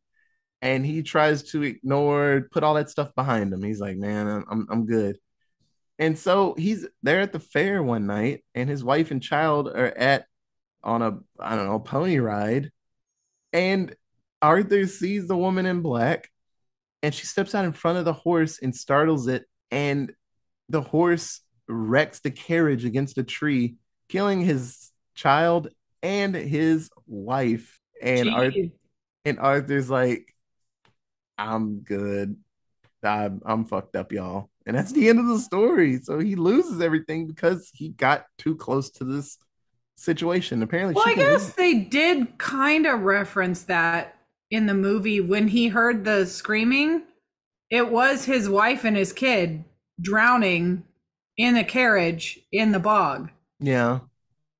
and 0.62 0.86
he 0.86 1.02
tries 1.02 1.44
to 1.52 1.64
ignore 1.64 2.48
put 2.52 2.64
all 2.64 2.76
that 2.76 2.90
stuff 2.90 3.14
behind 3.16 3.52
him. 3.52 3.64
He's 3.64 3.80
like, 3.82 3.98
"Man, 3.98 4.28
I'm 4.50 4.68
I'm, 4.70 4.86
good." 4.86 5.18
And 6.00 6.18
so 6.18 6.56
he's 6.58 6.88
there 7.04 7.22
at 7.22 7.34
the 7.34 7.40
fair 7.40 7.84
one 7.84 8.08
night 8.08 8.44
and 8.56 8.70
his 8.70 8.84
wife 8.84 9.12
and 9.12 9.22
child 9.22 9.68
are 9.68 9.88
at 9.98 10.26
on 10.84 11.02
a 11.02 11.20
I 11.40 11.56
don't 11.56 11.68
know, 11.68 11.80
pony 11.80 12.18
ride 12.20 12.72
and 13.54 13.96
Arthur 14.42 14.88
sees 14.88 15.28
the 15.28 15.38
woman 15.38 15.66
in 15.66 15.82
black 15.82 16.30
and 17.04 17.14
she 17.14 17.26
steps 17.26 17.56
out 17.56 17.66
in 17.66 17.74
front 17.74 17.98
of 17.98 18.06
the 18.06 18.14
horse 18.14 18.60
and 18.60 18.76
startles 18.76 19.28
it 19.28 19.46
and 19.72 20.14
the 20.70 20.82
horse 20.82 21.42
wrecks 21.68 22.20
the 22.20 22.32
carriage 22.32 22.86
against 22.86 23.18
a 23.18 23.24
tree 23.24 23.76
killing 24.10 24.42
his 24.42 24.92
child 25.16 25.70
and 26.04 26.36
his 26.36 26.90
wife. 27.08 27.80
And 28.02 28.30
Arthur 28.30 28.70
and 29.26 29.40
Arthur's 29.40 29.90
like 29.90 30.36
I'm 31.38 31.80
good. 31.80 32.38
I'm, 33.04 33.42
I'm 33.46 33.66
fucked 33.66 33.96
up 33.96 34.12
y'all. 34.12 34.50
And 34.66 34.78
that's 34.78 34.92
the 34.92 35.10
end 35.10 35.20
of 35.20 35.28
the 35.28 35.40
story. 35.40 36.00
So 36.02 36.20
he 36.20 36.36
loses 36.36 36.82
everything 36.82 37.26
because 37.26 37.70
he 37.74 37.90
got 37.90 38.26
too 38.38 38.56
close 38.56 38.92
to 38.92 39.04
this 39.04 39.38
situation. 39.96 40.62
Apparently 40.62 40.94
Well, 40.94 41.08
I 41.08 41.16
guess 41.16 41.48
leave. 41.48 41.56
they 41.56 41.74
did 41.80 42.38
kind 42.38 42.86
of 42.86 43.02
reference 43.02 43.64
that 43.64 44.18
in 44.52 44.68
the 44.68 44.76
movie. 44.76 45.20
When 45.22 45.48
he 45.48 45.68
heard 45.70 46.06
the 46.06 46.26
screaming. 46.26 47.04
It 47.72 47.90
was 47.90 48.26
his 48.26 48.50
wife 48.50 48.84
and 48.84 48.98
his 48.98 49.14
kid 49.14 49.64
drowning 50.02 50.84
in 51.38 51.58
a 51.58 51.64
carriage 51.64 52.40
in 52.52 52.72
the 52.72 52.80
bog. 52.80 53.30
yeah 53.60 54.00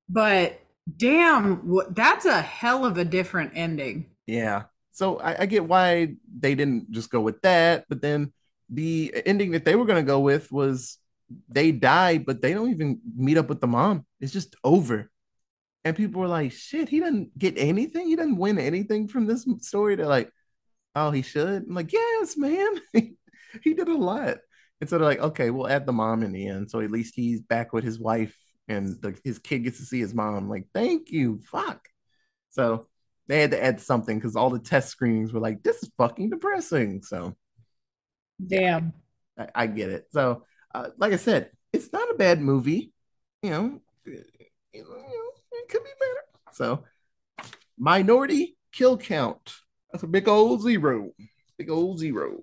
But 0.08 0.60
damn, 0.96 1.78
that's 1.90 2.24
a 2.24 2.40
hell 2.40 2.84
of 2.84 2.98
a 2.98 3.04
different 3.04 3.52
ending. 3.54 4.06
Yeah. 4.26 4.64
So 4.92 5.18
I, 5.18 5.42
I 5.42 5.46
get 5.46 5.64
why 5.64 6.16
they 6.38 6.54
didn't 6.54 6.90
just 6.90 7.10
go 7.10 7.20
with 7.20 7.40
that, 7.42 7.86
but 7.88 8.02
then 8.02 8.32
the 8.68 9.12
ending 9.26 9.52
that 9.52 9.64
they 9.64 9.74
were 9.74 9.84
going 9.84 10.02
to 10.02 10.06
go 10.06 10.20
with 10.20 10.50
was 10.52 10.98
they 11.48 11.72
die, 11.72 12.18
but 12.18 12.42
they 12.42 12.52
don't 12.52 12.70
even 12.70 13.00
meet 13.16 13.38
up 13.38 13.48
with 13.48 13.60
the 13.60 13.66
mom. 13.66 14.06
It's 14.20 14.32
just 14.32 14.56
over. 14.64 15.10
And 15.84 15.96
people 15.96 16.20
were 16.20 16.28
like, 16.28 16.52
shit, 16.52 16.88
he 16.88 17.00
doesn't 17.00 17.36
get 17.38 17.54
anything. 17.56 18.06
He 18.06 18.16
doesn't 18.16 18.36
win 18.36 18.58
anything 18.58 19.08
from 19.08 19.26
this 19.26 19.46
story. 19.60 19.96
They're 19.96 20.06
like, 20.06 20.30
oh, 20.94 21.10
he 21.10 21.22
should. 21.22 21.64
I'm 21.64 21.74
like, 21.74 21.92
yes, 21.92 22.36
man. 22.36 22.80
he 22.92 23.74
did 23.74 23.88
a 23.88 23.96
lot. 23.96 24.38
And 24.82 24.90
so 24.90 24.98
they're 24.98 25.06
like, 25.06 25.20
okay, 25.20 25.50
we'll 25.50 25.68
add 25.68 25.86
the 25.86 25.92
mom 25.92 26.24
in 26.24 26.32
the 26.32 26.48
end. 26.48 26.68
So 26.68 26.80
at 26.80 26.90
least 26.90 27.14
he's 27.14 27.40
back 27.40 27.72
with 27.72 27.84
his 27.84 28.00
wife 28.00 28.36
and 28.66 29.00
the, 29.00 29.16
his 29.22 29.38
kid 29.38 29.60
gets 29.60 29.78
to 29.78 29.84
see 29.84 30.00
his 30.00 30.12
mom. 30.12 30.48
like, 30.48 30.66
thank 30.74 31.12
you. 31.12 31.40
Fuck. 31.44 31.88
So 32.50 32.88
they 33.28 33.40
had 33.40 33.52
to 33.52 33.62
add 33.62 33.80
something 33.80 34.18
because 34.18 34.34
all 34.34 34.50
the 34.50 34.58
test 34.58 34.88
screenings 34.88 35.32
were 35.32 35.38
like, 35.38 35.62
this 35.62 35.84
is 35.84 35.90
fucking 35.96 36.30
depressing. 36.30 37.04
So 37.04 37.36
Damn. 38.44 38.92
I, 39.38 39.46
I 39.54 39.66
get 39.68 39.90
it. 39.90 40.08
So, 40.10 40.46
uh, 40.74 40.88
like 40.98 41.12
I 41.12 41.16
said, 41.16 41.52
it's 41.72 41.92
not 41.92 42.10
a 42.10 42.14
bad 42.14 42.40
movie. 42.40 42.92
You 43.44 43.50
know, 43.50 43.80
it, 44.04 44.26
you 44.74 44.82
know, 44.82 45.32
it 45.52 45.68
could 45.68 45.84
be 45.84 45.90
better. 46.00 46.24
So, 46.54 46.82
minority 47.78 48.56
kill 48.72 48.98
count. 48.98 49.54
That's 49.92 50.02
a 50.02 50.08
big 50.08 50.26
old 50.26 50.60
zero. 50.60 51.12
Big 51.56 51.70
old 51.70 52.00
zero. 52.00 52.42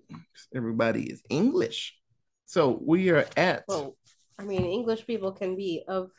Everybody 0.56 1.04
is 1.04 1.22
English. 1.30 1.99
So 2.50 2.82
we 2.84 3.12
are 3.12 3.28
at. 3.38 3.66
Well, 3.68 3.80
Well, 3.80 3.96
I 4.40 4.44
mean, 4.44 4.66
English 4.66 5.06
people 5.06 5.32
can 5.32 5.56
be 5.56 5.84
of 5.88 6.10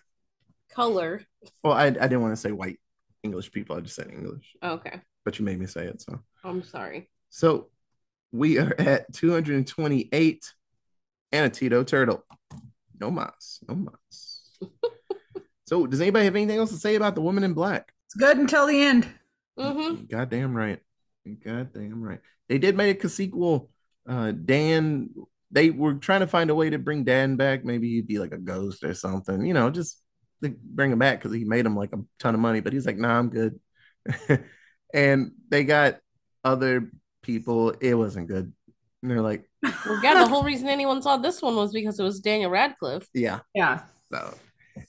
color. 0.71 1.23
Well, 1.65 1.73
I, 1.73 1.87
I 1.87 1.91
didn't 1.91 2.21
want 2.21 2.35
to 2.35 2.41
say 2.41 2.53
white 2.53 2.79
English 3.25 3.51
people. 3.51 3.77
I 3.77 3.81
just 3.81 3.97
said 3.97 4.13
English, 4.13 4.55
Okay, 4.63 5.01
but 5.25 5.41
you 5.41 5.45
made 5.45 5.59
me 5.59 5.67
say 5.67 5.87
it. 5.87 6.01
So 6.01 6.21
I'm 6.45 6.63
sorry. 6.63 7.11
So 7.31 7.71
we 8.31 8.61
are 8.61 8.73
at 8.79 9.13
228 9.13 10.55
and 11.33 11.53
a 11.73 11.85
turtle. 11.85 12.25
No 13.01 13.11
mas, 13.11 13.59
no 13.69 13.75
mas. 13.75 14.57
so 15.67 15.85
does 15.89 16.01
anybody 16.01 16.27
have 16.27 16.37
anything 16.37 16.59
else 16.59 16.71
to 16.71 16.77
say 16.77 16.95
about 16.95 17.17
the 17.17 17.23
woman 17.23 17.43
in 17.43 17.55
black? 17.55 17.93
It's 18.07 18.15
good 18.15 18.39
until 18.39 18.69
the 18.69 18.81
end. 18.81 19.09
Mm-hmm. 19.59 20.05
Goddamn 20.05 20.55
right. 20.55 20.79
Goddamn 21.45 22.01
right. 22.01 22.21
They 22.49 22.59
did 22.59 22.77
make 22.77 23.03
a 23.03 23.09
sequel. 23.09 23.69
Uh 24.09 24.31
Dan, 24.31 25.11
they 25.51 25.71
were 25.71 25.95
trying 25.95 26.21
to 26.21 26.27
find 26.27 26.51
a 26.51 26.55
way 26.55 26.71
to 26.71 26.79
bring 26.79 27.05
Dan 27.05 27.37
back. 27.37 27.65
Maybe 27.65 27.89
he'd 27.91 28.07
be 28.07 28.19
like 28.19 28.33
a 28.33 28.39
ghost 28.39 28.85
or 28.85 28.95
something, 28.95 29.45
you 29.45 29.55
know, 29.55 29.71
just 29.71 30.01
to 30.43 30.55
bring 30.63 30.93
him 30.93 30.99
back 30.99 31.19
because 31.19 31.37
he 31.37 31.45
made 31.45 31.67
him 31.67 31.77
like 31.77 31.93
a 31.93 31.99
ton 32.19 32.35
of 32.35 32.41
money, 32.41 32.61
but 32.61 32.73
he's 32.73 32.87
like, 32.87 32.99
nah, 32.99 33.19
I'm 33.19 33.31
good. 33.31 33.59
and 34.95 35.33
they 35.49 35.65
got 35.65 35.99
other 36.45 36.91
people. 37.23 37.71
It 37.81 37.95
wasn't 37.95 38.29
good. 38.29 38.53
And 39.03 39.11
they're 39.11 39.23
like, 39.23 39.49
Well, 39.63 40.01
yeah, 40.03 40.15
the 40.15 40.29
whole 40.29 40.45
reason 40.45 40.69
anyone 40.69 41.03
saw 41.03 41.17
this 41.17 41.43
one 41.43 41.57
was 41.57 41.73
because 41.73 41.99
it 41.99 42.05
was 42.05 42.21
Daniel 42.21 42.51
Radcliffe. 42.51 43.09
yeah, 43.13 43.41
Yeah. 43.55 43.83
So 44.13 44.35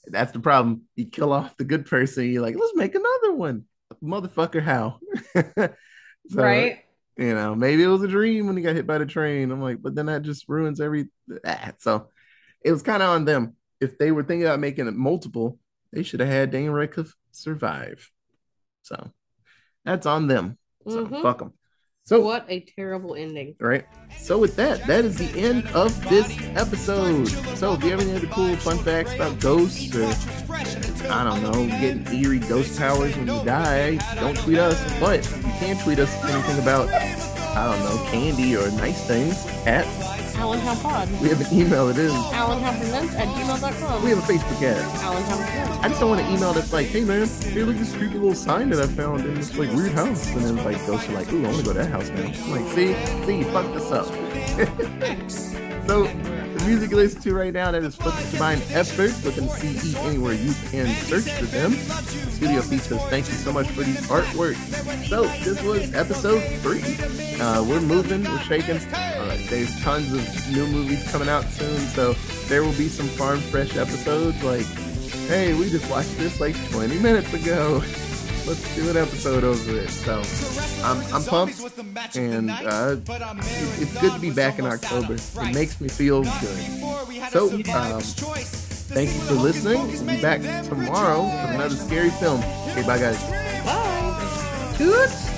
that's 0.07 0.31
the 0.31 0.39
problem. 0.39 0.83
You 0.95 1.05
kill 1.05 1.33
off 1.33 1.57
the 1.57 1.63
good 1.63 1.85
person. 1.85 2.31
You're 2.31 2.41
like, 2.41 2.55
let's 2.57 2.75
make 2.75 2.95
another 2.95 3.33
one. 3.33 3.65
Motherfucker, 4.03 4.61
how? 4.61 4.99
So, 6.29 6.43
right? 6.43 6.79
You 7.21 7.35
know, 7.35 7.53
maybe 7.53 7.83
it 7.83 7.87
was 7.87 8.01
a 8.01 8.07
dream 8.07 8.47
when 8.47 8.57
he 8.57 8.63
got 8.63 8.75
hit 8.75 8.87
by 8.87 8.97
the 8.97 9.05
train. 9.05 9.51
I'm 9.51 9.61
like, 9.61 9.81
but 9.81 9.93
then 9.93 10.07
that 10.07 10.23
just 10.23 10.49
ruins 10.49 10.81
every. 10.81 11.05
Ah. 11.45 11.73
So 11.77 12.09
it 12.61 12.71
was 12.71 12.81
kind 12.81 13.03
of 13.03 13.09
on 13.09 13.25
them. 13.25 13.55
If 13.79 13.97
they 13.97 14.11
were 14.11 14.23
thinking 14.23 14.47
about 14.47 14.59
making 14.59 14.87
it 14.87 14.95
multiple, 14.95 15.59
they 15.93 16.01
should 16.03 16.19
have 16.19 16.29
had 16.29 16.51
Daniel 16.51 16.73
Radcliffe 16.73 17.15
survive. 17.31 18.09
So 18.81 19.11
that's 19.85 20.07
on 20.07 20.27
them. 20.27 20.57
So 20.87 21.05
Mhm. 21.05 21.21
fuck 21.21 21.39
them. 21.39 21.53
So 22.03 22.19
What 22.19 22.45
a 22.49 22.61
terrible 22.75 23.15
ending. 23.15 23.55
right. 23.59 23.85
So 24.17 24.37
with 24.37 24.55
that, 24.57 24.85
that 24.87 25.05
is 25.05 25.17
the 25.17 25.39
end 25.39 25.67
of 25.67 25.97
this 26.09 26.35
episode. 26.55 27.27
So 27.57 27.73
if 27.73 27.83
you 27.83 27.91
have 27.91 28.01
any 28.01 28.13
other 28.15 28.27
cool 28.27 28.55
fun 28.57 28.77
facts 28.79 29.13
about 29.13 29.39
ghosts 29.39 29.95
or 29.95 30.05
I 31.11 31.23
don't 31.23 31.41
know, 31.43 31.67
getting 31.79 32.05
eerie 32.13 32.39
ghost 32.39 32.77
powers 32.77 33.15
when 33.15 33.27
you 33.27 33.43
die, 33.45 33.97
don't 34.15 34.37
tweet 34.37 34.57
us. 34.57 34.77
But 34.99 35.23
you 35.37 35.51
can 35.59 35.77
tweet 35.83 35.99
us 35.99 36.11
anything 36.25 36.59
about 36.61 36.89
I 36.89 37.71
don't 37.71 37.79
know, 37.83 38.11
candy 38.11 38.55
or 38.57 38.69
nice 38.71 39.05
things 39.07 39.45
at 39.65 39.85
We 40.41 41.29
have 41.29 41.39
an 41.41 41.57
email 41.57 41.89
it 41.89 41.97
is. 41.97 42.11
Allentown 42.11 42.75
Presents 42.77 43.13
at 43.15 43.27
gmail.com. 43.27 44.03
We 44.03 44.09
have 44.09 44.19
a 44.19 44.21
Facebook 44.21 44.61
ad. 44.63 44.77
Allentown 45.01 45.37
Presents. 45.37 45.77
I 45.77 45.87
just 45.87 45.99
don't 45.99 46.09
want 46.09 46.21
an 46.21 46.33
email 46.35 46.53
that's 46.53 46.73
like, 46.73 46.87
hey 46.87 47.03
man, 47.03 47.27
hey 47.27 47.63
look 47.63 47.75
at 47.75 47.81
this 47.81 47.95
creepy 47.95 48.15
little 48.15 48.33
sign 48.33 48.69
that 48.69 48.79
I 48.79 48.87
found 48.87 49.25
in 49.25 49.35
this 49.35 49.55
like 49.55 49.71
weird 49.71 49.91
house. 49.91 50.27
And 50.31 50.41
then 50.41 50.55
like 50.57 50.83
ghosts 50.87 51.09
are 51.09 51.13
like, 51.13 51.31
ooh, 51.31 51.43
I 51.43 51.47
want 51.47 51.57
to 51.59 51.63
go 51.63 51.73
to 51.73 51.79
that 51.79 51.91
house 51.91 52.09
now. 52.09 52.23
I'm 52.23 52.51
like, 52.51 52.73
see, 52.73 52.95
see, 53.25 53.37
you 53.37 53.45
fucked 53.45 53.73
this 53.75 53.91
up. 53.91 55.67
so 55.87 56.03
the 56.03 56.63
music 56.65 56.91
you 56.91 56.97
listen 56.97 57.21
to 57.21 57.33
right 57.33 57.53
now 57.53 57.71
that 57.71 57.83
is 57.83 57.95
Flipping 57.95 58.29
Divine 58.31 58.61
Effort, 58.71 59.11
looking 59.23 59.47
CE 59.49 59.95
anywhere 59.97 60.33
you 60.33 60.53
can 60.69 60.87
search 61.05 61.31
for 61.31 61.45
them. 61.45 61.73
Studio 61.73 62.61
Features, 62.61 63.01
thank 63.09 63.27
you 63.27 63.33
so 63.33 63.51
much 63.51 63.67
for 63.69 63.83
the 63.83 63.93
artwork. 64.07 64.55
So 65.07 65.23
this 65.43 65.61
was 65.63 65.93
episode 65.93 66.41
three. 66.61 66.97
Uh, 67.39 67.63
we're 67.63 67.81
moving, 67.81 68.23
we're 68.23 68.39
shaking. 68.39 68.77
Uh, 68.93 69.37
there's 69.49 69.81
tons 69.81 70.11
of 70.13 70.51
new 70.51 70.67
movies 70.67 71.09
coming 71.11 71.29
out 71.29 71.45
soon, 71.45 71.79
so 71.89 72.13
there 72.47 72.63
will 72.63 72.77
be 72.77 72.87
some 72.87 73.07
farm 73.07 73.39
fresh 73.39 73.75
episodes 73.77 74.43
like 74.43 74.65
hey, 75.31 75.53
we 75.53 75.69
just 75.69 75.89
watched 75.89 76.17
this 76.17 76.41
like 76.41 76.55
20 76.71 76.99
minutes 76.99 77.33
ago. 77.33 77.81
Let's 78.51 78.75
do 78.75 78.89
an 78.89 78.97
episode 78.97 79.45
over 79.45 79.77
it. 79.77 79.89
So 79.89 80.21
I'm, 80.83 81.01
I'm 81.13 81.23
pumped, 81.23 81.57
and 82.17 82.51
uh, 82.51 82.97
it's 83.79 84.01
good 84.01 84.11
to 84.11 84.19
be 84.19 84.29
back 84.29 84.59
in 84.59 84.65
October. 84.65 85.13
It 85.13 85.53
makes 85.53 85.79
me 85.79 85.87
feel 85.87 86.23
good. 86.23 87.29
So, 87.29 87.49
um, 87.53 88.01
thank 88.01 89.13
you 89.13 89.21
for 89.21 89.35
listening. 89.35 89.87
We'll 89.87 90.05
be 90.05 90.21
back 90.21 90.41
tomorrow 90.65 91.23
with 91.23 91.55
another 91.55 91.75
scary 91.77 92.09
film. 92.09 92.41
Okay, 92.71 92.85
bye 92.85 92.99
guys. 92.99 93.23
Bye. 93.63 94.73
Toots? 94.77 95.30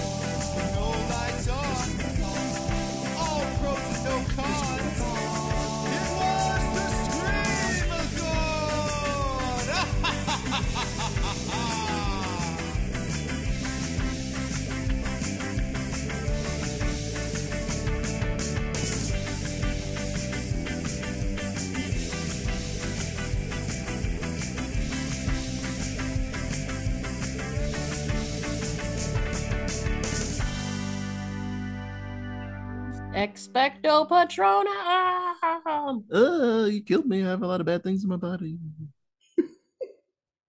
Patronum. 34.06 36.04
Uh, 36.14 36.66
you 36.66 36.82
killed 36.82 37.06
me. 37.06 37.24
I 37.24 37.30
have 37.30 37.43
a 37.43 37.47
lot 37.47 37.60
of 37.60 37.66
bad 37.66 37.84
things 37.84 38.04
in 38.04 38.10
my 38.10 38.18
body. 38.18 38.58